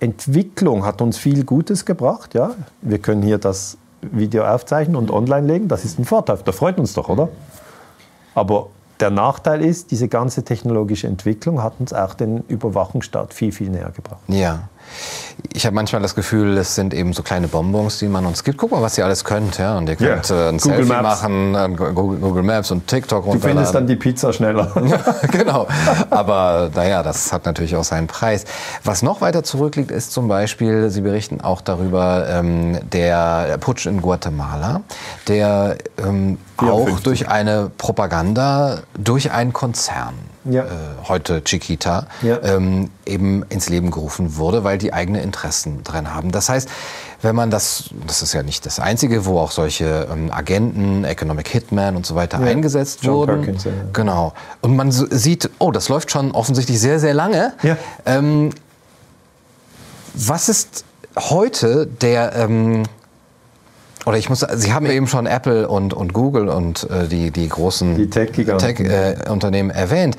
Entwicklung 0.00 0.84
hat 0.84 1.00
uns 1.00 1.18
viel 1.18 1.44
Gutes 1.44 1.84
gebracht. 1.84 2.34
Ja? 2.34 2.50
Wir 2.82 2.98
können 2.98 3.22
hier 3.22 3.38
das 3.38 3.78
Video 4.02 4.44
aufzeichnen 4.44 4.96
und 4.96 5.12
online 5.12 5.46
legen. 5.46 5.68
Das 5.68 5.84
ist 5.84 6.00
ein 6.00 6.04
Vorteil. 6.04 6.40
Das 6.44 6.56
freut 6.56 6.80
uns 6.80 6.94
doch, 6.94 7.08
oder? 7.08 7.28
Aber 8.34 8.70
der 8.98 9.10
Nachteil 9.10 9.64
ist, 9.64 9.92
diese 9.92 10.08
ganze 10.08 10.42
technologische 10.42 11.06
Entwicklung 11.06 11.62
hat 11.62 11.74
uns 11.78 11.92
auch 11.92 12.14
den 12.14 12.42
Überwachungsstaat 12.48 13.32
viel, 13.32 13.52
viel 13.52 13.70
näher 13.70 13.92
gebracht. 13.94 14.22
Ja. 14.26 14.68
Ich 15.52 15.66
habe 15.66 15.74
manchmal 15.74 16.02
das 16.02 16.14
Gefühl, 16.14 16.56
es 16.58 16.74
sind 16.74 16.94
eben 16.94 17.12
so 17.12 17.22
kleine 17.22 17.48
Bonbons, 17.48 17.98
die 17.98 18.08
man 18.08 18.26
uns 18.26 18.44
gibt. 18.44 18.58
Guck 18.58 18.72
mal, 18.72 18.82
was 18.82 18.96
ihr 18.98 19.04
alles 19.04 19.24
könnt. 19.24 19.58
Ja? 19.58 19.76
Und 19.78 19.88
ihr 19.88 19.96
könnt 19.96 20.30
yeah. 20.30 20.46
äh, 20.46 20.48
ein 20.48 20.58
Google 20.58 20.76
Selfie 20.86 20.88
Maps. 20.88 21.22
machen, 21.22 21.54
äh, 21.54 21.68
Google, 21.94 22.18
Google, 22.18 22.42
Maps 22.42 22.70
und 22.70 22.86
TikTok 22.86 23.24
runterladen. 23.24 23.40
Du 23.40 23.48
findest 23.48 23.74
dann 23.74 23.86
die 23.86 23.96
Pizza 23.96 24.32
schneller. 24.32 24.72
genau. 25.30 25.66
Aber 26.10 26.70
naja, 26.74 27.02
das 27.02 27.32
hat 27.32 27.46
natürlich 27.46 27.76
auch 27.76 27.84
seinen 27.84 28.06
Preis. 28.06 28.44
Was 28.84 29.02
noch 29.02 29.20
weiter 29.20 29.44
zurückliegt, 29.44 29.90
ist 29.90 30.12
zum 30.12 30.28
Beispiel, 30.28 30.90
Sie 30.90 31.00
berichten 31.00 31.40
auch 31.40 31.60
darüber, 31.60 32.26
ähm, 32.28 32.78
der 32.90 33.58
Putsch 33.60 33.86
in 33.86 34.02
Guatemala, 34.02 34.82
der 35.28 35.76
ähm, 35.98 36.38
auch 36.58 37.00
durch 37.00 37.28
eine 37.28 37.70
Propaganda, 37.76 38.80
durch 38.98 39.30
einen 39.32 39.52
Konzern 39.52 40.14
ja. 40.48 40.64
äh, 40.64 40.68
heute 41.08 41.42
Chiquita, 41.44 42.06
ja. 42.22 42.42
ähm, 42.42 42.90
eben 43.04 43.44
ins 43.48 43.68
Leben 43.68 43.90
gerufen 43.90 44.36
wurde, 44.36 44.64
weil 44.64 44.78
die 44.78 44.92
eigene 44.92 45.22
Interessen 45.22 45.82
drin 45.84 46.14
haben. 46.14 46.32
Das 46.32 46.48
heißt, 46.48 46.68
wenn 47.22 47.34
man 47.34 47.50
das, 47.50 47.90
das 48.06 48.22
ist 48.22 48.32
ja 48.32 48.42
nicht 48.42 48.66
das 48.66 48.78
Einzige, 48.78 49.24
wo 49.26 49.38
auch 49.38 49.50
solche 49.50 50.08
ähm, 50.10 50.30
Agenten, 50.32 51.04
Economic 51.04 51.48
Hitman 51.48 51.96
und 51.96 52.06
so 52.06 52.14
weiter 52.14 52.40
ja. 52.40 52.46
eingesetzt 52.46 53.00
John 53.02 53.14
wurden. 53.14 53.42
Perkins, 53.42 53.64
ja. 53.64 53.72
Genau. 53.92 54.32
Und 54.60 54.76
man 54.76 54.90
sieht, 54.92 55.50
oh, 55.58 55.70
das 55.70 55.88
läuft 55.88 56.10
schon 56.10 56.32
offensichtlich 56.32 56.80
sehr, 56.80 57.00
sehr 57.00 57.14
lange. 57.14 57.52
Ja. 57.62 57.76
Ähm, 58.04 58.50
was 60.14 60.48
ist 60.48 60.84
heute 61.16 61.86
der, 61.86 62.34
ähm, 62.36 62.84
oder 64.06 64.16
ich 64.16 64.28
muss, 64.28 64.40
Sie 64.40 64.72
haben 64.72 64.86
eben 64.86 65.08
schon 65.08 65.26
Apple 65.26 65.68
und, 65.68 65.92
und 65.92 66.12
Google 66.12 66.48
und 66.48 66.88
äh, 66.90 67.08
die, 67.08 67.32
die 67.32 67.48
großen 67.48 67.96
die 67.96 68.08
Tech-Unternehmen 68.08 69.70
Tech, 69.70 69.78
äh, 69.78 69.82
erwähnt. 69.82 70.16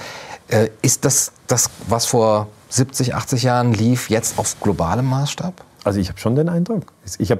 Äh, 0.49 0.69
ist 0.81 1.05
das 1.05 1.31
das, 1.47 1.69
was 1.87 2.05
vor 2.05 2.47
70, 2.69 3.15
80 3.15 3.43
Jahren 3.43 3.73
lief, 3.73 4.09
jetzt 4.09 4.37
auf 4.37 4.59
globalem 4.59 5.05
Maßstab? 5.05 5.53
Also 5.87 6.01
ich 6.01 6.09
habe 6.09 6.19
schon 6.19 6.35
den 6.35 6.49
Eindruck. 6.49 6.83
Ich 7.17 7.31
hab, 7.31 7.39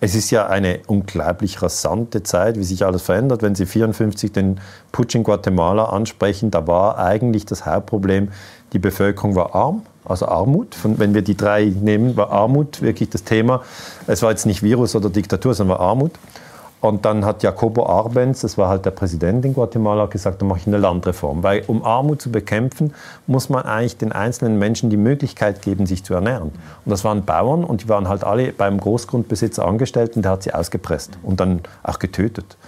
es 0.00 0.16
ist 0.16 0.32
ja 0.32 0.48
eine 0.48 0.80
unglaublich 0.88 1.62
rasante 1.62 2.24
Zeit, 2.24 2.58
wie 2.58 2.64
sich 2.64 2.84
alles 2.84 3.02
verändert. 3.02 3.42
Wenn 3.42 3.54
Sie 3.54 3.66
54 3.66 4.32
den 4.32 4.60
Putsch 4.90 5.14
in 5.14 5.22
Guatemala 5.22 5.84
ansprechen, 5.90 6.50
da 6.50 6.66
war 6.66 6.98
eigentlich 6.98 7.46
das 7.46 7.66
Hauptproblem, 7.66 8.32
die 8.72 8.80
Bevölkerung 8.80 9.36
war 9.36 9.54
arm 9.54 9.82
also 10.04 10.26
Armut. 10.26 10.74
Von, 10.74 10.98
wenn 10.98 11.14
wir 11.14 11.22
die 11.22 11.36
drei 11.36 11.66
nehmen, 11.66 12.16
war 12.16 12.30
Armut 12.30 12.82
wirklich 12.82 13.10
das 13.10 13.22
Thema. 13.22 13.62
Es 14.08 14.22
war 14.22 14.30
jetzt 14.30 14.44
nicht 14.44 14.64
Virus 14.64 14.96
oder 14.96 15.08
Diktatur, 15.08 15.54
sondern 15.54 15.78
war 15.78 15.86
Armut. 15.86 16.10
Und 16.84 17.06
dann 17.06 17.24
hat 17.24 17.42
Jacobo 17.42 17.86
Arbenz, 17.86 18.42
das 18.42 18.58
war 18.58 18.68
halt 18.68 18.84
der 18.84 18.90
Präsident 18.90 19.42
in 19.46 19.54
Guatemala, 19.54 20.04
gesagt, 20.04 20.42
dann 20.42 20.48
mache 20.48 20.58
ich 20.58 20.66
eine 20.66 20.76
Landreform. 20.76 21.42
Weil 21.42 21.64
um 21.66 21.82
Armut 21.82 22.20
zu 22.20 22.30
bekämpfen, 22.30 22.92
muss 23.26 23.48
man 23.48 23.62
eigentlich 23.62 23.96
den 23.96 24.12
einzelnen 24.12 24.58
Menschen 24.58 24.90
die 24.90 24.98
Möglichkeit 24.98 25.62
geben, 25.62 25.86
sich 25.86 26.04
zu 26.04 26.12
ernähren. 26.12 26.50
Und 26.84 26.90
das 26.90 27.02
waren 27.02 27.24
Bauern 27.24 27.64
und 27.64 27.84
die 27.84 27.88
waren 27.88 28.06
halt 28.06 28.22
alle 28.22 28.52
beim 28.52 28.78
Großgrundbesitzer 28.78 29.64
angestellt 29.64 30.14
und 30.14 30.26
der 30.26 30.32
hat 30.32 30.42
sie 30.42 30.52
ausgepresst 30.52 31.12
und 31.22 31.40
dann 31.40 31.60
auch 31.82 31.98
getötet. 31.98 32.58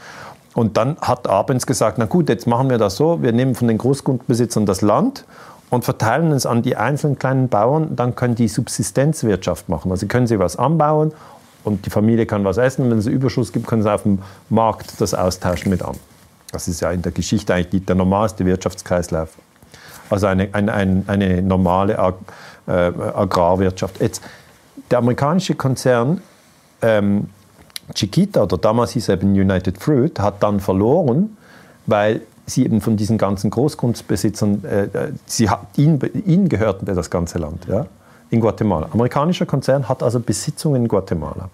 Und 0.55 0.79
dann 0.79 0.97
hat 1.03 1.29
Arbenz 1.29 1.67
gesagt, 1.67 1.99
na 1.99 2.07
gut, 2.07 2.31
jetzt 2.31 2.47
machen 2.47 2.71
wir 2.71 2.79
das 2.79 2.97
so, 2.97 3.21
wir 3.21 3.33
nehmen 3.33 3.55
von 3.55 3.69
den 3.69 3.77
Großgrundbesitzern 3.77 4.65
das 4.65 4.81
Land 4.81 5.27
und 5.69 5.85
verteilen 5.85 6.33
es 6.33 6.47
an 6.47 6.63
die 6.63 6.77
einzelnen 6.77 7.19
kleinen 7.19 7.51
Bauern, 7.51 7.97
dann 7.97 8.15
können 8.15 8.35
die 8.35 8.49
Subsistenzwirtschaft 8.49 9.69
machen. 9.69 9.91
Also 9.91 10.07
können 10.07 10.27
sie 10.27 10.39
was 10.39 10.57
anbauen 10.57 11.13
und 11.67 11.85
die 11.85 11.91
Familie 11.91 12.27
kann 12.27 12.45
was 12.45 12.59
essen. 12.59 12.85
Und 12.85 12.93
wenn 12.93 12.99
es 12.99 13.07
Überschuss 13.07 13.53
gibt, 13.53 13.67
können 13.67 13.83
sie 13.83 13.93
auf 13.93 14.05
dem 14.05 14.21
Markt 14.49 15.01
das 15.01 15.15
austauschen 15.15 15.71
mit 15.71 15.83
an. 15.83 15.97
Das 16.53 16.69
ist 16.69 16.81
ja 16.81 16.93
in 16.93 17.03
der 17.03 17.13
Geschichte 17.13 17.53
eigentlich 17.53 17.85
der 17.85 17.97
normalste 17.97 18.47
Wirtschaftskreislauf. 18.47 19.31
Also 20.09 20.29
eine, 20.29 20.49
eine, 20.53 20.73
eine, 20.73 21.03
eine 21.09 21.43
normale 21.43 21.99
Ag 21.99 22.15
äh, 22.69 22.71
Agrarwirtschaft. 22.71 24.01
Jetzt, 24.01 24.23
der 24.91 24.99
amerikanische 24.99 25.57
Konzern 25.57 26.23
ähm, 26.83 27.31
Chiquita, 27.95 28.45
oder 28.45 28.59
damals 28.59 28.93
hieß 28.93 29.09
eben 29.09 29.33
United 29.33 29.79
Fruit, 29.79 30.21
hat 30.21 30.43
dann 30.45 30.61
verloren, 30.61 31.37
weil 31.87 32.21
sie 32.47 32.65
eben 32.65 32.81
von 32.81 32.97
diesen 32.97 33.19
ganzen 33.19 33.51
Großgrundbesitzern, 33.51 34.65
äh, 34.65 34.83
äh 34.85 35.13
sie 35.27 35.51
hat, 35.51 35.67
ihnen, 35.77 36.01
ihnen 36.27 36.49
gehörte 36.49 36.85
das 36.85 37.11
ganze 37.11 37.39
Land, 37.39 37.67
ja, 37.67 37.87
in 38.31 38.41
Guatemala. 38.41 38.89
Amerikanischer 38.93 39.47
Konzern 39.47 39.89
hat 39.89 40.03
also 40.03 40.21
Besitzungen 40.21 40.83
in 40.83 40.89
Guatemala. 40.89 41.49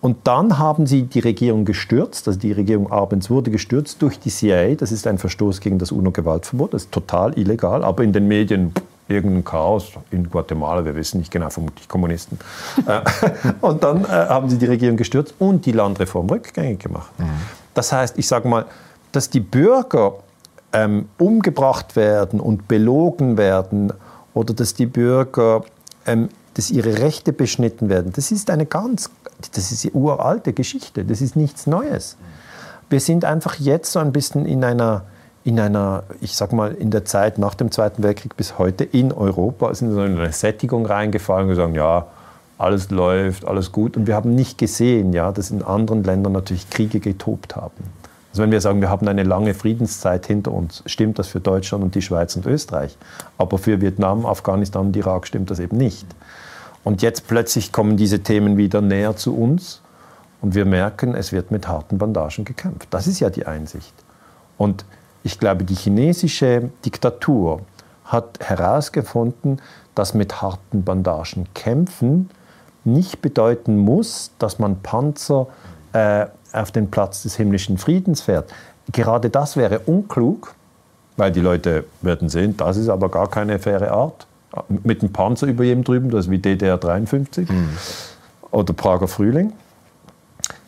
Und 0.00 0.16
dann 0.24 0.58
haben 0.58 0.86
sie 0.86 1.04
die 1.04 1.20
Regierung 1.20 1.64
gestürzt, 1.64 2.26
also 2.26 2.38
die 2.38 2.50
Regierung 2.50 2.90
Abends 2.90 3.30
wurde 3.30 3.52
gestürzt 3.52 4.02
durch 4.02 4.18
die 4.18 4.30
CIA. 4.30 4.74
Das 4.74 4.90
ist 4.90 5.06
ein 5.06 5.16
Verstoß 5.16 5.60
gegen 5.60 5.78
das 5.78 5.92
UNO-Gewaltverbot, 5.92 6.74
das 6.74 6.84
ist 6.84 6.92
total 6.92 7.38
illegal, 7.38 7.84
aber 7.84 8.02
in 8.02 8.12
den 8.12 8.26
Medien 8.26 8.72
irgendein 9.06 9.44
Chaos 9.44 9.92
in 10.10 10.28
Guatemala, 10.28 10.84
wir 10.84 10.96
wissen 10.96 11.18
nicht 11.18 11.30
genau, 11.30 11.50
vermutlich 11.50 11.86
Kommunisten. 11.88 12.38
Äh, 12.86 13.00
und 13.60 13.84
dann 13.84 14.04
äh, 14.04 14.08
haben 14.08 14.48
sie 14.50 14.58
die 14.58 14.66
Regierung 14.66 14.96
gestürzt 14.96 15.34
und 15.38 15.66
die 15.66 15.72
Landreform 15.72 16.28
rückgängig 16.28 16.80
gemacht. 16.80 17.12
Mhm. 17.18 17.26
Das 17.74 17.92
heißt, 17.92 18.18
ich 18.18 18.26
sage 18.26 18.48
mal, 18.48 18.66
dass 19.12 19.30
die 19.30 19.40
Bürger 19.40 20.14
ähm, 20.72 21.08
umgebracht 21.18 21.94
werden 21.94 22.40
und 22.40 22.66
belogen 22.66 23.36
werden 23.36 23.92
oder 24.34 24.54
dass 24.54 24.74
die 24.74 24.86
Bürger, 24.86 25.62
ähm, 26.06 26.28
dass 26.54 26.70
ihre 26.70 26.98
Rechte 26.98 27.32
beschnitten 27.32 27.88
werden, 27.88 28.12
das 28.14 28.30
ist 28.30 28.50
eine 28.50 28.66
ganz, 28.66 29.10
das 29.54 29.72
ist 29.72 29.84
eine 29.84 29.94
uralte 29.94 30.52
Geschichte, 30.52 31.04
das 31.04 31.20
ist 31.20 31.36
nichts 31.36 31.66
Neues. 31.66 32.16
Wir 32.90 33.00
sind 33.00 33.24
einfach 33.24 33.54
jetzt 33.56 33.92
so 33.92 34.00
ein 34.00 34.12
bisschen 34.12 34.44
in 34.44 34.62
einer, 34.64 35.04
in 35.44 35.58
einer, 35.58 36.04
ich 36.20 36.36
sag 36.36 36.52
mal, 36.52 36.72
in 36.74 36.90
der 36.90 37.04
Zeit 37.04 37.38
nach 37.38 37.54
dem 37.54 37.70
Zweiten 37.70 38.02
Weltkrieg 38.02 38.36
bis 38.36 38.58
heute 38.58 38.84
in 38.84 39.12
Europa 39.12 39.74
sind 39.74 39.92
so 39.92 40.04
in 40.04 40.18
eine 40.18 40.32
Sättigung 40.32 40.84
reingefallen 40.84 41.44
und 41.44 41.56
gesagt, 41.56 41.74
ja, 41.74 42.06
alles 42.58 42.90
läuft, 42.90 43.46
alles 43.46 43.72
gut. 43.72 43.96
Und 43.96 44.06
wir 44.06 44.14
haben 44.14 44.34
nicht 44.34 44.58
gesehen, 44.58 45.12
ja, 45.12 45.32
dass 45.32 45.50
in 45.50 45.62
anderen 45.62 46.04
Ländern 46.04 46.32
natürlich 46.32 46.70
Kriege 46.70 47.00
getobt 47.00 47.56
haben. 47.56 47.82
Also 48.32 48.42
wenn 48.42 48.50
wir 48.50 48.62
sagen, 48.62 48.80
wir 48.80 48.88
haben 48.88 49.06
eine 49.08 49.24
lange 49.24 49.52
Friedenszeit 49.52 50.26
hinter 50.26 50.52
uns, 50.52 50.82
stimmt 50.86 51.18
das 51.18 51.28
für 51.28 51.40
Deutschland 51.40 51.84
und 51.84 51.94
die 51.94 52.00
Schweiz 52.00 52.34
und 52.34 52.46
Österreich. 52.46 52.96
Aber 53.36 53.58
für 53.58 53.82
Vietnam, 53.82 54.24
Afghanistan 54.24 54.86
und 54.86 54.96
Irak 54.96 55.26
stimmt 55.26 55.50
das 55.50 55.58
eben 55.58 55.76
nicht. 55.76 56.06
Und 56.82 57.02
jetzt 57.02 57.28
plötzlich 57.28 57.72
kommen 57.72 57.98
diese 57.98 58.22
Themen 58.22 58.56
wieder 58.56 58.80
näher 58.80 59.16
zu 59.16 59.36
uns 59.36 59.82
und 60.40 60.54
wir 60.54 60.64
merken, 60.64 61.14
es 61.14 61.30
wird 61.30 61.50
mit 61.50 61.68
harten 61.68 61.98
Bandagen 61.98 62.46
gekämpft. 62.46 62.88
Das 62.90 63.06
ist 63.06 63.20
ja 63.20 63.28
die 63.28 63.44
Einsicht. 63.44 63.92
Und 64.56 64.86
ich 65.22 65.38
glaube, 65.38 65.64
die 65.64 65.74
chinesische 65.74 66.70
Diktatur 66.86 67.60
hat 68.06 68.38
herausgefunden, 68.40 69.60
dass 69.94 70.14
mit 70.14 70.40
harten 70.40 70.84
Bandagen 70.84 71.48
kämpfen 71.52 72.30
nicht 72.84 73.20
bedeuten 73.20 73.76
muss, 73.76 74.32
dass 74.38 74.58
man 74.58 74.80
Panzer 74.82 75.48
äh, 75.92 76.26
auf 76.52 76.70
den 76.70 76.90
Platz 76.90 77.22
des 77.22 77.36
himmlischen 77.36 77.78
Friedens 77.78 78.22
fährt. 78.22 78.52
Gerade 78.90 79.30
das 79.30 79.56
wäre 79.56 79.80
unklug, 79.80 80.54
weil 81.16 81.32
die 81.32 81.40
Leute 81.40 81.84
werden 82.00 82.28
sehen, 82.28 82.56
das 82.56 82.76
ist 82.76 82.88
aber 82.88 83.08
gar 83.08 83.28
keine 83.28 83.58
faire 83.58 83.90
Art. 83.92 84.26
Mit 84.68 85.02
dem 85.02 85.12
Panzer 85.12 85.46
über 85.46 85.64
jedem 85.64 85.82
drüben, 85.84 86.10
das 86.10 86.26
ist 86.26 86.30
wie 86.30 86.38
DDR 86.38 86.76
53 86.76 87.48
mhm. 87.48 87.68
oder 88.50 88.72
Prager 88.74 89.08
Frühling. 89.08 89.52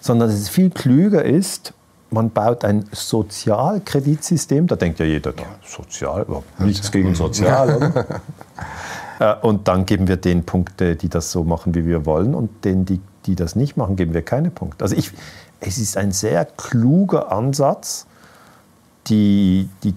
Sondern 0.01 0.28
dass 0.28 0.39
es 0.39 0.49
viel 0.49 0.70
klüger 0.70 1.24
ist, 1.24 1.74
man 2.11 2.30
baut 2.30 2.64
ein 2.64 2.85
Sozialkreditsystem, 2.93 4.66
da 4.66 4.76
denkt 4.76 5.01
ja 5.01 5.05
jeder, 5.05 5.30
ja, 5.37 5.45
sozial, 5.64 6.24
nichts 6.59 6.91
gegen 6.91 7.14
sozial? 7.14 8.07
Äh, 9.20 9.35
und 9.43 9.68
dann 9.68 9.87
geben 9.87 10.09
wir 10.09 10.16
den 10.16 10.45
Punkte, 10.45 10.97
die 10.97 11.09
das 11.09 11.30
so 11.30 11.45
machen, 11.45 11.72
wie 11.76 11.87
wir 11.87 12.05
wollen, 12.05 12.35
und 12.35 12.64
denen, 12.64 12.85
die, 12.85 13.01
die 13.26 13.37
das 13.37 13.55
nicht 13.55 13.76
machen, 13.76 13.95
geben 13.95 14.12
wir 14.12 14.22
keine 14.22 14.51
Punkte. 14.51 14.82
Also 14.82 14.97
ich, 14.97 15.12
es 15.66 15.78
ist 15.78 15.96
ein 15.96 16.12
sehr 16.12 16.44
kluger 16.44 17.32
Ansatz, 17.32 18.06
die, 19.06 19.68
die 19.82 19.94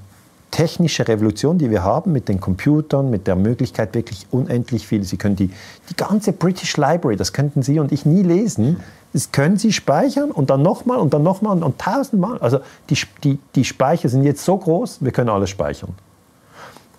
technische 0.52 1.08
Revolution, 1.08 1.58
die 1.58 1.70
wir 1.70 1.84
haben 1.84 2.12
mit 2.14 2.30
den 2.30 2.40
Computern, 2.40 3.10
mit 3.10 3.28
der 3.28 3.36
Möglichkeit 3.36 3.94
wirklich 3.94 4.28
unendlich 4.32 4.88
viel. 4.88 5.04
Sie 5.04 5.18
können 5.18 5.36
die, 5.36 5.52
die 5.90 5.96
ganze 5.96 6.32
British 6.32 6.78
Library, 6.78 7.16
das 7.16 7.34
könnten 7.34 7.62
Sie 7.62 7.80
und 7.80 7.92
ich 7.92 8.06
nie 8.06 8.24
lesen, 8.24 8.78
das 9.14 9.32
können 9.32 9.58
Sie 9.58 9.74
speichern 9.74 10.32
und 10.32 10.50
dann 10.50 10.62
nochmal 10.62 10.98
und 10.98 11.14
dann 11.14 11.24
nochmal 11.24 11.58
und, 11.58 11.64
und 11.64 11.80
tausendmal. 11.80 12.38
Also 12.40 12.60
die, 12.90 12.98
die, 13.24 13.40
die 13.56 13.66
Speicher 13.66 14.10
sind 14.10 14.24
jetzt 14.24 14.44
so 14.44 14.58
groß, 14.58 15.00
wir 15.02 15.12
können 15.12 15.30
alles 15.30 15.50
speichern. 15.50 15.94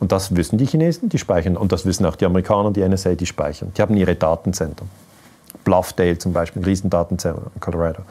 Und 0.00 0.12
das 0.12 0.36
wissen 0.36 0.58
die 0.58 0.66
Chinesen, 0.66 1.08
die 1.08 1.18
speichern. 1.18 1.56
Und 1.56 1.72
das 1.72 1.84
wissen 1.84 2.06
auch 2.06 2.14
die 2.14 2.24
Amerikaner, 2.24 2.70
die 2.70 2.86
NSA, 2.86 3.16
die 3.16 3.26
speichern. 3.26 3.72
Die 3.76 3.82
haben 3.82 3.96
ihre 3.96 4.14
Datenzentren. 4.14 4.88
Bluffdale 5.68 6.16
zum 6.16 6.32
Beispiel, 6.32 6.62
ein 6.62 6.64
Riesendatenzentrum 6.64 7.44
in 7.54 7.60
Colorado. 7.60 8.02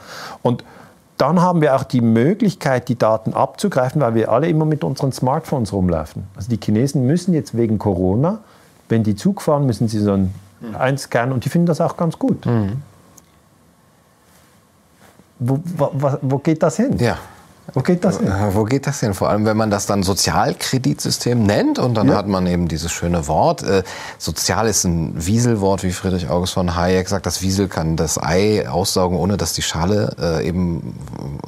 Und 0.42 0.64
dann 1.16 1.42
haben 1.42 1.60
wir 1.60 1.74
auch 1.74 1.82
die 1.82 2.00
Möglichkeit, 2.00 2.88
die 2.88 2.96
Daten 2.96 3.34
abzugreifen, 3.34 4.00
weil 4.00 4.14
wir 4.14 4.30
alle 4.30 4.48
immer 4.48 4.64
mit 4.64 4.84
unseren 4.84 5.10
Smartphones 5.10 5.72
rumlaufen. 5.72 6.22
Also 6.36 6.48
die 6.48 6.60
Chinesen 6.62 7.04
müssen 7.06 7.34
jetzt 7.34 7.56
wegen 7.56 7.78
Corona, 7.78 8.38
wenn 8.88 9.02
die 9.02 9.16
Zug 9.16 9.42
fahren, 9.42 9.66
müssen 9.66 9.88
sie 9.88 9.98
so 9.98 10.12
ein 10.12 10.32
mhm. 10.60 10.76
einscannen 10.76 11.32
und 11.32 11.44
die 11.44 11.48
finden 11.48 11.66
das 11.66 11.80
auch 11.80 11.96
ganz 11.96 12.18
gut. 12.18 12.46
Mhm. 12.46 12.82
Wo, 15.40 15.60
wo, 15.64 16.18
wo, 16.22 16.38
geht 16.38 16.62
das 16.62 16.76
hin? 16.76 16.96
Ja. 16.98 17.18
Wo 17.74 17.82
geht 17.82 18.02
das 18.02 18.18
hin? 18.18 18.32
Wo 18.52 18.64
geht 18.64 18.86
das 18.86 19.00
hin? 19.00 19.12
Vor 19.12 19.28
allem, 19.28 19.44
wenn 19.44 19.56
man 19.56 19.70
das 19.70 19.84
dann 19.84 20.02
Sozialkreditsystem 20.02 21.42
nennt 21.42 21.78
und 21.78 21.94
dann 21.94 22.08
ja. 22.08 22.14
hat 22.14 22.26
man 22.26 22.46
eben 22.46 22.66
dieses 22.66 22.90
schöne 22.90 23.28
Wort. 23.28 23.62
Äh, 23.62 23.82
Sozial 24.16 24.66
ist 24.66 24.84
ein 24.84 25.12
Wieselwort, 25.14 25.82
wie 25.82 25.92
Friedrich 25.92 26.30
August 26.30 26.54
von 26.54 26.76
Hayek 26.76 27.08
sagt. 27.08 27.26
Das 27.26 27.42
Wiesel 27.42 27.68
kann 27.68 27.96
das 27.96 28.20
Ei 28.22 28.66
aussaugen, 28.66 29.18
ohne 29.18 29.36
dass 29.36 29.52
die 29.52 29.60
Schale 29.60 30.16
äh, 30.18 30.48
eben 30.48 30.94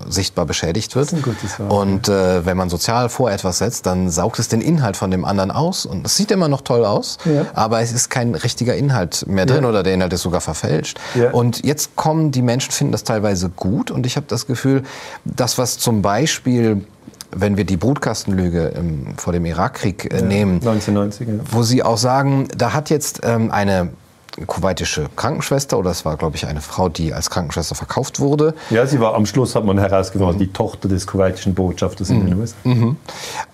sichtbar 0.09 0.45
beschädigt 0.45 0.95
wird. 0.95 1.07
Das 1.07 1.13
ist 1.15 1.19
ein 1.19 1.23
gutes 1.23 1.59
Wort. 1.59 1.73
Und 1.73 2.09
äh, 2.09 2.45
wenn 2.45 2.57
man 2.57 2.69
sozial 2.69 3.09
vor 3.09 3.31
etwas 3.31 3.59
setzt, 3.59 3.87
dann 3.87 4.11
saugt 4.11 4.39
es 4.39 4.49
den 4.49 4.61
Inhalt 4.61 4.99
von 4.99 5.11
dem 5.11 5.25
anderen 5.25 5.51
aus. 5.51 5.87
Und 5.87 6.05
es 6.05 6.17
sieht 6.17 6.31
immer 6.31 6.49
noch 6.49 6.61
toll 6.61 6.85
aus, 6.85 7.17
ja. 7.25 7.47
aber 7.55 7.81
es 7.81 7.93
ist 7.93 8.11
kein 8.11 8.35
richtiger 8.35 8.75
Inhalt 8.75 9.27
mehr 9.27 9.47
drin 9.47 9.63
ja. 9.63 9.71
oder 9.71 9.83
der 9.83 9.95
Inhalt 9.95 10.13
ist 10.13 10.23
sogar 10.23 10.43
verfälscht. 10.43 11.01
Und 11.33 11.65
jetzt 11.65 11.97
kommen 11.97 12.31
die 12.31 12.43
Menschen, 12.43 12.73
finden 12.73 12.93
das 12.93 13.05
teilweise 13.05 13.49
gut 13.49 13.91
und 13.91 14.05
ich 14.05 14.17
habe 14.17 14.27
das 14.29 14.47
Gefühl, 14.47 14.83
das, 15.25 15.57
was 15.57 15.79
zum 15.79 16.03
Beispiel 16.03 16.10
Beispiel 16.11 16.83
wenn 17.33 17.57
wir 17.57 17.65
die 17.65 17.77
Brutkastenlüge 17.77 18.73
ähm, 18.77 19.15
vor 19.17 19.33
dem 19.33 19.45
Irakkrieg 19.45 20.13
äh, 20.13 20.17
ja, 20.17 20.23
nehmen, 20.23 20.55
1990, 20.55 21.29
ja. 21.29 21.35
wo 21.51 21.63
Sie 21.63 21.83
auch 21.83 21.97
sagen, 21.97 22.49
da 22.57 22.73
hat 22.73 22.91
jetzt 22.91 23.21
ähm, 23.23 23.53
eine 23.53 23.91
kuwaitische 24.47 25.07
Krankenschwester 25.17 25.79
oder 25.79 25.91
es 25.91 26.05
war, 26.05 26.17
glaube 26.17 26.37
ich, 26.37 26.47
eine 26.47 26.61
Frau, 26.61 26.89
die 26.89 27.13
als 27.13 27.31
Krankenschwester 27.31 27.75
verkauft 27.75 28.21
wurde. 28.21 28.55
Ja, 28.71 28.87
sie 28.87 29.01
war 29.01 29.15
am 29.15 29.27
Schluss, 29.27 29.55
hat 29.55 29.65
man 29.65 29.79
herausgefunden, 29.79 30.37
mhm. 30.37 30.41
die 30.41 30.53
Tochter 30.53 30.89
des 30.89 31.07
kuwaitischen 31.07 31.55
Botschafters 31.55 32.09
mhm. 32.09 32.21
in 32.21 32.27
den 32.27 32.41
USA. 32.41 32.57
Mhm. 32.65 32.97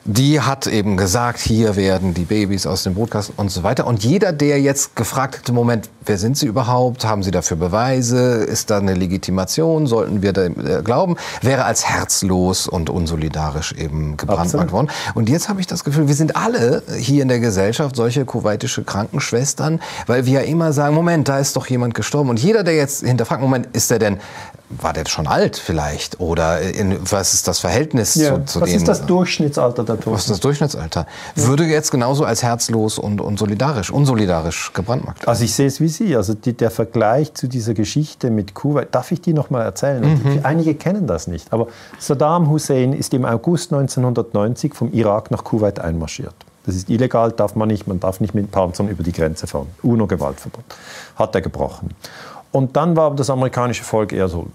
Die 0.04 0.40
hat 0.40 0.66
eben 0.66 0.96
gesagt, 0.96 1.40
hier 1.40 1.76
werden 1.76 2.14
die 2.14 2.24
Babys 2.24 2.66
aus 2.66 2.84
dem 2.84 2.94
Brutkasten 2.94 3.34
und 3.36 3.50
so 3.50 3.62
weiter. 3.62 3.86
Und 3.86 4.04
jeder, 4.04 4.32
der 4.32 4.60
jetzt 4.60 4.94
gefragt 4.94 5.36
hätte, 5.36 5.52
Moment, 5.52 5.88
wer 6.04 6.16
sind 6.16 6.38
Sie 6.38 6.46
überhaupt? 6.46 7.04
Haben 7.04 7.22
Sie 7.22 7.32
dafür 7.32 7.56
Beweise? 7.56 8.44
Ist 8.44 8.70
da 8.70 8.78
eine 8.78 8.94
Legitimation? 8.94 9.86
Sollten 9.86 10.22
wir 10.22 10.32
da 10.32 10.44
äh, 10.44 10.82
glauben? 10.84 11.16
Wäre 11.42 11.64
als 11.64 11.84
herzlos 11.84 12.68
und 12.68 12.90
unsolidarisch 12.90 13.72
eben 13.72 14.16
gebrandmarkt 14.16 14.70
worden. 14.70 14.88
Und 15.14 15.28
jetzt 15.28 15.48
habe 15.48 15.60
ich 15.60 15.66
das 15.66 15.82
Gefühl, 15.82 16.06
wir 16.06 16.14
sind 16.14 16.36
alle 16.36 16.82
hier 16.96 17.22
in 17.22 17.28
der 17.28 17.40
Gesellschaft 17.40 17.96
solche 17.96 18.24
kuwaitische 18.24 18.84
Krankenschwestern, 18.84 19.80
weil 20.06 20.26
wir 20.26 20.40
ja 20.40 20.40
immer 20.40 20.72
sagen, 20.76 20.94
Moment, 20.94 21.28
da 21.28 21.40
ist 21.40 21.56
doch 21.56 21.66
jemand 21.66 21.94
gestorben. 21.94 22.30
Und 22.30 22.38
jeder, 22.38 22.62
der 22.62 22.76
jetzt 22.76 23.04
hinterfragt, 23.04 23.42
Moment, 23.42 23.68
ist 23.72 23.90
der 23.90 23.98
denn, 23.98 24.18
war 24.68 24.92
der 24.92 25.04
schon 25.08 25.26
alt 25.26 25.56
vielleicht? 25.56 26.20
Oder 26.20 26.60
in, 26.60 26.98
was 27.10 27.34
ist 27.34 27.48
das 27.48 27.58
Verhältnis 27.58 28.14
ja, 28.14 28.34
zu, 28.34 28.44
zu 28.44 28.60
was 28.60 28.68
dem? 28.68 28.74
Was 28.74 28.82
ist 28.82 28.88
das 28.88 29.06
Durchschnittsalter 29.06 29.84
der 29.84 29.96
Toten? 29.96 30.12
Was 30.12 30.22
ist 30.22 30.30
das 30.30 30.40
Durchschnittsalter? 30.40 31.06
Ja. 31.34 31.46
Würde 31.46 31.64
jetzt 31.64 31.90
genauso 31.90 32.24
als 32.24 32.42
herzlos 32.42 32.98
und, 32.98 33.20
und 33.20 33.38
solidarisch, 33.38 33.90
unsolidarisch 33.90 34.72
gebrandmarkt 34.72 35.26
Also 35.26 35.44
ich 35.44 35.54
sehe 35.54 35.66
es 35.66 35.80
wie 35.80 35.88
Sie. 35.88 36.16
Also 36.16 36.34
die, 36.34 36.52
der 36.52 36.70
Vergleich 36.70 37.34
zu 37.34 37.48
dieser 37.48 37.74
Geschichte 37.74 38.30
mit 38.30 38.54
Kuwait, 38.54 38.94
darf 38.94 39.12
ich 39.12 39.20
die 39.20 39.32
noch 39.32 39.50
mal 39.50 39.62
erzählen? 39.62 40.02
Mhm. 40.02 40.40
Einige 40.44 40.74
kennen 40.74 41.06
das 41.06 41.26
nicht. 41.26 41.52
Aber 41.52 41.68
Saddam 41.98 42.48
Hussein 42.50 42.92
ist 42.92 43.14
im 43.14 43.24
August 43.24 43.72
1990 43.72 44.74
vom 44.74 44.92
Irak 44.92 45.30
nach 45.30 45.44
Kuwait 45.44 45.80
einmarschiert. 45.80 46.34
Das 46.66 46.74
ist 46.74 46.90
illegal, 46.90 47.32
darf 47.32 47.54
man 47.54 47.68
nicht. 47.68 47.86
Man 47.86 48.00
darf 48.00 48.20
nicht 48.20 48.34
mit 48.34 48.50
Panzern 48.50 48.88
über 48.88 49.02
die 49.02 49.12
Grenze 49.12 49.46
fahren. 49.46 49.68
UNO-Gewaltverbot. 49.82 50.64
Hat 51.14 51.34
er 51.34 51.40
gebrochen. 51.40 51.90
Und 52.52 52.76
dann 52.76 52.96
war 52.96 53.14
das 53.14 53.30
amerikanische 53.30 53.84
Volk 53.84 54.12
eher 54.12 54.28
so 54.28 54.46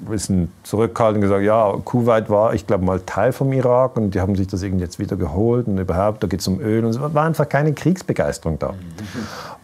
ein 0.00 0.06
bisschen 0.06 0.52
zurückgehalten 0.62 1.16
und 1.16 1.28
gesagt, 1.28 1.44
ja, 1.44 1.74
Kuwait 1.84 2.30
war, 2.30 2.54
ich 2.54 2.66
glaube, 2.66 2.84
mal 2.84 3.00
Teil 3.00 3.32
vom 3.32 3.52
Irak 3.52 3.96
und 3.96 4.14
die 4.14 4.20
haben 4.20 4.34
sich 4.34 4.46
das 4.46 4.62
irgendwie 4.62 4.84
jetzt 4.84 4.98
wieder 4.98 5.16
geholt 5.16 5.66
und 5.66 5.78
überhaupt, 5.78 6.22
da 6.22 6.26
geht 6.26 6.40
es 6.40 6.48
um 6.48 6.58
Öl 6.60 6.84
und 6.84 6.90
es 6.90 7.00
war 7.00 7.22
einfach 7.22 7.48
keine 7.48 7.72
Kriegsbegeisterung 7.74 8.58
da. 8.58 8.74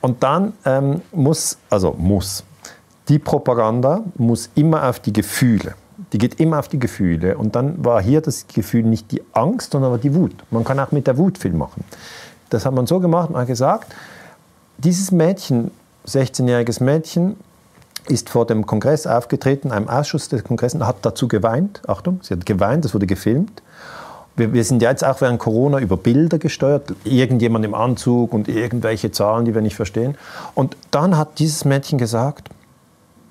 Und 0.03 0.23
dann 0.23 0.53
ähm, 0.65 1.01
muss, 1.13 1.59
also 1.71 1.95
muss, 1.99 2.45
die 3.09 3.19
Propaganda 3.19 4.03
muss 4.17 4.51
immer 4.55 4.89
auf 4.89 5.01
die 5.01 5.13
Gefühle 5.13 5.75
die 6.13 6.19
geht 6.19 6.41
immer 6.41 6.59
auf 6.59 6.69
die 6.69 6.79
Gefühle. 6.79 7.37
Und 7.37 7.57
dann 7.57 7.85
war 7.85 8.01
hier 8.01 8.21
das 8.21 8.47
Gefühl 8.47 8.85
nicht 8.85 9.11
die 9.13 9.23
Angst, 9.33 9.73
sondern 9.73 10.01
die 10.01 10.15
Wut. 10.15 10.35
Man 10.51 10.65
kann 10.65 10.79
auch 10.79 10.93
mit 10.93 11.07
der 11.07 11.19
Wut 11.19 11.39
viel 11.39 11.53
machen. 11.53 11.85
Das 12.51 12.65
hat 12.65 12.75
man 12.75 12.87
so 12.87 13.01
gemacht, 13.01 13.31
man 13.31 13.41
hat 13.41 13.49
gesagt, 13.49 13.95
dieses 14.79 15.11
Mädchen, 15.11 15.71
16-jähriges 16.07 16.83
Mädchen, 16.83 17.37
ist 18.09 18.31
vor 18.31 18.47
dem 18.47 18.67
Kongress 18.67 19.07
aufgetreten, 19.07 19.73
einem 19.73 19.89
Ausschuss 19.89 20.29
des 20.29 20.45
Kongresses, 20.45 20.81
hat 20.81 20.97
dazu 21.03 21.27
geweint. 21.27 21.83
Achtung, 21.89 22.21
sie 22.23 22.35
hat 22.35 22.47
geweint, 22.47 22.85
das 22.85 22.95
wurde 22.95 23.07
gefilmt. 23.07 23.63
Wir, 24.37 24.53
wir, 24.53 24.65
sind 24.65 24.83
ja 24.83 24.91
jetzt 24.91 25.05
auch 25.05 25.21
während 25.21 25.39
Corona 25.39 25.79
über 25.79 25.97
Bilder 25.97 26.39
gesteuert, 26.39 26.95
irgendjemand 27.05 27.65
im 27.65 27.75
Anzug 27.75 28.33
und 28.33 28.49
irgendwelche 28.49 29.11
Zahlen, 29.11 29.47
die 29.47 29.55
wir 29.55 29.63
nicht 29.63 29.77
verstehen. 29.77 30.17
Und 30.55 30.77
dann 30.91 31.17
hat 31.17 31.39
dieses 31.39 31.65
Mädchen 31.65 31.99
gesagt, 31.99 32.51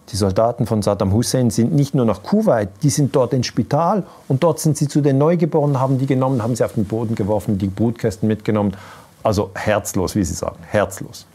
Die 0.10 0.18
Soldaten 0.18 0.68
von 0.68 0.82
Saddam 0.84 1.14
Hussein 1.14 1.50
sind 1.50 1.74
nicht 1.74 1.96
nur 1.96 2.06
nach 2.06 2.22
Kuwait, 2.22 2.70
die 2.84 2.90
sind 2.90 3.16
dort 3.16 3.34
ins 3.34 3.48
Spital 3.48 4.04
und 4.28 4.44
dort 4.44 4.60
sind 4.60 4.78
sie 4.78 4.88
zu 4.88 5.02
den 5.02 5.18
Neugeborenen, 5.18 5.80
haben 5.80 5.98
die 5.98 6.06
genommen, 6.06 6.44
haben 6.44 6.56
sie 6.56 6.64
auf 6.64 6.74
den 6.74 6.86
Boden 6.86 7.16
geworfen, 7.16 7.58
die 7.58 7.68
Brutkästen 7.68 8.28
mitgenommen. 8.28 8.74
Also 9.24 9.50
herzlos, 9.56 10.16
wie 10.16 10.24
Sie 10.24 10.36
sagen, 10.36 10.58
herzlos. 10.62 11.26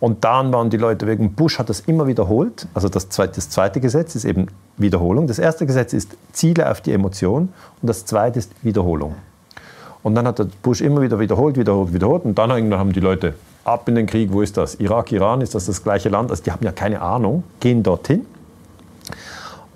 Und 0.00 0.24
dann 0.24 0.52
waren 0.52 0.70
die 0.70 0.76
Leute 0.76 1.06
wegen 1.06 1.32
Bush 1.32 1.58
hat 1.58 1.68
das 1.68 1.80
immer 1.80 2.06
wiederholt. 2.06 2.66
Also 2.72 2.88
das 2.88 3.08
zweite, 3.10 3.34
das 3.34 3.50
zweite 3.50 3.80
Gesetz 3.80 4.14
ist 4.14 4.24
eben 4.24 4.46
Wiederholung. 4.76 5.26
Das 5.26 5.38
erste 5.38 5.66
Gesetz 5.66 5.92
ist 5.92 6.16
Ziele 6.32 6.70
auf 6.70 6.80
die 6.80 6.92
Emotion 6.92 7.52
und 7.82 7.88
das 7.88 8.06
zweite 8.06 8.38
ist 8.38 8.52
Wiederholung. 8.62 9.16
Und 10.02 10.14
dann 10.14 10.26
hat 10.26 10.38
der 10.38 10.46
Bush 10.62 10.80
immer 10.80 11.02
wieder 11.02 11.18
wiederholt, 11.18 11.58
wiederholt, 11.58 11.92
wiederholt. 11.92 12.24
Und 12.24 12.38
dann 12.38 12.52
haben 12.52 12.92
die 12.92 13.00
Leute 13.00 13.34
ab 13.68 13.88
in 13.88 13.94
den 13.94 14.06
Krieg. 14.06 14.32
Wo 14.32 14.42
ist 14.42 14.56
das? 14.56 14.74
Irak, 14.76 15.12
Iran, 15.12 15.40
ist 15.40 15.54
das 15.54 15.66
das 15.66 15.82
gleiche 15.82 16.08
Land? 16.08 16.30
Also 16.30 16.42
die 16.42 16.50
haben 16.50 16.64
ja 16.64 16.72
keine 16.72 17.00
Ahnung, 17.00 17.44
gehen 17.60 17.82
dorthin. 17.82 18.26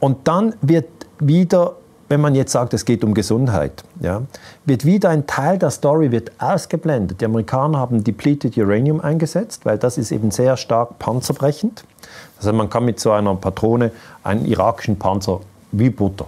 Und 0.01 0.27
dann 0.27 0.55
wird 0.63 0.89
wieder, 1.21 1.77
wenn 2.09 2.21
man 2.21 2.35
jetzt 2.35 2.53
sagt, 2.53 2.75
es 2.75 2.85
geht 2.85 3.05
um 3.05 3.15
Gesundheit, 3.15 3.85
ja, 4.01 4.23
wird 4.65 4.85
wieder 4.85 5.11
ein 5.11 5.27
Teil 5.27 5.59
der 5.59 5.71
Story 5.71 6.11
wird 6.11 6.33
ausgeblendet. 6.39 7.21
Die 7.21 7.25
Amerikaner 7.25 7.79
haben 7.79 8.03
depleted 8.03 8.57
Uranium 8.57 9.01
eingesetzt, 9.01 9.65
weil 9.65 9.79
das 9.79 9.99
ist 9.99 10.11
eben 10.11 10.31
sehr 10.31 10.57
stark 10.57 10.99
panzerbrechend. 10.99 11.85
Also 12.39 12.53
man 12.53 12.69
kann 12.69 12.85
mit 12.85 12.99
so 12.99 13.13
einer 13.13 13.35
Patrone 13.37 13.93
einen 14.25 14.45
irakischen 14.47 14.99
Panzer 14.99 15.41
wie 15.71 15.91
Butter. 15.91 16.27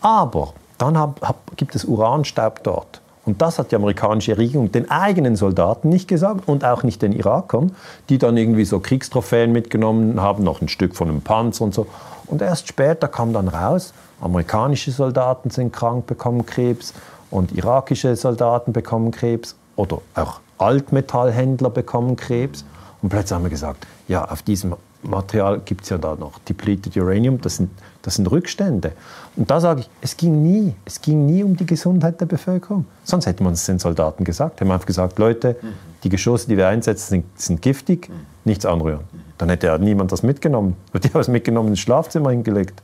Aber 0.00 0.52
dann 0.76 0.98
hab, 0.98 1.20
hab, 1.22 1.56
gibt 1.56 1.74
es 1.76 1.84
Uranstaub 1.84 2.62
dort. 2.64 3.00
Und 3.26 3.40
das 3.40 3.58
hat 3.58 3.72
die 3.72 3.76
amerikanische 3.76 4.36
Regierung 4.36 4.70
den 4.70 4.90
eigenen 4.90 5.36
Soldaten 5.36 5.88
nicht 5.88 6.08
gesagt 6.08 6.46
und 6.46 6.64
auch 6.64 6.82
nicht 6.82 7.00
den 7.02 7.12
Irakern, 7.12 7.74
die 8.08 8.18
dann 8.18 8.36
irgendwie 8.36 8.64
so 8.64 8.80
Kriegstrophäen 8.80 9.52
mitgenommen 9.52 10.20
haben, 10.20 10.44
noch 10.44 10.60
ein 10.60 10.68
Stück 10.68 10.94
von 10.94 11.08
einem 11.08 11.22
Panzer 11.22 11.64
und 11.64 11.74
so. 11.74 11.86
Und 12.26 12.42
erst 12.42 12.68
später 12.68 13.08
kam 13.08 13.32
dann 13.32 13.48
raus, 13.48 13.94
amerikanische 14.20 14.90
Soldaten 14.90 15.50
sind 15.50 15.72
krank, 15.72 16.06
bekommen 16.06 16.46
Krebs 16.46 16.94
und 17.30 17.52
irakische 17.52 18.14
Soldaten 18.16 18.72
bekommen 18.72 19.10
Krebs 19.10 19.56
oder 19.76 20.00
auch 20.14 20.40
Altmetallhändler 20.58 21.70
bekommen 21.70 22.16
Krebs. 22.16 22.64
Und 23.02 23.08
plötzlich 23.08 23.32
haben 23.32 23.42
wir 23.44 23.50
gesagt, 23.50 23.86
ja, 24.08 24.24
auf 24.24 24.42
diesem 24.42 24.74
Material 25.02 25.60
gibt 25.64 25.82
es 25.82 25.90
ja 25.90 25.98
da 25.98 26.14
noch 26.14 26.38
depleted 26.40 26.96
Uranium, 26.96 27.40
das 27.40 27.56
sind, 27.56 27.70
das 28.04 28.16
sind 28.16 28.30
Rückstände. 28.30 28.92
Und 29.34 29.50
da 29.50 29.60
sage 29.60 29.80
ich, 29.80 29.90
es 30.02 30.16
ging 30.16 30.42
nie, 30.42 30.74
es 30.84 31.00
ging 31.00 31.24
nie 31.24 31.42
um 31.42 31.56
die 31.56 31.64
Gesundheit 31.64 32.20
der 32.20 32.26
Bevölkerung. 32.26 32.84
Sonst 33.02 33.26
hätte 33.26 33.42
man 33.42 33.54
es 33.54 33.64
den 33.64 33.78
Soldaten 33.78 34.24
gesagt. 34.24 34.56
Hätte 34.56 34.66
man 34.66 34.74
einfach 34.74 34.86
gesagt, 34.86 35.18
Leute, 35.18 35.56
die 36.04 36.10
Geschosse, 36.10 36.46
die 36.46 36.58
wir 36.58 36.68
einsetzen, 36.68 37.08
sind, 37.08 37.40
sind 37.40 37.62
giftig, 37.62 38.10
nichts 38.44 38.66
anrühren. 38.66 39.00
Dann 39.38 39.48
hätte 39.48 39.68
ja 39.68 39.78
niemand 39.78 40.12
das 40.12 40.22
mitgenommen. 40.22 40.76
Die 40.92 41.08
haben 41.08 41.20
es 41.20 41.28
mitgenommen 41.28 41.70
ins 41.70 41.80
Schlafzimmer 41.80 42.30
hingelegt. 42.30 42.82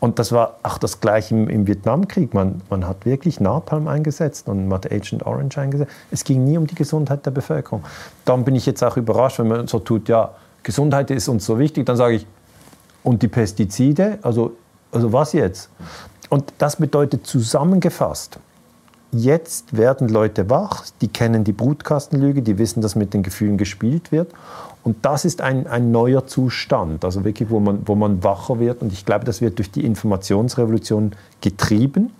Und 0.00 0.18
das 0.18 0.32
war 0.32 0.58
auch 0.62 0.78
das 0.78 1.00
Gleiche 1.00 1.34
im, 1.34 1.48
im 1.48 1.66
Vietnamkrieg. 1.66 2.32
Man, 2.32 2.62
man, 2.70 2.86
hat 2.86 3.04
wirklich 3.04 3.40
Napalm 3.40 3.86
eingesetzt 3.86 4.48
und 4.48 4.68
man 4.68 4.78
hat 4.78 4.90
Agent 4.90 5.26
Orange 5.26 5.58
eingesetzt. 5.58 5.92
Es 6.10 6.24
ging 6.24 6.44
nie 6.44 6.56
um 6.56 6.66
die 6.66 6.74
Gesundheit 6.76 7.26
der 7.26 7.32
Bevölkerung. 7.32 7.84
Dann 8.24 8.44
bin 8.44 8.54
ich 8.54 8.64
jetzt 8.64 8.82
auch 8.82 8.96
überrascht, 8.96 9.40
wenn 9.40 9.48
man 9.48 9.66
so 9.66 9.78
tut, 9.80 10.08
ja, 10.08 10.30
Gesundheit 10.62 11.10
ist 11.10 11.28
uns 11.28 11.44
so 11.44 11.58
wichtig, 11.58 11.84
dann 11.86 11.96
sage 11.96 12.14
ich, 12.14 12.26
und 13.02 13.22
die 13.22 13.28
Pestizide, 13.28 14.18
also, 14.22 14.56
also 14.92 15.12
was 15.12 15.32
jetzt? 15.32 15.70
Und 16.28 16.52
das 16.58 16.76
bedeutet 16.76 17.26
zusammengefasst, 17.26 18.38
jetzt 19.12 19.76
werden 19.76 20.08
Leute 20.08 20.50
wach, 20.50 20.84
die 21.00 21.08
kennen 21.08 21.44
die 21.44 21.52
Brutkastenlüge, 21.52 22.42
die 22.42 22.58
wissen, 22.58 22.82
dass 22.82 22.94
mit 22.94 23.14
den 23.14 23.22
Gefühlen 23.22 23.56
gespielt 23.56 24.12
wird. 24.12 24.32
Und 24.84 25.04
das 25.04 25.24
ist 25.24 25.40
ein, 25.40 25.66
ein 25.66 25.90
neuer 25.90 26.26
Zustand, 26.26 27.04
also 27.04 27.24
wirklich, 27.24 27.50
wo 27.50 27.60
man, 27.60 27.82
wo 27.86 27.94
man 27.94 28.22
wacher 28.22 28.60
wird. 28.60 28.82
Und 28.82 28.92
ich 28.92 29.04
glaube, 29.04 29.24
das 29.24 29.40
wird 29.40 29.58
durch 29.58 29.70
die 29.70 29.84
Informationsrevolution 29.84 31.12
getrieben. 31.40 32.12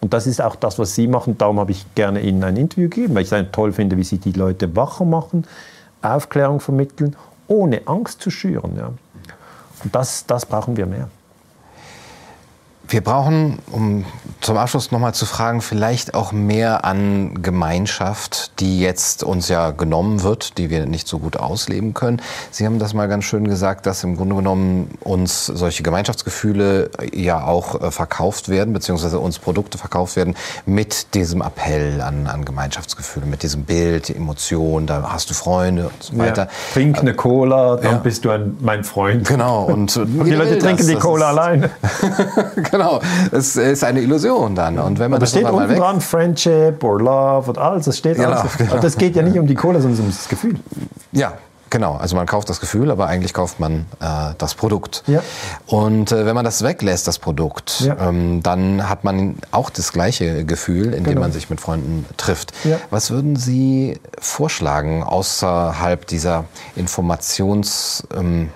Und 0.00 0.12
das 0.12 0.26
ist 0.26 0.40
auch 0.40 0.56
das, 0.56 0.78
was 0.78 0.94
Sie 0.94 1.06
machen. 1.06 1.38
Darum 1.38 1.58
habe 1.58 1.70
ich 1.70 1.86
gerne 1.94 2.20
Ihnen 2.20 2.44
ein 2.44 2.56
Interview 2.56 2.88
gegeben, 2.88 3.14
weil 3.14 3.22
ich 3.22 3.32
es 3.32 3.46
toll 3.52 3.72
finde, 3.72 3.96
wie 3.96 4.04
Sie 4.04 4.18
die 4.18 4.32
Leute 4.32 4.76
wacher 4.76 5.04
machen, 5.04 5.46
Aufklärung 6.02 6.60
vermitteln 6.60 7.16
ohne 7.46 7.86
Angst 7.86 8.20
zu 8.20 8.30
schüren. 8.30 8.76
Ja. 8.76 8.90
Und 9.84 9.94
das, 9.94 10.26
das 10.26 10.46
brauchen 10.46 10.76
wir 10.76 10.86
mehr. 10.86 11.08
Wir 12.88 13.02
brauchen, 13.02 13.58
um 13.70 14.04
zum 14.40 14.58
Abschluss 14.58 14.92
nochmal 14.92 15.14
zu 15.14 15.24
fragen, 15.24 15.62
vielleicht 15.62 16.14
auch 16.14 16.32
mehr 16.32 16.84
an 16.84 17.40
Gemeinschaft, 17.40 18.60
die 18.60 18.78
jetzt 18.78 19.24
uns 19.24 19.48
ja 19.48 19.70
genommen 19.70 20.22
wird, 20.22 20.58
die 20.58 20.68
wir 20.68 20.84
nicht 20.84 21.08
so 21.08 21.18
gut 21.18 21.38
ausleben 21.38 21.94
können. 21.94 22.20
Sie 22.50 22.66
haben 22.66 22.78
das 22.78 22.92
mal 22.92 23.08
ganz 23.08 23.24
schön 23.24 23.48
gesagt, 23.48 23.86
dass 23.86 24.04
im 24.04 24.16
Grunde 24.16 24.36
genommen 24.36 24.90
uns 25.00 25.46
solche 25.46 25.82
Gemeinschaftsgefühle 25.82 26.90
ja 27.14 27.42
auch 27.42 27.80
äh, 27.80 27.90
verkauft 27.90 28.50
werden, 28.50 28.74
beziehungsweise 28.74 29.18
uns 29.18 29.38
Produkte 29.38 29.78
verkauft 29.78 30.16
werden 30.16 30.34
mit 30.66 31.14
diesem 31.14 31.40
Appell 31.40 32.02
an, 32.02 32.26
an 32.26 32.44
Gemeinschaftsgefühle, 32.44 33.24
mit 33.24 33.42
diesem 33.42 33.64
Bild, 33.64 34.08
die 34.08 34.16
Emotion, 34.16 34.86
da 34.86 35.10
hast 35.10 35.30
du 35.30 35.34
Freunde 35.34 35.84
und 35.84 36.02
so 36.02 36.18
weiter. 36.18 36.42
Ja, 36.42 36.50
trink 36.74 36.98
eine 36.98 37.14
Cola, 37.14 37.76
dann 37.76 37.92
ja. 37.92 37.98
bist 37.98 38.26
du 38.26 38.30
ein, 38.30 38.58
mein 38.60 38.84
Freund. 38.84 39.26
Genau. 39.26 39.64
Und, 39.64 39.96
und 39.96 40.24
die 40.24 40.32
Leute 40.32 40.58
trinken 40.58 40.78
das, 40.78 40.86
die 40.86 40.96
Cola 40.96 41.28
allein. 41.28 41.70
genau, 42.74 43.00
es 43.30 43.56
ist 43.56 43.84
eine 43.84 44.00
Illusion 44.00 44.54
dann. 44.54 44.78
Und 44.78 44.98
wenn 44.98 45.10
man 45.10 45.20
das 45.20 45.30
steht 45.30 45.48
unten 45.48 45.76
dran, 45.76 46.00
Friendship 46.00 46.82
or 46.82 47.00
Love 47.00 47.50
und 47.50 47.58
alles, 47.58 47.84
das 47.84 47.98
steht 47.98 48.16
genau, 48.16 48.30
alles. 48.30 48.56
Genau. 48.56 48.78
Das 48.78 48.96
geht 48.96 49.16
ja 49.16 49.22
nicht 49.22 49.38
um 49.38 49.46
die 49.46 49.54
Kohle, 49.54 49.80
sondern 49.80 50.00
um 50.00 50.06
das 50.08 50.28
Gefühl. 50.28 50.58
Ja, 51.12 51.34
Genau, 51.70 51.96
also 51.96 52.14
man 52.14 52.26
kauft 52.26 52.48
das 52.50 52.60
Gefühl, 52.60 52.88
aber 52.88 53.08
eigentlich 53.08 53.34
kauft 53.34 53.58
man 53.58 53.86
äh, 53.98 54.34
das 54.38 54.54
Produkt. 54.54 55.02
Ja. 55.08 55.24
Und 55.66 56.12
äh, 56.12 56.24
wenn 56.24 56.36
man 56.36 56.44
das 56.44 56.62
weglässt, 56.62 57.08
das 57.08 57.18
Produkt, 57.18 57.80
ja. 57.80 57.96
ähm, 57.98 58.44
dann 58.44 58.88
hat 58.88 59.02
man 59.02 59.38
auch 59.50 59.70
das 59.70 59.92
gleiche 59.92 60.44
Gefühl, 60.44 60.94
indem 60.94 61.14
genau. 61.14 61.22
man 61.22 61.32
sich 61.32 61.50
mit 61.50 61.60
Freunden 61.60 62.06
trifft. 62.16 62.52
Ja. 62.62 62.76
Was 62.90 63.10
würden 63.10 63.34
Sie 63.34 63.98
vorschlagen 64.20 65.02
außerhalb 65.02 66.06
dieser 66.06 66.44
Informations... 66.76 68.06
Ähm, 68.16 68.50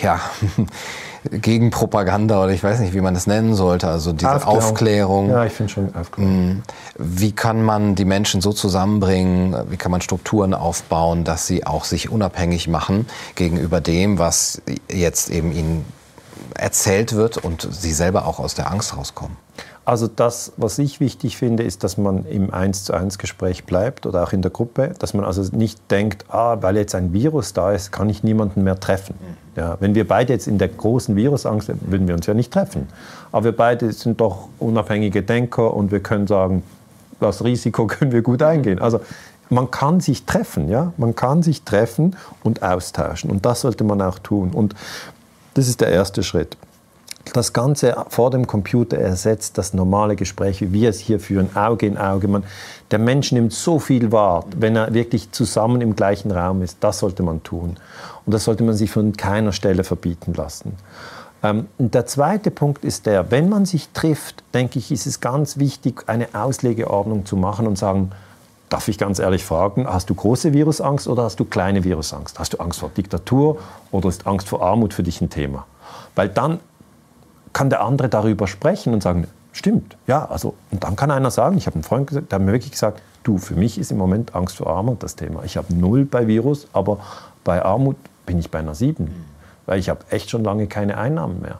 ja, 0.00 0.20
gegen 1.30 1.70
Propaganda 1.70 2.42
oder 2.42 2.52
ich 2.52 2.62
weiß 2.62 2.80
nicht, 2.80 2.94
wie 2.94 3.00
man 3.00 3.14
das 3.14 3.26
nennen 3.26 3.54
sollte, 3.54 3.88
also 3.88 4.12
diese 4.12 4.28
Aufklärung. 4.28 4.62
Aufklärung. 4.62 5.30
Ja, 5.30 5.44
ich 5.44 5.52
finde 5.52 5.72
schon 5.72 5.94
Aufklärung. 5.94 6.48
Mm. 6.48 6.62
Wie 6.98 7.32
kann 7.32 7.62
man 7.62 7.94
die 7.94 8.04
Menschen 8.04 8.40
so 8.40 8.52
zusammenbringen, 8.52 9.54
wie 9.70 9.76
kann 9.76 9.92
man 9.92 10.00
Strukturen 10.00 10.54
aufbauen, 10.54 11.24
dass 11.24 11.46
sie 11.46 11.66
auch 11.66 11.84
sich 11.84 12.10
unabhängig 12.10 12.68
machen 12.68 13.06
gegenüber 13.34 13.80
dem, 13.80 14.18
was 14.18 14.62
jetzt 14.90 15.30
eben 15.30 15.52
ihnen 15.52 15.84
erzählt 16.54 17.14
wird 17.14 17.38
und 17.38 17.68
sie 17.70 17.92
selber 17.92 18.26
auch 18.26 18.38
aus 18.38 18.54
der 18.54 18.70
Angst 18.70 18.96
rauskommen? 18.96 19.36
Also 19.84 20.06
das, 20.06 20.52
was 20.56 20.78
ich 20.78 21.00
wichtig 21.00 21.36
finde, 21.36 21.64
ist, 21.64 21.82
dass 21.82 21.96
man 21.98 22.24
im 22.26 22.54
1 22.54 22.84
zu 22.84 22.94
1 22.94 23.18
Gespräch 23.18 23.64
bleibt 23.64 24.06
oder 24.06 24.22
auch 24.22 24.32
in 24.32 24.40
der 24.40 24.52
Gruppe, 24.52 24.94
dass 25.00 25.12
man 25.12 25.24
also 25.24 25.42
nicht 25.56 25.90
denkt, 25.90 26.24
ah, 26.28 26.58
weil 26.60 26.76
jetzt 26.76 26.94
ein 26.94 27.12
Virus 27.12 27.52
da 27.52 27.72
ist, 27.72 27.90
kann 27.90 28.08
ich 28.08 28.22
niemanden 28.22 28.62
mehr 28.62 28.78
treffen. 28.78 29.16
Mhm. 29.20 29.60
Ja, 29.60 29.76
wenn 29.80 29.96
wir 29.96 30.06
beide 30.06 30.32
jetzt 30.32 30.46
in 30.46 30.58
der 30.58 30.68
großen 30.68 31.16
Virusangst 31.16 31.66
sind, 31.66 31.90
würden 31.90 32.06
wir 32.06 32.14
uns 32.14 32.26
ja 32.26 32.34
nicht 32.34 32.52
treffen. 32.52 32.86
Aber 33.32 33.46
wir 33.46 33.56
beide 33.56 33.92
sind 33.92 34.20
doch 34.20 34.48
unabhängige 34.60 35.22
Denker 35.22 35.74
und 35.74 35.90
wir 35.90 36.00
können 36.00 36.28
sagen, 36.28 36.62
das 37.18 37.42
Risiko 37.42 37.86
können 37.88 38.12
wir 38.12 38.22
gut 38.22 38.42
eingehen. 38.42 38.78
Also 38.78 39.00
man 39.50 39.72
kann 39.72 39.98
sich 39.98 40.24
treffen, 40.26 40.68
ja, 40.68 40.92
man 40.96 41.16
kann 41.16 41.42
sich 41.42 41.62
treffen 41.62 42.16
und 42.44 42.62
austauschen 42.62 43.30
und 43.30 43.44
das 43.44 43.62
sollte 43.62 43.82
man 43.82 44.00
auch 44.00 44.20
tun. 44.20 44.50
Und 44.52 44.76
das 45.54 45.66
ist 45.66 45.80
der 45.80 45.88
erste 45.88 46.22
Schritt 46.22 46.56
das 47.32 47.52
Ganze 47.52 48.04
vor 48.08 48.30
dem 48.30 48.46
Computer 48.46 48.98
ersetzt 48.98 49.56
das 49.58 49.74
normale 49.74 50.16
Gespräch, 50.16 50.60
wie 50.60 50.72
wir 50.72 50.90
es 50.90 50.98
hier 50.98 51.20
führen, 51.20 51.56
Auge 51.56 51.86
in 51.86 51.96
Auge. 51.96 52.28
Man, 52.28 52.44
der 52.90 52.98
Mensch 52.98 53.32
nimmt 53.32 53.52
so 53.52 53.78
viel 53.78 54.12
wahr, 54.12 54.44
wenn 54.56 54.76
er 54.76 54.92
wirklich 54.92 55.30
zusammen 55.32 55.80
im 55.80 55.96
gleichen 55.96 56.30
Raum 56.30 56.62
ist. 56.62 56.78
Das 56.80 56.98
sollte 56.98 57.22
man 57.22 57.42
tun. 57.42 57.76
Und 58.26 58.34
das 58.34 58.44
sollte 58.44 58.64
man 58.64 58.74
sich 58.74 58.90
von 58.90 59.16
keiner 59.16 59.52
Stelle 59.52 59.84
verbieten 59.84 60.34
lassen. 60.34 60.76
Ähm, 61.42 61.66
der 61.78 62.06
zweite 62.06 62.50
Punkt 62.50 62.84
ist 62.84 63.06
der, 63.06 63.30
wenn 63.30 63.48
man 63.48 63.66
sich 63.66 63.88
trifft, 63.92 64.44
denke 64.54 64.78
ich, 64.78 64.92
ist 64.92 65.06
es 65.06 65.20
ganz 65.20 65.58
wichtig, 65.58 66.04
eine 66.06 66.28
Auslegeordnung 66.34 67.26
zu 67.26 67.36
machen 67.36 67.66
und 67.66 67.76
sagen, 67.76 68.12
darf 68.68 68.88
ich 68.88 68.96
ganz 68.96 69.18
ehrlich 69.18 69.44
fragen, 69.44 69.86
hast 69.86 70.08
du 70.08 70.14
große 70.14 70.52
Virusangst 70.52 71.08
oder 71.08 71.24
hast 71.24 71.38
du 71.40 71.44
kleine 71.44 71.84
Virusangst? 71.84 72.38
Hast 72.38 72.54
du 72.54 72.58
Angst 72.58 72.80
vor 72.80 72.90
Diktatur 72.90 73.58
oder 73.90 74.08
ist 74.08 74.26
Angst 74.26 74.48
vor 74.48 74.62
Armut 74.62 74.94
für 74.94 75.02
dich 75.02 75.20
ein 75.20 75.30
Thema? 75.30 75.66
Weil 76.14 76.28
dann 76.28 76.60
kann 77.52 77.70
der 77.70 77.82
andere 77.82 78.08
darüber 78.08 78.46
sprechen 78.46 78.94
und 78.94 79.02
sagen, 79.02 79.26
stimmt, 79.52 79.96
ja, 80.06 80.24
also, 80.24 80.54
und 80.70 80.82
dann 80.84 80.96
kann 80.96 81.10
einer 81.10 81.30
sagen, 81.30 81.56
ich 81.56 81.66
habe 81.66 81.74
einen 81.74 81.84
Freund, 81.84 82.10
der 82.10 82.22
hat 82.22 82.40
mir 82.40 82.52
wirklich 82.52 82.72
gesagt, 82.72 83.02
du, 83.22 83.38
für 83.38 83.54
mich 83.54 83.78
ist 83.78 83.90
im 83.90 83.98
Moment 83.98 84.34
Angst 84.34 84.56
vor 84.56 84.68
Armut 84.68 85.02
das 85.02 85.16
Thema. 85.16 85.44
Ich 85.44 85.56
habe 85.56 85.72
null 85.74 86.04
bei 86.04 86.26
Virus, 86.26 86.66
aber 86.72 86.98
bei 87.44 87.62
Armut 87.64 87.96
bin 88.26 88.38
ich 88.38 88.50
bei 88.50 88.58
einer 88.58 88.74
sieben, 88.74 89.26
weil 89.66 89.78
ich 89.78 89.88
habe 89.88 90.00
echt 90.10 90.30
schon 90.30 90.44
lange 90.44 90.66
keine 90.66 90.96
Einnahmen 90.98 91.40
mehr. 91.40 91.58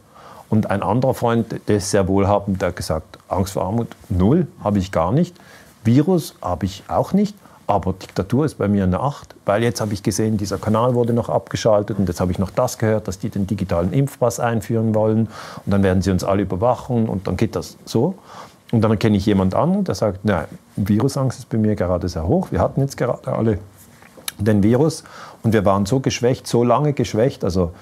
Und 0.49 0.71
ein 0.71 0.83
anderer 0.83 1.15
Freund, 1.15 1.61
der 1.69 1.77
ist 1.77 1.91
sehr 1.91 2.09
wohlhabend, 2.09 2.61
der 2.61 2.69
hat 2.69 2.77
gesagt, 2.77 3.19
Angst 3.29 3.55
vor 3.55 3.65
Armut 3.65 3.89
null, 4.09 4.47
habe 4.63 4.79
ich 4.79 4.93
gar 4.93 5.13
nicht. 5.13 5.35
Virus 5.85 6.35
habe 6.43 6.67
ich 6.67 6.85
auch 6.89 7.13
nicht, 7.13 7.35
Aber 7.73 7.95
Diktatur 7.95 8.45
ist 8.45 8.59
bei 8.59 8.69
mir 8.69 8.85
eine 8.85 9.01
Acht, 9.01 9.35
weil 9.47 9.63
jetzt 9.63 9.81
habe 9.81 9.95
ich 9.95 10.03
gesehen, 10.03 10.37
dieser 10.37 10.59
Kanal 10.59 10.95
wurde 10.95 11.15
noch 11.15 11.31
abgeschaltet 11.31 11.99
und 11.99 12.07
jetzt 12.07 12.21
habe 12.21 12.31
ich 12.31 12.39
noch 12.39 12.51
das 12.51 12.77
gehört, 12.77 13.09
dass 13.09 13.19
die 13.19 13.31
den 13.31 13.47
digitalen 13.47 13.95
Impfpass 13.95 14.41
einführen 14.41 14.95
wollen 14.95 15.29
und 15.65 15.71
dann 15.73 15.83
werden 15.83 16.03
sie 16.03 16.11
uns 16.11 16.23
alle 16.23 16.43
überwachen 16.43 17.09
und 17.09 17.27
dann 17.27 17.39
geht 17.39 17.57
das 17.57 17.79
so. 17.87 18.15
Und 18.73 18.83
dann 18.83 18.99
kenne 18.99 19.17
ich 19.17 19.25
jemand 19.25 19.55
anderen, 19.55 19.85
der 19.85 19.95
sagt, 19.95 20.23
nein, 20.23 20.45
Virusangst 20.77 21.39
ist 21.39 21.49
bei 21.49 21.57
mir 21.57 21.75
gerade 21.75 22.11
sehr 22.11 22.29
hoch. 22.29 22.49
Wir 22.51 22.61
hatten 22.61 22.83
jetzt 22.83 22.99
gerade 22.99 23.33
alle 23.33 23.59
den 24.37 24.63
Virus 24.63 25.03
und 25.43 25.55
wir 25.55 25.65
waren 25.65 25.87
so 25.87 26.01
geschwächt, 26.01 26.47
so 26.47 26.65
lange 26.65 26.93
geschwächt. 26.93 27.43
Also 27.43 27.73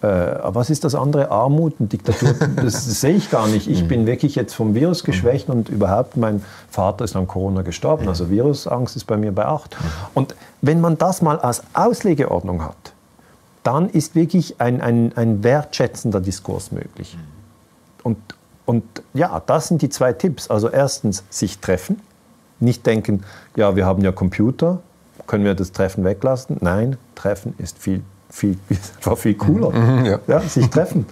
was 0.00 0.70
ist 0.70 0.84
das 0.84 0.94
andere? 0.94 1.30
Armut 1.30 1.74
und 1.80 1.92
Diktatur? 1.92 2.34
Das, 2.56 2.84
sehe 3.00 3.16
ich 3.16 3.30
gar 3.30 3.48
nicht. 3.48 3.68
Ich 3.68 3.88
bin 3.88 4.06
wirklich 4.06 4.36
jetzt 4.36 4.54
vom 4.54 4.74
Virus 4.74 5.02
geschwächt 5.02 5.48
und 5.48 5.68
überhaupt, 5.68 6.16
mein 6.16 6.42
Vater 6.70 7.04
ist 7.04 7.16
an 7.16 7.26
Corona 7.26 7.62
gestorben. 7.62 8.08
Also 8.08 8.30
Virusangst 8.30 8.96
ist 8.96 9.06
bei 9.06 9.16
mir 9.16 9.32
bei 9.32 9.46
acht. 9.46 9.76
Und 10.14 10.36
wenn 10.62 10.80
man 10.80 10.98
das 10.98 11.20
mal 11.22 11.38
als 11.38 11.62
Auslegeordnung 11.74 12.62
hat, 12.62 12.92
dann 13.64 13.88
ist 13.88 14.14
wirklich 14.14 14.60
ein, 14.60 14.80
ein, 14.80 15.12
ein 15.16 15.42
wertschätzender 15.42 16.20
Diskurs 16.20 16.72
möglich. 16.72 17.18
Und, 18.02 18.16
und 18.66 18.84
ja, 19.14 19.42
das 19.44 19.68
sind 19.68 19.82
die 19.82 19.88
zwei 19.88 20.12
Tipps. 20.12 20.48
Also 20.48 20.68
erstens 20.68 21.24
sich 21.28 21.58
treffen, 21.58 22.00
nicht 22.60 22.86
denken, 22.86 23.24
ja, 23.56 23.76
wir 23.76 23.84
haben 23.84 24.02
ja 24.02 24.12
Computer, 24.12 24.80
können 25.26 25.44
wir 25.44 25.54
das 25.54 25.72
Treffen 25.72 26.04
weglassen? 26.04 26.56
Nein, 26.60 26.96
Treffen 27.14 27.54
ist 27.58 27.78
viel, 27.78 28.02
viel, 28.30 28.58
war 29.02 29.16
viel 29.16 29.34
cooler. 29.34 29.70
Mhm, 29.70 30.04
ja. 30.04 30.18
ja. 30.26 30.40
sich 30.40 30.68
treffen. 30.68 31.06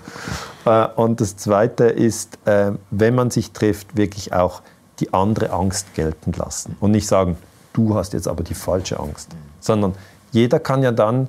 Äh, 0.64 0.86
und 0.96 1.20
das 1.20 1.36
Zweite 1.36 1.84
ist, 1.84 2.38
äh, 2.46 2.72
wenn 2.90 3.14
man 3.14 3.30
sich 3.30 3.52
trifft, 3.52 3.96
wirklich 3.96 4.32
auch 4.32 4.62
die 5.00 5.12
andere 5.12 5.50
Angst 5.50 5.94
gelten 5.94 6.32
lassen 6.32 6.76
und 6.80 6.90
nicht 6.90 7.06
sagen, 7.06 7.36
du 7.72 7.94
hast 7.94 8.14
jetzt 8.14 8.28
aber 8.28 8.42
die 8.42 8.54
falsche 8.54 8.98
Angst, 8.98 9.30
sondern 9.60 9.94
jeder 10.32 10.58
kann 10.58 10.82
ja 10.82 10.92
dann 10.92 11.28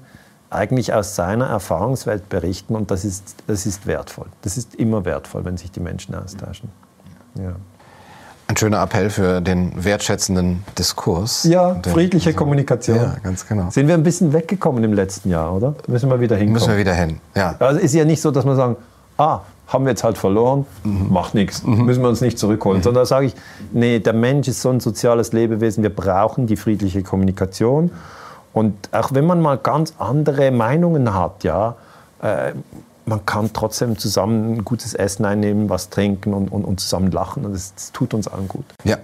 eigentlich 0.50 0.94
aus 0.94 1.16
seiner 1.16 1.48
Erfahrungswelt 1.48 2.30
berichten 2.30 2.76
und 2.76 2.90
das 2.90 3.04
ist, 3.04 3.36
das 3.48 3.66
ist 3.66 3.86
wertvoll. 3.86 4.28
Das 4.42 4.58
ist 4.58 4.76
immer 4.76 5.04
wertvoll, 5.04 5.44
wenn 5.44 5.58
sich 5.58 5.72
die 5.72 5.82
Menschen 5.82 6.16
austauschen. 6.16 6.70
Ja. 7.36 7.56
Ein 8.50 8.56
schöner 8.56 8.82
Appell 8.82 9.10
für 9.10 9.41
den 9.41 9.72
wertschätzenden 9.84 10.64
Diskurs. 10.78 11.43
Ja, 11.43 11.76
friedliche 11.84 12.30
also, 12.30 12.39
Kommunikation. 12.39 12.95
Ja, 12.95 13.18
ganz 13.22 13.45
genau. 13.45 13.70
Sind 13.70 13.88
wir 13.88 13.93
ein 13.93 14.04
bisschen 14.04 14.32
weggekommen 14.32 14.84
im 14.86 14.93
letzten 14.93 15.30
Jahr, 15.30 15.54
oder? 15.54 15.76
Müssen 15.88 16.10
wir 16.10 16.20
wieder 16.22 16.38
hinkommen. 16.38 16.54
Müssen 16.54 16.70
wir 16.70 16.78
wieder 16.78 16.93
hin, 16.93 17.20
ja. 17.36 17.56
Also 17.60 17.80
ist 17.82 17.93
ja 17.93 18.06
nicht 18.06 18.22
so, 18.22 18.32
dass 18.32 18.45
wir 18.45 18.56
sagen, 18.56 18.78
ah, 19.18 19.41
haben 19.68 19.84
wir 19.84 19.89
jetzt 19.89 20.04
halt 20.06 20.18
verloren, 20.18 20.66
mhm. 20.86 21.08
macht 21.12 21.34
nichts, 21.34 21.64
mhm. 21.64 21.86
müssen 21.86 22.02
wir 22.02 22.10
uns 22.10 22.22
nicht 22.22 22.39
zurückholen. 22.39 22.80
Mhm. 22.80 22.84
Sondern 22.84 23.02
da 23.02 23.06
sage 23.06 23.26
ich, 23.28 23.36
nee, 23.74 24.00
der 24.00 24.14
Mensch 24.14 24.48
ist 24.48 24.62
so 24.62 24.70
ein 24.70 24.80
soziales 24.80 25.34
Lebewesen, 25.34 25.84
wir 25.84 25.93
brauchen 25.93 26.48
die 26.48 26.56
friedliche 26.56 27.04
Kommunikation. 27.04 27.91
Und 28.54 28.76
auch 28.93 29.10
wenn 29.14 29.26
man 29.26 29.41
mal 29.41 29.58
ganz 29.58 29.93
andere 30.00 30.52
Meinungen 30.52 31.14
hat, 31.14 31.43
ja, 31.43 31.76
äh, 32.22 32.54
man 33.08 33.26
kann 33.26 33.51
trotzdem 33.53 33.97
zusammen 33.97 34.58
ein 34.58 34.66
gutes 34.66 34.93
Essen 34.93 35.26
einnehmen, 35.26 35.70
was 35.70 35.89
trinken 35.89 36.34
und, 36.34 36.51
und, 36.51 36.66
und 36.66 36.80
zusammen 36.80 37.10
lachen. 37.12 37.45
Und 37.45 37.53
das, 37.53 37.74
das 37.74 37.91
tut 37.93 38.14
uns 38.14 38.28
allen 38.28 38.47
gut. 38.47 38.66
Ja. 38.84 38.97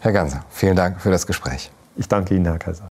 Herr 0.00 0.12
Ganser, 0.12 0.44
vielen 0.48 0.76
Dank 0.76 1.00
für 1.00 1.10
das 1.10 1.26
Gespräch. 1.26 1.70
Ich 1.96 2.08
danke 2.08 2.34
Ihnen, 2.34 2.46
Herr 2.46 2.58
Kaiser. 2.58 2.88